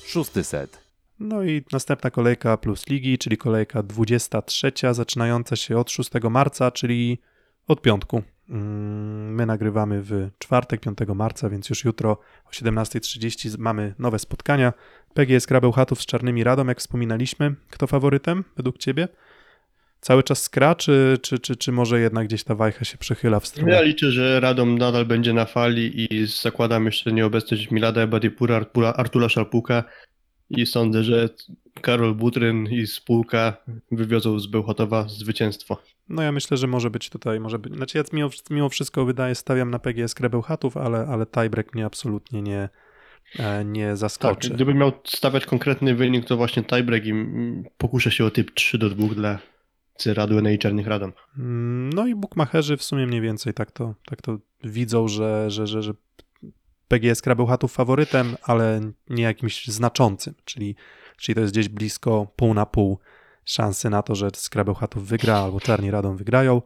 Szósty 0.06 0.44
set. 0.44 0.86
No 1.20 1.44
i 1.44 1.64
następna 1.72 2.12
kolejka 2.12 2.58
Plus 2.58 2.88
Ligi, 2.88 3.18
czyli 3.18 3.38
kolejka 3.38 3.84
23, 3.84 4.72
zaczynająca 4.92 5.56
się 5.56 5.78
od 5.78 5.92
6 5.92 6.12
marca, 6.30 6.72
czyli 6.72 7.22
od 7.68 7.82
piątku. 7.82 8.24
Mm, 8.50 9.36
My 9.36 9.46
nagrywamy 9.46 10.02
w 10.02 10.30
czwartek, 10.40 10.82
5 10.82 10.98
marca, 11.16 11.50
więc 11.50 11.70
już 11.70 11.86
jutro 11.86 12.12
o 12.46 12.50
17.30 12.50 13.56
mamy 13.60 13.94
nowe 14.00 14.20
spotkania. 14.20 14.74
PGS 15.14 15.48
Krabeł 15.48 15.72
Chatów 15.72 16.02
z 16.02 16.06
Czarnymi 16.06 16.44
Radą, 16.44 16.68
jak 16.68 16.80
wspominaliśmy. 16.80 17.56
Kto 17.70 17.88
faworytem 17.88 18.44
według 18.58 18.78
Ciebie? 18.78 19.08
Cały 20.02 20.24
czas 20.24 20.44
skra, 20.44 20.76
czy, 20.76 21.18
czy, 21.22 21.40
czy, 21.40 21.56
czy 21.56 21.72
może 21.72 22.00
jednak 22.00 22.28
gdzieś 22.28 22.44
ta 22.44 22.56
wajcha 22.56 22.86
się 22.86 22.98
przechyla 22.98 23.40
w 23.40 23.48
stronę? 23.48 23.72
Ja 23.72 23.82
liczę, 23.82 24.12
że 24.12 24.40
Radom 24.40 24.78
nadal 24.78 25.06
będzie 25.06 25.34
na 25.34 25.46
fali 25.46 26.14
i 26.14 26.28
zakładam 26.28 26.86
jeszcze 26.86 27.12
nieobecność 27.12 27.72
Milada 27.72 28.02
Ebadipura, 28.02 28.56
Artura, 28.56 28.94
Artula 28.94 29.30
Szalpuka 29.30 29.84
i 30.50 30.66
sądzę, 30.66 31.04
że 31.04 31.30
Karol 31.82 32.16
Butryn 32.16 32.68
i 32.68 32.88
spółka 32.88 33.58
wywiozą 33.92 34.40
z 34.40 34.48
Bełchatowa 34.48 35.08
zwycięstwo. 35.08 35.78
No 36.10 36.22
ja 36.22 36.32
myślę, 36.32 36.58
że 36.58 36.68
może 36.68 36.90
być 36.90 37.10
tutaj, 37.10 37.40
może 37.40 37.60
być. 37.60 37.76
Znaczy 37.76 37.98
ja 37.98 38.04
mimo, 38.14 38.30
mimo 38.50 38.70
wszystko 38.70 39.06
wydaje, 39.06 39.36
stawiam 39.36 39.72
na 39.72 39.80
PGS 39.80 40.14
Krebeł 40.16 40.42
Chatów, 40.42 40.78
ale, 40.78 41.08
ale 41.08 41.26
tiebreak 41.26 41.74
mnie 41.74 41.86
absolutnie 41.86 42.42
nie, 42.42 42.70
e, 43.40 43.66
nie 43.66 43.88
Tak, 43.88 43.98
zaskoczy. 43.98 44.50
gdybym 44.50 44.78
miał 44.78 44.92
stawiać 45.04 45.46
konkretny 45.46 45.96
wynik, 45.96 46.26
to 46.26 46.38
właśnie 46.38 46.64
tiebreak 46.64 47.06
i 47.06 47.14
pokuszę 47.78 48.12
się 48.12 48.26
o 48.26 48.32
typ 48.32 48.52
3 48.54 48.78
do 48.78 48.90
2 48.90 49.08
dla 49.08 49.40
Radły 50.06 50.54
i 50.54 50.60
Czarnych 50.60 50.88
Radom. 50.88 51.14
Mm, 51.38 51.90
No 51.94 52.08
i 52.08 52.16
bukmacherzy 52.16 52.78
w 52.78 52.84
sumie 52.84 53.08
mniej 53.08 53.22
więcej 53.22 53.54
tak 53.54 53.72
to, 53.72 53.96
tak 54.06 54.22
to 54.22 54.38
widzą, 54.64 55.08
że, 55.08 55.52
że, 55.52 55.68
że, 55.68 55.82
że 55.82 55.94
PGS 56.88 57.22
Krabeł 57.22 57.46
Chatów 57.48 57.74
faworytem, 57.74 58.36
ale 58.44 58.82
nie 59.10 59.24
jakimś 59.24 59.68
znaczącym, 59.68 60.34
czyli, 60.46 60.76
czyli 61.18 61.36
to 61.36 61.42
jest 61.42 61.54
gdzieś 61.54 61.70
blisko 61.70 62.28
pół 62.36 62.54
na 62.54 62.66
pół 62.66 63.00
szansy 63.46 63.90
na 63.90 64.02
to, 64.02 64.16
że 64.16 64.30
Skrabeł 64.36 64.76
Chatów 64.76 65.08
wygra 65.08 65.38
albo 65.38 65.60
Czarni 65.60 65.92
Radą 65.92 66.16
wygrają. 66.16 66.62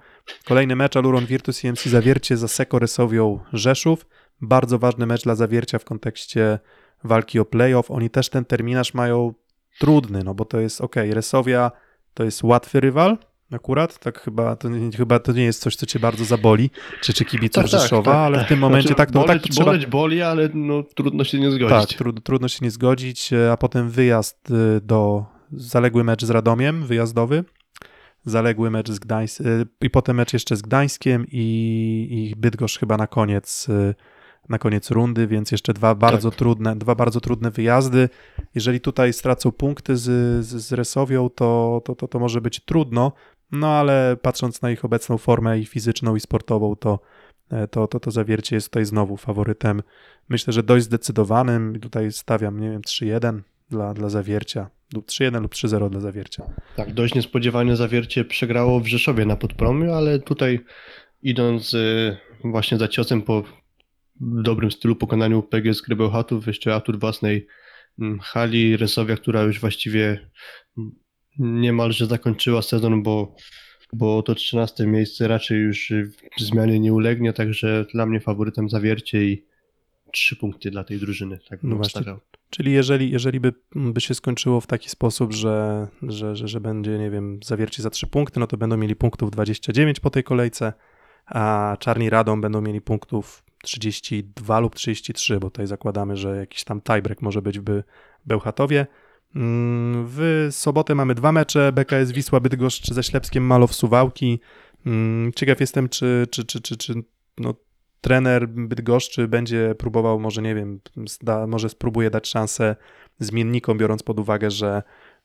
Kolejny 0.45 0.76
mecz 0.76 0.97
Aluron 0.97 1.26
Virtus 1.26 1.63
i 1.63 1.72
MC 1.72 1.86
Zawiercie 1.86 2.38
za 2.38 2.47
Seko 2.47 2.80
Rysowią 2.80 3.39
Rzeszów. 3.53 4.05
Bardzo 4.41 4.80
ważny 4.80 5.05
mecz 5.05 5.24
dla 5.24 5.36
Zawiercia 5.36 5.80
w 5.80 5.86
kontekście 5.86 6.59
walki 7.03 7.39
o 7.39 7.45
playoff. 7.45 7.91
Oni 7.91 8.09
też 8.09 8.30
ten 8.30 8.45
terminarz 8.45 8.93
mają 8.93 9.34
trudny, 9.80 10.24
no 10.24 10.34
bo 10.34 10.45
to 10.45 10.59
jest 10.59 10.82
ok, 10.82 10.95
Resowia 10.95 11.72
to 12.13 12.24
jest 12.24 12.43
łatwy 12.43 12.80
rywal, 12.80 13.17
akurat, 13.52 14.00
tak 14.00 14.22
chyba 14.22 14.56
to, 14.56 14.70
nie- 14.70 14.91
chyba 14.97 15.20
to 15.20 15.32
nie 15.32 15.43
jest 15.43 15.62
coś, 15.62 15.76
co 15.76 15.86
cię 15.86 16.00
bardzo 16.00 16.26
zaboli, 16.26 16.70
czy, 17.02 17.14
czy 17.14 17.26
kibiców 17.26 17.66
Rzeszowa, 17.66 18.18
ale 18.18 18.45
w 18.45 18.47
tym 18.47 18.60
momencie 18.60 18.88
Znaczy, 18.88 18.97
tak, 18.97 19.14
no, 19.14 19.22
boleć, 19.22 19.41
tak 19.41 19.47
to 19.50 19.54
trzeba... 19.56 19.66
boleć 19.66 19.86
boli, 19.86 20.22
ale 20.22 20.50
no, 20.54 20.84
trudno 20.95 21.24
się 21.24 21.39
nie 21.39 21.50
Tak, 21.50 21.56
zgodzić. 21.56 21.97
trud, 21.97 22.24
trudno 22.24 22.47
się 22.47 22.60
nie 22.62 22.72
zgodzić, 22.72 23.34
e, 23.34 23.52
a 23.52 23.58
potem 23.58 23.89
wyjazd 23.89 24.52
e, 24.52 24.82
do, 24.82 25.26
zaległy 25.52 26.04
mecz 26.04 26.26
z 26.26 26.30
Radomiem, 26.30 26.86
wyjazdowy, 26.86 27.43
zaległy 28.26 28.72
mecz 28.72 28.91
z 28.91 29.00
Gdańskiem, 29.00 29.66
i 29.82 29.89
potem 29.89 30.16
mecz 30.16 30.34
jeszcze 30.34 30.56
z 30.56 30.62
Gdańskiem 30.62 31.26
i, 31.32 32.08
i 32.32 32.36
Bydgoszcz 32.36 32.80
chyba 32.80 32.97
na 32.97 33.08
koniec, 33.08 33.68
e, 33.70 33.93
na 34.50 34.58
koniec 34.58 34.91
rundy, 34.91 35.28
więc 35.28 35.52
jeszcze 35.52 35.74
dwa 35.74 35.95
bardzo 35.95 36.32
trudne, 36.32 36.76
dwa 36.76 36.95
bardzo 36.95 37.22
trudne 37.22 37.52
wyjazdy. 37.52 38.10
Jeżeli 38.56 38.80
tutaj 38.82 39.14
stracą 39.14 39.52
punkty 39.52 39.97
z, 39.97 40.04
z, 40.45 40.47
z 40.47 40.74
Resowią, 40.74 41.30
to, 41.30 41.82
to, 41.86 41.95
to, 41.95 42.08
to 42.08 42.20
może 42.20 42.41
być 42.41 42.60
trudno, 42.66 43.12
no 43.52 43.68
ale 43.68 44.18
patrząc 44.22 44.62
na 44.62 44.72
ich 44.72 44.86
obecną 44.86 45.18
formę 45.18 45.60
i 45.60 45.66
fizyczną, 45.66 46.16
i 46.16 46.20
sportową, 46.20 46.76
to, 46.76 47.00
e, 47.52 47.68
to, 47.68 47.88
to, 47.88 48.00
to 48.00 48.12
zawiercie 48.12 48.56
jest 48.56 48.68
tutaj 48.68 48.86
znowu 48.86 49.18
faworytem. 49.18 49.84
Myślę, 50.30 50.54
że 50.54 50.64
dość 50.64 50.86
zdecydowanym. 50.86 51.80
Tutaj 51.80 52.12
stawiam, 52.12 52.60
nie 52.60 52.72
wiem, 52.72 52.82
3-1 52.82 53.39
dla, 53.70 53.93
dla 53.93 54.10
zawiercia. 54.10 54.70
Lub 54.93 55.08
3-1 55.08 55.41
lub 55.41 55.54
3-0 55.54 55.89
dla 55.89 56.00
zawiercia. 56.00 56.43
Tak, 56.76 56.93
dość 56.93 57.16
niespodziewanie 57.16 57.76
zawiercie 57.76 58.26
przegrało 58.26 58.80
w 58.80 58.88
Rzeszowie 58.88 59.26
na 59.26 59.36
podpromiu, 59.36 59.93
ale 59.93 60.20
tutaj 60.20 60.60
idąc 61.24 61.74
y, 61.74 62.18
właśnie 62.43 62.78
za 62.78 62.88
ciosem 62.88 63.22
po 63.22 63.43
dobrym 64.22 64.72
stylu 64.72 64.95
pokonaniu 64.95 65.43
PGS 65.43 65.82
Krybełchatów, 65.82 66.47
jeszcze 66.47 66.76
atut 66.76 67.00
własnej 67.00 67.47
mm, 68.00 68.20
hali 68.20 68.78
Resowia, 68.78 69.16
która 69.16 69.41
już 69.41 69.60
właściwie 69.60 70.30
mm, 70.78 70.91
niemalże 71.40 72.06
zakończyła 72.06 72.62
sezon, 72.62 73.04
bo, 73.04 73.36
bo 73.94 74.24
to 74.24 74.36
13 74.36 74.88
miejsce 74.88 75.28
raczej 75.28 75.60
już 75.60 75.94
zmianie 76.38 76.80
nie 76.80 76.94
ulegnie, 76.94 77.34
także 77.34 77.86
dla 77.94 78.06
mnie 78.06 78.20
faworytem 78.20 78.70
zawiercie 78.70 79.24
i 79.24 79.46
trzy 80.12 80.36
punkty 80.36 80.72
dla 80.72 80.84
tej 80.84 81.00
drużyny. 81.00 81.40
Tak 81.50 81.62
bym 81.62 81.82
No. 82.06 82.20
Czyli 82.50 82.74
jeżeli, 82.74 83.12
jeżeli 83.12 83.40
by, 83.40 83.54
by 83.76 84.02
się 84.02 84.14
skończyło 84.14 84.62
w 84.62 84.68
taki 84.68 84.90
sposób, 84.90 85.34
że, 85.34 85.88
że, 86.02 86.36
że, 86.36 86.48
że 86.48 86.62
będzie, 86.62 86.98
nie 86.98 87.10
wiem, 87.10 87.40
zawiercie 87.44 87.84
za 87.84 87.90
3 87.90 88.08
punkty, 88.08 88.40
no 88.40 88.48
to 88.48 88.58
będą 88.58 88.78
mieli 88.78 88.96
punktów 88.96 89.32
29 89.32 90.00
po 90.00 90.10
tej 90.10 90.24
kolejce, 90.24 90.74
a 91.26 91.78
Czarni 91.80 92.10
Radom 92.10 92.42
będą 92.42 92.62
mieli 92.62 92.82
punktów 92.82 93.44
32 93.64 94.60
lub 94.60 94.76
33, 94.76 95.40
bo 95.40 95.50
tutaj 95.50 95.68
zakładamy, 95.68 96.18
że 96.18 96.36
jakiś 96.38 96.64
tam 96.64 96.82
tiebreak 96.82 97.22
może 97.22 97.42
być 97.42 97.60
w 97.60 97.62
Be- 97.62 97.84
Bełchatowie. 98.26 98.88
Mm, 99.36 100.05
W 100.07 100.47
sobotę 100.51 100.95
mamy 100.95 101.15
dwa 101.15 101.32
mecze, 101.32 101.71
BKS 101.71 102.11
Wisła 102.11 102.39
Bydgoszcz 102.39 102.93
ze 102.93 103.03
Ślepskiem 103.03 103.43
Malow 103.43 103.73
Suwałki. 103.73 104.39
Mm, 104.86 105.32
Ciekaw 105.36 105.59
jestem, 105.59 105.89
czy, 105.89 106.27
czy, 106.32 106.45
czy, 106.45 106.61
czy, 106.61 106.77
czy 106.77 106.93
no, 107.38 107.53
trener 108.01 108.49
Bydgoszczy 108.49 109.27
będzie 109.27 109.75
próbował, 109.77 110.19
może 110.19 110.41
nie 110.41 110.55
wiem, 110.55 110.80
zda, 111.05 111.47
może 111.47 111.69
spróbuje 111.69 112.09
dać 112.09 112.27
szansę 112.30 112.75
zmiennikom, 113.19 113.77
biorąc 113.77 114.03
pod 114.03 114.19
uwagę, 114.19 114.51
że, 114.51 114.84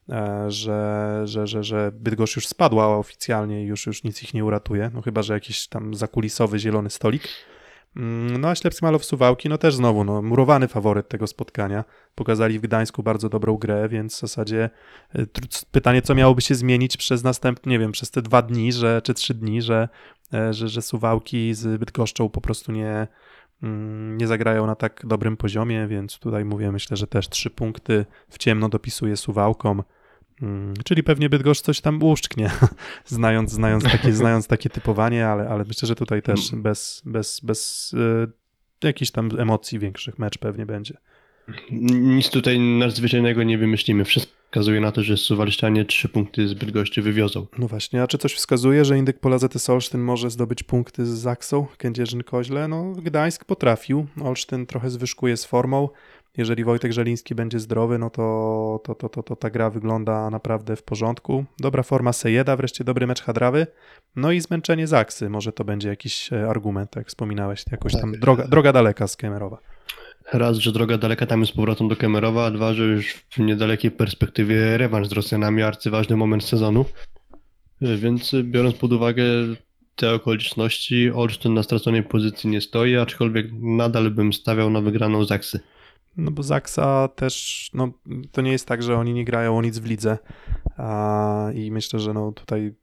e, 0.08 0.44
że, 0.48 1.22
że, 1.24 1.46
że, 1.46 1.64
że 1.64 1.92
Bydgoszcz 1.94 2.36
już 2.36 2.46
spadła 2.46 2.96
oficjalnie 2.98 3.64
i 3.64 3.66
już, 3.66 3.86
już 3.86 4.04
nic 4.04 4.22
ich 4.22 4.34
nie 4.34 4.44
uratuje, 4.44 4.90
no 4.94 5.02
chyba, 5.02 5.22
że 5.22 5.34
jakiś 5.34 5.68
tam 5.68 5.94
zakulisowy 5.94 6.58
zielony 6.58 6.90
stolik. 6.90 7.28
Mm, 7.96 8.40
No 8.40 8.48
a 8.48 8.54
Ślepski 8.54 8.84
Malow 8.84 9.04
Suwałki, 9.04 9.48
no 9.48 9.58
też 9.58 9.74
znowu, 9.74 10.04
no, 10.04 10.22
murowany 10.22 10.68
faworyt 10.68 11.08
tego 11.08 11.26
spotkania. 11.26 11.84
Pokazali 12.14 12.58
w 12.58 12.62
Gdańsku 12.62 13.02
bardzo 13.02 13.28
dobrą 13.28 13.56
grę, 13.56 13.88
więc 13.88 14.16
w 14.16 14.20
zasadzie 14.20 14.70
tr- 15.14 15.64
pytanie, 15.70 16.02
co 16.02 16.14
miałoby 16.14 16.40
się 16.42 16.54
zmienić 16.54 16.96
przez 16.96 17.24
następne, 17.24 17.72
nie 17.72 17.78
wiem, 17.78 17.92
przez 17.92 18.10
te 18.10 18.22
dwa 18.22 18.42
dni, 18.42 18.72
że, 18.72 19.02
czy 19.02 19.14
trzy 19.14 19.34
dni, 19.34 19.62
że, 19.62 19.88
e, 20.34 20.52
że, 20.52 20.68
że 20.68 20.82
Suwałki 20.82 21.54
z 21.54 21.78
Bydgoszczą 21.80 22.28
po 22.28 22.40
prostu 22.40 22.72
nie, 22.72 23.06
mm, 23.62 24.18
nie 24.18 24.26
zagrają 24.26 24.66
na 24.66 24.74
tak 24.74 25.02
dobrym 25.06 25.36
poziomie, 25.36 25.86
więc 25.86 26.18
tutaj 26.18 26.44
mówię, 26.44 26.72
myślę, 26.72 26.96
że 26.96 27.06
też 27.06 27.28
trzy 27.28 27.50
punkty 27.50 28.06
w 28.28 28.38
ciemno 28.38 28.68
dopisuje 28.68 29.16
Suwałkom. 29.16 29.82
Mm, 30.42 30.74
Czyli 30.84 31.02
pewnie 31.02 31.28
Bydgoszcz 31.28 31.62
coś 31.62 31.80
tam 31.80 32.02
uszczknie, 32.02 32.50
znając, 33.06 33.50
znając, 33.50 33.84
takie, 33.84 34.12
znając 34.22 34.46
takie 34.46 34.70
typowanie, 34.70 35.26
ale, 35.26 35.48
ale 35.48 35.64
myślę, 35.64 35.88
że 35.88 35.94
tutaj 35.94 36.22
też 36.22 36.50
bez, 36.52 37.02
bez, 37.04 37.40
bez 37.40 37.92
y, 37.92 38.86
jakichś 38.86 39.10
tam 39.10 39.28
emocji 39.38 39.78
większych 39.78 40.18
mecz 40.18 40.38
pewnie 40.38 40.66
będzie. 40.66 40.96
Nic 41.70 42.30
tutaj 42.30 42.58
nadzwyczajnego 42.58 43.42
nie 43.42 43.58
wymyślimy. 43.58 44.04
Wszystko 44.04 44.44
wskazuje 44.54 44.80
na 44.80 44.92
to, 44.92 45.02
że 45.02 45.16
Suwalszczanie 45.16 45.84
trzy 45.84 46.08
punkty 46.08 46.48
z 46.48 46.54
Bydgoszczy 46.54 47.02
wywiozą. 47.02 47.46
No 47.58 47.68
właśnie, 47.68 48.02
a 48.02 48.06
czy 48.06 48.18
coś 48.18 48.34
wskazuje, 48.34 48.84
że 48.84 48.98
Indyk 48.98 49.20
Pola 49.20 49.38
ZS 49.38 49.70
Olsztyn 49.70 50.00
może 50.00 50.30
zdobyć 50.30 50.62
punkty 50.62 51.06
z 51.06 51.08
Zaksą, 51.08 51.66
Kędzierzyn-Koźle? 51.78 52.68
No 52.68 52.92
Gdańsk 52.92 53.44
potrafił, 53.44 54.06
Olsztyn 54.22 54.66
trochę 54.66 54.90
zwyżkuje 54.90 55.36
z 55.36 55.44
formą. 55.44 55.88
Jeżeli 56.36 56.64
Wojtek 56.64 56.92
Żeliński 56.92 57.34
będzie 57.34 57.60
zdrowy, 57.60 57.98
no 57.98 58.10
to, 58.10 58.80
to, 58.84 58.94
to, 58.94 59.08
to, 59.08 59.22
to 59.22 59.36
ta 59.36 59.50
gra 59.50 59.70
wygląda 59.70 60.30
naprawdę 60.30 60.76
w 60.76 60.82
porządku. 60.82 61.44
Dobra 61.58 61.82
forma 61.82 62.12
Sejeda, 62.12 62.56
wreszcie 62.56 62.84
dobry 62.84 63.06
mecz 63.06 63.22
Hadrawy. 63.22 63.66
No 64.16 64.32
i 64.32 64.40
zmęczenie 64.40 64.86
Zaksy, 64.86 65.30
może 65.30 65.52
to 65.52 65.64
będzie 65.64 65.88
jakiś 65.88 66.32
e, 66.32 66.48
argument, 66.48 66.90
tak 66.90 67.00
jak 67.00 67.08
wspominałeś, 67.08 67.64
jakoś 67.70 67.92
tam 67.92 68.12
Tak. 68.12 68.20
droga, 68.20 68.48
droga 68.48 68.72
daleka 68.72 69.06
z 69.06 69.16
Kemerowa. 69.16 69.58
Raz, 70.32 70.56
że 70.56 70.72
droga 70.72 70.98
daleka 70.98 71.26
tam 71.26 71.40
jest 71.40 71.52
z 71.52 71.56
powrotem 71.56 71.88
do 71.88 71.96
Kemerowa, 71.96 72.46
a 72.46 72.50
dwa, 72.50 72.74
że 72.74 72.84
już 72.84 73.14
w 73.30 73.38
niedalekiej 73.38 73.90
perspektywie 73.90 74.76
rewanż 74.78 75.08
z 75.08 75.12
Rosjanami, 75.12 75.62
arcyważny 75.62 76.16
moment 76.16 76.44
sezonu. 76.44 76.84
Więc 77.80 78.32
biorąc 78.42 78.74
pod 78.74 78.92
uwagę 78.92 79.24
te 79.96 80.14
okoliczności, 80.14 81.10
Olsztyn 81.10 81.54
na 81.54 81.62
straconej 81.62 82.02
pozycji 82.02 82.50
nie 82.50 82.60
stoi, 82.60 82.96
aczkolwiek 82.96 83.46
nadal 83.52 84.10
bym 84.10 84.32
stawiał 84.32 84.70
na 84.70 84.80
wygraną 84.80 85.24
Zaksy. 85.24 85.60
No 86.16 86.30
bo 86.30 86.42
Zaksa 86.42 87.08
też, 87.08 87.70
no 87.74 87.88
to 88.32 88.42
nie 88.42 88.52
jest 88.52 88.66
tak, 88.68 88.82
że 88.82 88.96
oni 88.98 89.14
nie 89.14 89.24
grają 89.24 89.58
o 89.58 89.62
nic 89.62 89.78
w 89.78 89.86
lidze. 89.86 90.18
A, 90.76 91.48
i 91.54 91.70
myślę, 91.70 92.00
że 92.00 92.12
no 92.12 92.32
tutaj 92.32 92.74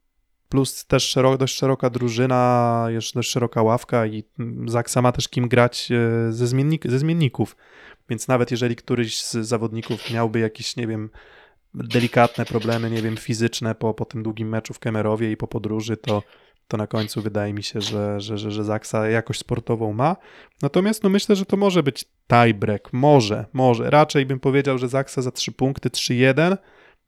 plus 0.49 0.85
też 0.85 1.09
szero, 1.09 1.37
dość 1.37 1.57
szeroka 1.57 1.89
drużyna, 1.89 2.85
jeszcze 2.89 3.19
dość 3.19 3.31
szeroka 3.31 3.61
ławka 3.61 4.05
i 4.05 4.23
Zaksa 4.65 5.01
ma 5.01 5.11
też 5.11 5.27
kim 5.27 5.47
grać 5.47 5.91
e, 5.91 6.31
ze, 6.31 6.47
zmiennik, 6.47 6.87
ze 6.87 6.99
zmienników, 6.99 7.55
więc 8.09 8.27
nawet 8.27 8.51
jeżeli 8.51 8.75
któryś 8.75 9.21
z 9.21 9.31
zawodników 9.31 10.11
miałby 10.11 10.39
jakieś, 10.39 10.75
nie 10.75 10.87
wiem, 10.87 11.09
delikatne 11.73 12.45
problemy, 12.45 12.89
nie 12.89 13.01
wiem, 13.01 13.17
fizyczne 13.17 13.75
po, 13.75 13.93
po 13.93 14.05
tym 14.05 14.23
długim 14.23 14.49
meczu 14.49 14.73
w 14.73 14.79
Kemerowie 14.79 15.31
i 15.31 15.37
po 15.37 15.47
podróży, 15.47 15.97
to, 15.97 16.23
to 16.71 16.77
na 16.77 16.87
końcu 16.87 17.21
wydaje 17.21 17.53
mi 17.53 17.63
się, 17.63 17.81
że, 17.81 18.21
że, 18.21 18.37
że, 18.37 18.51
że 18.51 18.63
Zaksa 18.63 19.09
jakość 19.09 19.39
sportową 19.39 19.93
ma. 19.93 20.15
Natomiast 20.61 21.03
no 21.03 21.09
myślę, 21.09 21.35
że 21.35 21.45
to 21.45 21.57
może 21.57 21.83
być 21.83 22.05
tiebreak. 22.27 22.93
Może, 22.93 23.45
może. 23.53 23.89
Raczej 23.89 24.25
bym 24.25 24.39
powiedział, 24.39 24.77
że 24.77 24.87
Zaksa 24.87 25.21
za 25.21 25.31
3 25.31 25.51
punkty 25.51 25.89
3-1, 25.89 26.57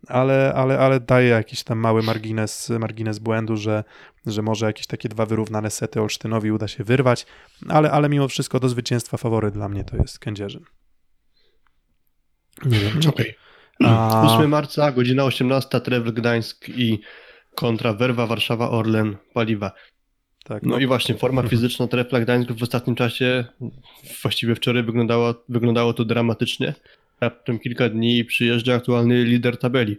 ale, 0.08 0.54
ale, 0.56 0.80
ale 0.80 1.00
daje 1.00 1.28
jakiś 1.28 1.64
tam 1.64 1.80
mały 1.80 2.04
margines, 2.04 2.70
margines 2.80 3.20
błędu, 3.20 3.58
że, 3.58 3.84
że 4.26 4.42
może 4.42 4.66
jakieś 4.66 4.88
takie 4.88 5.10
dwa 5.10 5.26
wyrównane 5.26 5.72
sety 5.72 6.02
Olsztynowi 6.02 6.52
uda 6.52 6.68
się 6.68 6.84
wyrwać, 6.84 7.26
ale, 7.70 7.92
ale 7.92 8.10
mimo 8.10 8.28
wszystko 8.28 8.60
do 8.60 8.70
zwycięstwa 8.70 9.18
faworyt 9.18 9.54
dla 9.54 9.70
mnie 9.70 9.84
to 9.84 9.98
jest 9.98 10.20
Kędzierzyn. 10.20 10.64
Nie 12.66 12.80
wiem. 12.80 13.02
Czy... 13.02 13.10
Okej. 13.10 13.36
A- 13.84 14.36
8 14.38 14.50
marca, 14.50 14.92
godzina 14.92 15.24
18, 15.24 15.82
Trewel 15.82 16.14
Gdańsk 16.14 16.70
i 16.70 17.00
kontra 17.56 17.94
Werwa, 17.94 18.28
Warszawa, 18.28 18.70
Orlen, 18.70 19.16
Paliwa. 19.34 19.72
Tak, 20.44 20.64
No 20.64 20.80
i 20.80 20.88
właśnie, 20.88 21.16
forma 21.16 21.44
fizyczna 21.44 21.88
Trefla 21.88 22.20
Gdańsk 22.20 22.52
w 22.52 22.64
ostatnim 22.64 22.96
czasie, 22.96 23.46
właściwie 24.22 24.56
wczoraj 24.56 24.84
wyglądało, 24.84 25.34
wyglądało 25.50 25.94
to 25.94 26.06
dramatycznie. 26.06 26.74
Raptem 27.22 27.60
kilka 27.60 27.90
dni 27.90 28.26
przyjeżdża 28.26 28.76
aktualny 28.76 29.24
lider 29.24 29.58
tabeli. 29.58 29.98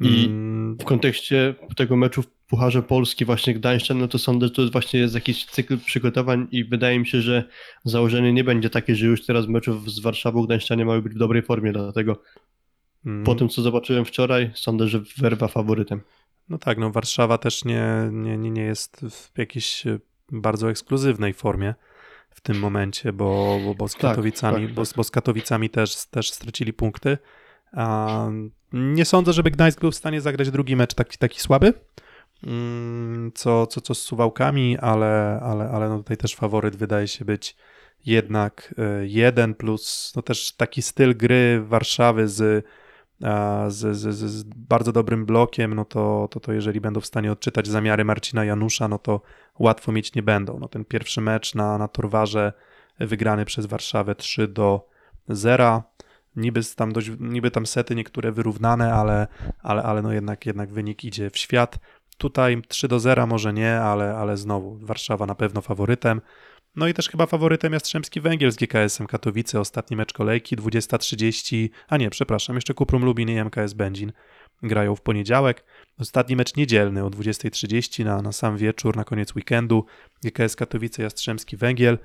I 0.00 0.24
Mm, 0.26 0.76
w 0.76 0.84
kontekście 0.84 1.54
tego 1.76 1.96
meczu 1.96 2.22
w 2.22 2.26
Pucharze 2.26 2.82
Polski 2.82 3.24
właśnie 3.24 3.54
Gdańszczan, 3.54 3.98
no 3.98 4.08
to 4.08 4.18
sądzę, 4.18 4.46
że 4.46 4.52
to 4.52 4.68
właśnie 4.70 5.00
jest 5.00 5.14
jakiś 5.14 5.44
cykl 5.44 5.78
przygotowań 5.78 6.48
i 6.50 6.64
wydaje 6.64 6.98
mi 6.98 7.06
się, 7.06 7.20
że 7.20 7.44
założenie 7.84 8.32
nie 8.32 8.44
będzie 8.44 8.70
takie, 8.70 8.96
że 8.96 9.06
już 9.06 9.26
teraz 9.26 9.46
meczów 9.46 9.90
z 9.90 10.00
Warszawą 10.00 10.42
Gdańszczanie 10.42 10.84
mają 10.84 11.02
być 11.02 11.14
w 11.14 11.18
dobrej 11.18 11.42
formie, 11.42 11.72
dlatego 11.72 12.22
mm. 13.06 13.24
po 13.24 13.34
tym, 13.34 13.48
co 13.48 13.62
zobaczyłem 13.62 14.04
wczoraj, 14.04 14.50
sądzę, 14.54 14.88
że 14.88 15.00
Werwa 15.18 15.48
faworytem. 15.48 16.00
No 16.48 16.58
tak, 16.58 16.78
no 16.78 16.90
Warszawa 16.90 17.38
też 17.38 17.64
nie, 17.64 18.08
nie, 18.12 18.38
nie, 18.38 18.62
jest 18.62 19.00
w 19.10 19.38
jakiejś 19.38 19.86
e, 19.86 19.98
bardzo 20.32 20.70
ekskluzywnej 20.70 21.34
formie 21.34 21.74
w 22.30 22.40
tym 22.40 22.58
momencie, 22.58 23.12
bo, 23.12 23.58
bo, 23.64 23.74
bo 23.74 23.88
z 23.88 23.92
Tak, 23.92 24.00
Katowicami, 24.00 24.66
tak, 24.66 24.74
Bo, 24.74 24.82
bo 24.96 25.04
z 25.04 25.10
Katowicami 25.10 25.70
też, 25.70 26.06
też 26.06 26.30
stracili 26.30 26.72
punkty. 26.72 27.18
A 27.72 28.28
nie 28.72 29.04
sądzę, 29.04 29.32
żeby 29.32 29.50
Gdańsk 29.50 29.80
był 29.80 29.90
w 29.90 29.94
stanie 29.94 30.20
zagrać 30.20 30.50
drugi 30.50 30.76
mecz 30.76 30.94
taki, 30.94 31.18
taki 31.18 31.40
słaby, 31.40 31.72
mm, 32.46 33.32
co, 33.34 33.66
co, 33.66 33.80
co 33.80 33.94
z 33.94 34.02
Suwałkami, 34.02 34.78
ale, 34.78 35.40
ale, 35.42 35.70
ale 35.70 35.88
no 35.88 35.96
tutaj 35.98 36.16
też 36.16 36.34
faworyt 36.34 36.76
wydaje 36.76 37.08
się 37.08 37.24
być 37.24 37.56
jednak 38.06 38.74
e, 38.78 39.06
jeden 39.06 39.54
plus 39.54 40.12
no 40.16 40.22
też 40.22 40.52
taki 40.52 40.82
styl 40.82 41.16
gry 41.16 41.62
Warszawy 41.66 42.28
z 42.28 42.66
z, 43.68 43.96
z, 43.96 44.16
z, 44.16 44.42
bardzo 44.42 44.92
dobrym 44.92 45.26
blokiem, 45.26 45.74
no 45.74 45.84
to, 45.84 46.28
to, 46.30 46.40
to 46.40 46.52
jeżeli 46.52 46.80
będą 46.80 47.00
w 47.00 47.06
stanie 47.06 47.32
odczytać 47.32 47.66
zamiary 47.66 48.04
Marcina 48.04 48.44
Janusza, 48.44 48.88
no 48.88 48.98
to 48.98 49.20
łatwo 49.58 49.92
mieć 49.92 50.14
nie 50.14 50.22
będą. 50.22 50.58
No 50.58 50.68
ten 50.68 50.84
pierwszy 50.84 51.20
mecz 51.20 51.54
na, 51.54 51.78
na 51.78 51.88
Torwarze 51.88 52.52
wygrany 52.98 53.44
przez 53.44 53.66
Warszawę 53.66 54.14
3 54.14 54.48
do 54.48 54.88
0. 55.28 55.82
Niby 56.36 56.60
tam, 56.76 56.92
dość, 56.92 57.10
niby 57.20 57.50
tam 57.50 57.66
sety 57.66 57.94
niektóre 57.94 58.32
wyrównane, 58.32 58.94
ale, 58.94 59.26
ale, 59.62 59.82
ale 59.82 60.02
no 60.02 60.12
jednak, 60.12 60.46
jednak 60.46 60.72
wynik 60.72 61.04
idzie 61.04 61.30
w 61.30 61.38
świat. 61.38 61.78
Tutaj 62.18 62.62
3 62.68 62.88
do 62.88 63.00
0 63.00 63.26
może 63.26 63.52
nie, 63.52 63.80
ale, 63.80 64.16
ale 64.16 64.36
znowu 64.36 64.78
Warszawa 64.82 65.26
na 65.26 65.34
pewno 65.34 65.60
faworytem. 65.60 66.20
No 66.76 66.88
i 66.88 66.94
też 66.94 67.08
chyba 67.08 67.26
faworytem 67.26 67.72
Jastrzębski 67.72 68.20
Węgiel 68.20 68.52
z 68.52 68.56
GKS-em 68.56 69.06
Katowice. 69.06 69.60
Ostatni 69.60 69.96
mecz 69.96 70.12
kolejki 70.12 70.56
20.30, 70.56 71.68
a 71.88 71.96
nie, 71.96 72.10
przepraszam, 72.10 72.56
jeszcze 72.56 72.74
Kuprum 72.74 73.04
Lubin 73.04 73.28
i 73.28 73.44
MKS 73.44 73.72
Będzin 73.72 74.12
grają 74.62 74.96
w 74.96 75.00
poniedziałek. 75.00 75.64
Ostatni 75.98 76.36
mecz 76.36 76.56
niedzielny 76.56 77.04
o 77.04 77.10
20.30 77.10 78.04
na, 78.04 78.22
na 78.22 78.32
sam 78.32 78.56
wieczór, 78.56 78.96
na 78.96 79.04
koniec 79.04 79.34
weekendu. 79.36 79.84
GKS 80.24 80.56
Katowice, 80.56 81.02
Jastrzębski 81.02 81.56
Węgiel. 81.56 81.98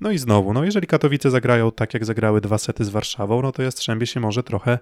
No 0.00 0.10
i 0.10 0.18
znowu, 0.18 0.52
no 0.52 0.64
jeżeli 0.64 0.86
Katowice 0.86 1.30
zagrają 1.30 1.72
tak, 1.72 1.94
jak 1.94 2.04
zagrały 2.04 2.40
dwa 2.40 2.58
sety 2.58 2.84
z 2.84 2.88
Warszawą, 2.88 3.42
no 3.42 3.52
to 3.52 3.62
Jastrzębie 3.62 4.06
się 4.06 4.20
może 4.20 4.42
trochę 4.42 4.78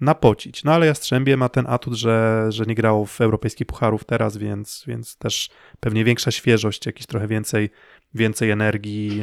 napocić. 0.00 0.64
No 0.64 0.72
ale 0.72 0.86
Jastrzębie 0.86 1.36
ma 1.36 1.48
ten 1.48 1.66
atut, 1.68 1.94
że, 1.94 2.46
że 2.48 2.64
nie 2.64 2.74
grało 2.74 3.06
w 3.06 3.20
europejskich 3.20 3.66
pucharów 3.66 4.04
teraz, 4.04 4.36
więc, 4.36 4.84
więc 4.86 5.16
też 5.16 5.50
pewnie 5.80 6.04
większa 6.04 6.30
świeżość, 6.30 6.86
jakiś 6.86 7.06
trochę 7.06 7.28
więcej, 7.28 7.70
więcej 8.14 8.50
energii. 8.50 9.22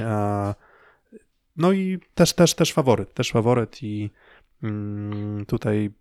No 1.57 1.71
i 1.71 1.99
też, 2.15 2.33
też, 2.33 2.53
też 2.53 2.73
faworyt, 2.73 3.13
też 3.13 3.31
faworyt 3.31 3.83
i 3.83 4.09
mm, 4.63 5.45
tutaj 5.45 5.91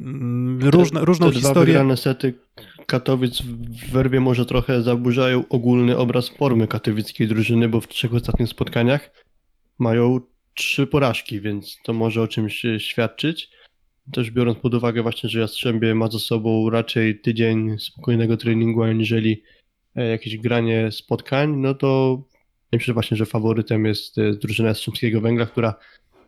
mm, 0.00 0.68
różne, 0.68 1.00
różną 1.00 1.26
Te 1.26 1.32
dwa 1.32 1.40
historię. 1.40 1.66
wygrane 1.66 1.96
sety 1.96 2.34
Katowic 2.86 3.42
w 3.42 3.90
Werwie 3.90 4.20
może 4.20 4.46
trochę 4.46 4.82
zaburzają 4.82 5.44
ogólny 5.48 5.96
obraz 5.96 6.28
formy 6.28 6.68
katowickiej 6.68 7.28
drużyny, 7.28 7.68
bo 7.68 7.80
w 7.80 7.88
trzech 7.88 8.14
ostatnich 8.14 8.48
spotkaniach 8.48 9.10
mają 9.78 10.20
trzy 10.54 10.86
porażki, 10.86 11.40
więc 11.40 11.78
to 11.84 11.92
może 11.92 12.22
o 12.22 12.28
czymś 12.28 12.64
e, 12.64 12.80
świadczyć. 12.80 13.50
Też 14.12 14.30
biorąc 14.30 14.58
pod 14.58 14.74
uwagę 14.74 15.02
właśnie, 15.02 15.30
że 15.30 15.40
Jastrzębie 15.40 15.94
ma 15.94 16.08
za 16.10 16.18
sobą 16.18 16.70
raczej 16.70 17.20
tydzień 17.20 17.78
spokojnego 17.78 18.36
treningu, 18.36 18.82
aniżeli 18.82 19.42
e, 19.96 20.04
jakieś 20.08 20.36
granie 20.38 20.92
spotkań, 20.92 21.56
no 21.56 21.74
to 21.74 22.22
myślę 22.72 22.94
właśnie, 22.94 23.16
że 23.16 23.26
faworytem 23.26 23.84
jest 23.86 24.18
e, 24.18 24.32
drużyna 24.32 24.68
Jastrzębskiego 24.68 25.20
Węgla, 25.20 25.46
która 25.46 25.74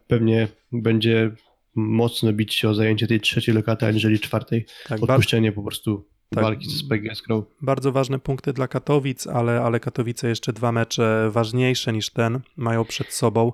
pewnie 0.07 0.49
będzie 0.73 1.31
mocno 1.75 2.33
bić 2.33 2.55
się 2.55 2.69
o 2.69 2.75
zajęcie 2.75 3.07
tej 3.07 3.21
trzeciej 3.21 3.55
lokaty, 3.55 3.87
aniżeli 3.87 4.21
czwartej. 4.21 4.67
Tak, 4.89 5.03
Odpuszczenie 5.03 5.53
po 5.53 5.63
prostu 5.63 6.07
Tak. 6.35 6.45
walki 6.45 6.71
z 6.71 6.79
SPG 6.79 7.15
Skrą. 7.15 7.43
bardzo 7.63 7.93
ważne 7.93 8.19
punkty 8.19 8.53
dla 8.53 8.69
Katowic, 8.69 9.27
ale, 9.27 9.61
ale 9.61 9.81
Katowice 9.81 10.29
jeszcze 10.29 10.53
dwa 10.53 10.73
mecze 10.73 11.31
ważniejsze 11.33 11.93
niż 11.93 12.11
ten 12.11 12.41
mają 12.57 12.85
przed 12.85 13.13
sobą, 13.13 13.53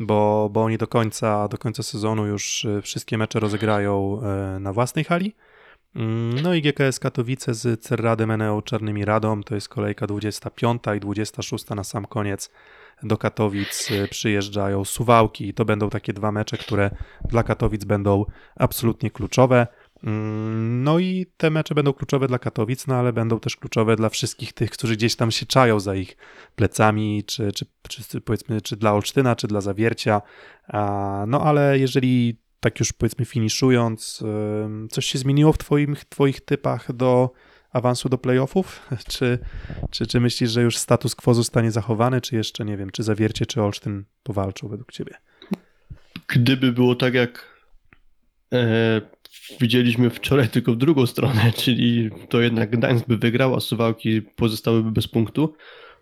bo, 0.00 0.50
bo 0.52 0.64
oni 0.64 0.78
do 0.78 0.86
końca, 0.86 1.48
do 1.48 1.58
końca 1.58 1.82
sezonu 1.82 2.26
już 2.26 2.64
y, 2.64 2.82
wszystkie 2.82 3.18
mecze 3.18 3.40
rozegrają 3.40 4.20
y, 4.56 4.60
na 4.60 4.72
własnej 4.72 5.04
hali. 5.04 5.34
Mm, 5.96 6.42
No 6.42 6.54
i 6.54 6.62
GKS 6.62 6.98
Katowice 6.98 7.54
z 7.54 7.82
Cerradem 7.82 8.30
Eneo 8.30 8.62
Czarnymi 8.62 9.04
Radą, 9.04 9.42
to 9.42 9.54
jest 9.54 9.68
kolejka 9.68 10.06
25 10.06 10.82
i 10.96 11.00
26 11.00 11.68
na 11.68 11.84
sam 11.84 12.06
koniec 12.06 12.50
do 13.02 13.18
Katowic 13.18 13.90
y, 13.90 14.08
przyjeżdżają 14.08 14.84
Suwałki 14.84 15.48
i 15.48 15.54
to 15.54 15.64
będą 15.64 15.90
takie 15.90 16.12
dwa 16.12 16.32
mecze, 16.32 16.56
które 16.56 16.90
dla 17.28 17.42
Katowic 17.42 17.84
będą 17.84 18.24
absolutnie 18.56 19.10
kluczowe. 19.10 19.66
Mm, 20.04 20.82
No 20.82 20.98
i 20.98 21.26
te 21.36 21.50
mecze 21.50 21.74
będą 21.74 21.92
kluczowe 21.92 22.28
dla 22.28 22.38
Katowic, 22.38 22.86
no 22.86 22.94
ale 22.94 23.12
będą 23.12 23.40
też 23.40 23.56
kluczowe 23.56 23.96
dla 23.96 24.08
wszystkich 24.08 24.52
tych, 24.52 24.70
którzy 24.70 24.96
gdzieś 24.96 25.16
tam 25.16 25.30
się 25.30 25.46
czają 25.46 25.80
za 25.80 25.94
ich 25.94 26.16
plecami, 26.56 27.24
czy, 27.26 27.52
czy, 27.52 27.66
czy 27.88 28.20
powiedzmy, 28.20 28.60
czy 28.60 28.76
dla 28.76 28.92
Olsztyna, 28.92 29.36
czy 29.36 29.46
dla 29.46 29.60
Zawiercia. 29.60 30.22
No 31.26 31.42
ale 31.44 31.78
jeżeli 31.78 32.40
tak 32.60 32.80
już 32.80 32.92
powiedzmy 32.92 33.24
finiszując, 33.24 34.24
coś 34.90 35.06
się 35.06 35.18
zmieniło 35.18 35.52
w 35.52 35.58
twoim, 35.58 35.96
twoich 36.08 36.40
typach 36.40 36.92
do 36.92 37.30
awansu 37.72 38.08
do 38.08 38.18
playoffów? 38.18 38.80
Czy, 39.12 39.38
czy, 39.90 40.06
czy 40.06 40.20
myślisz, 40.20 40.50
że 40.50 40.62
już 40.62 40.76
status 40.76 41.14
quo 41.14 41.34
zostanie 41.34 41.70
zachowany, 41.70 42.20
czy 42.20 42.36
jeszcze, 42.36 42.64
nie 42.64 42.76
wiem, 42.76 42.90
czy 42.90 43.02
Zawiercie, 43.02 43.46
czy 43.46 43.62
Olsztyn 43.62 44.04
powalczą 44.22 44.68
według 44.68 44.92
ciebie? 44.92 45.14
Gdyby 46.28 46.72
było 46.72 46.94
tak, 46.94 47.14
jak 47.14 47.46
e, 48.52 49.00
widzieliśmy 49.60 50.10
wczoraj, 50.10 50.48
tylko 50.48 50.72
w 50.72 50.76
drugą 50.76 51.06
stronę, 51.06 51.52
czyli 51.62 52.10
to 52.28 52.40
jednak 52.40 52.70
Gdańsk 52.70 53.06
by 53.06 53.16
wygrał, 53.16 53.54
a 53.54 53.60
Suwałki 53.60 54.22
pozostałyby 54.22 54.90
bez 54.90 55.08
punktu, 55.08 55.54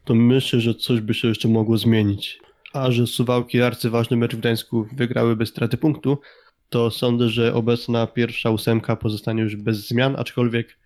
to 0.05 0.15
myślę, 0.15 0.61
że 0.61 0.75
coś 0.75 1.01
by 1.01 1.15
się 1.15 1.29
jeszcze 1.29 1.49
mogło 1.49 1.79
zmienić. 1.79 2.41
A 2.73 2.91
że 2.91 3.07
Suwałki, 3.07 3.63
arcyważny 3.63 4.17
mecz 4.17 4.35
w 4.35 4.39
Gdańsku, 4.39 4.87
wygrały 4.93 5.37
bez 5.37 5.49
straty 5.49 5.77
punktu, 5.77 6.19
to 6.69 6.91
sądzę, 6.91 7.29
że 7.29 7.55
obecna 7.55 8.07
pierwsza 8.07 8.51
ósemka 8.51 8.97
pozostanie 8.97 9.43
już 9.43 9.57
bez 9.57 9.89
zmian, 9.89 10.17
aczkolwiek 10.19 10.79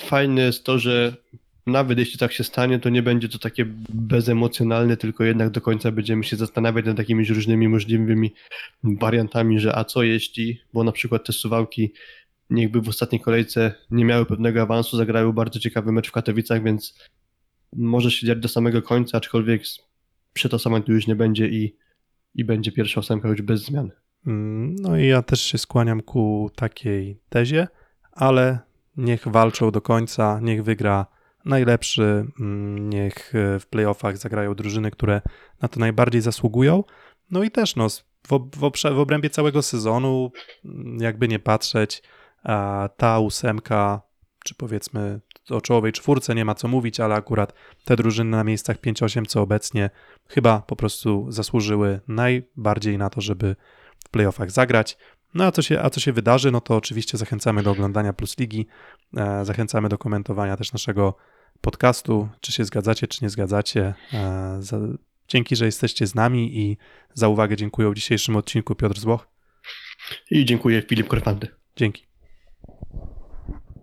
fajne 0.00 0.42
jest 0.42 0.64
to, 0.64 0.78
że 0.78 1.16
nawet 1.66 1.98
jeśli 1.98 2.18
tak 2.18 2.32
się 2.32 2.44
stanie, 2.44 2.78
to 2.78 2.88
nie 2.88 3.02
będzie 3.02 3.28
to 3.28 3.38
takie 3.38 3.66
bezemocjonalne, 3.88 4.96
tylko 4.96 5.24
jednak 5.24 5.50
do 5.50 5.60
końca 5.60 5.92
będziemy 5.92 6.24
się 6.24 6.36
zastanawiać 6.36 6.86
nad 6.86 6.96
takimiś 6.96 7.28
różnymi 7.28 7.68
możliwymi 7.68 8.34
wariantami, 8.84 9.60
że 9.60 9.76
a 9.76 9.84
co 9.84 10.02
jeśli, 10.02 10.60
bo 10.72 10.84
na 10.84 10.92
przykład 10.92 11.26
te 11.26 11.32
suwałki 11.32 11.92
niechby 12.50 12.80
w 12.80 12.88
ostatniej 12.88 13.20
kolejce 13.20 13.74
nie 13.90 14.04
miały 14.04 14.26
pewnego 14.26 14.62
awansu, 14.62 14.96
zagrały 14.96 15.32
bardzo 15.32 15.60
ciekawy 15.60 15.92
mecz 15.92 16.08
w 16.08 16.12
Katowicach, 16.12 16.62
więc 16.62 16.98
może 17.76 18.10
się 18.10 18.26
dziać 18.26 18.38
do 18.38 18.48
samego 18.48 18.82
końca, 18.82 19.18
aczkolwiek 19.18 19.62
przetasowań 20.32 20.82
tu 20.82 20.92
już 20.92 21.06
nie 21.06 21.16
będzie 21.16 21.48
i, 21.48 21.76
i 22.34 22.44
będzie 22.44 22.72
pierwsza 22.72 23.00
ósemka 23.00 23.28
już 23.28 23.42
bez 23.42 23.62
zmian. 23.62 23.90
Mm, 24.26 24.74
No 24.74 24.98
i 24.98 25.06
ja 25.06 25.22
też 25.22 25.40
się 25.40 25.58
skłaniam 25.58 26.02
ku 26.02 26.50
takiej 26.56 27.20
tezie, 27.28 27.68
ale 28.12 28.58
niech 28.96 29.28
walczą 29.28 29.70
do 29.70 29.80
końca, 29.80 30.40
niech 30.42 30.64
wygra 30.64 31.06
najlepszy, 31.46 32.26
mm, 32.40 32.90
niech 32.90 33.34
e, 33.34 33.58
w 33.60 33.66
playoffach 33.66 34.16
zagrają 34.16 34.54
drużyny, 34.54 34.90
które 34.90 35.20
na 35.62 35.68
to 35.68 35.80
najbardziej 35.80 36.20
zasługują. 36.20 36.84
No 37.30 37.42
i 37.42 37.50
też 37.50 37.76
no, 37.76 37.88
w, 37.88 38.02
w, 38.56 38.70
w 38.94 38.98
obrębie 38.98 39.30
całego 39.30 39.62
sezonu, 39.62 40.32
mm, 40.64 40.98
jakby 41.00 41.28
nie 41.28 41.38
patrzeć, 41.38 42.02
ta 42.96 43.18
ósemka, 43.18 44.02
czy 44.44 44.54
powiedzmy 44.54 45.20
o 45.50 45.60
czołowej 45.60 45.92
czwórce 45.92 46.34
nie 46.34 46.44
ma 46.44 46.54
co 46.54 46.68
mówić, 46.68 47.00
ale 47.00 47.14
akurat 47.14 47.52
te 47.84 47.96
drużyny 47.96 48.30
na 48.30 48.44
miejscach 48.44 48.76
5-8, 48.76 49.26
co 49.26 49.42
obecnie 49.42 49.90
chyba 50.28 50.58
po 50.58 50.76
prostu 50.76 51.26
zasłużyły 51.28 52.00
najbardziej 52.08 52.98
na 52.98 53.10
to, 53.10 53.20
żeby 53.20 53.56
w 54.04 54.08
playoffach 54.08 54.50
zagrać. 54.50 54.98
No 55.34 55.44
a 55.44 55.52
co 55.52 55.62
się, 55.62 55.80
a 55.80 55.90
co 55.90 56.00
się 56.00 56.12
wydarzy, 56.12 56.50
no 56.50 56.60
to 56.60 56.76
oczywiście 56.76 57.18
zachęcamy 57.18 57.62
do 57.62 57.70
oglądania 57.70 58.12
Plus 58.12 58.38
Ligi, 58.38 58.66
e, 59.16 59.44
zachęcamy 59.44 59.88
do 59.88 59.98
komentowania 59.98 60.56
też 60.56 60.72
naszego 60.72 61.14
podcastu, 61.60 62.28
czy 62.40 62.52
się 62.52 62.64
zgadzacie, 62.64 63.06
czy 63.06 63.24
nie 63.24 63.30
zgadzacie. 63.30 63.94
E, 64.12 64.60
dzięki, 65.28 65.56
że 65.56 65.66
jesteście 65.66 66.06
z 66.06 66.14
nami 66.14 66.58
i 66.58 66.76
za 67.14 67.28
uwagę 67.28 67.56
dziękuję 67.56 67.90
w 67.90 67.94
dzisiejszym 67.94 68.36
odcinku 68.36 68.74
Piotr 68.74 69.00
Złoch. 69.00 69.28
I 70.30 70.44
dziękuję 70.44 70.82
Filip 70.82 71.08
Korfanty. 71.08 71.48
Dzięki. 71.76 72.06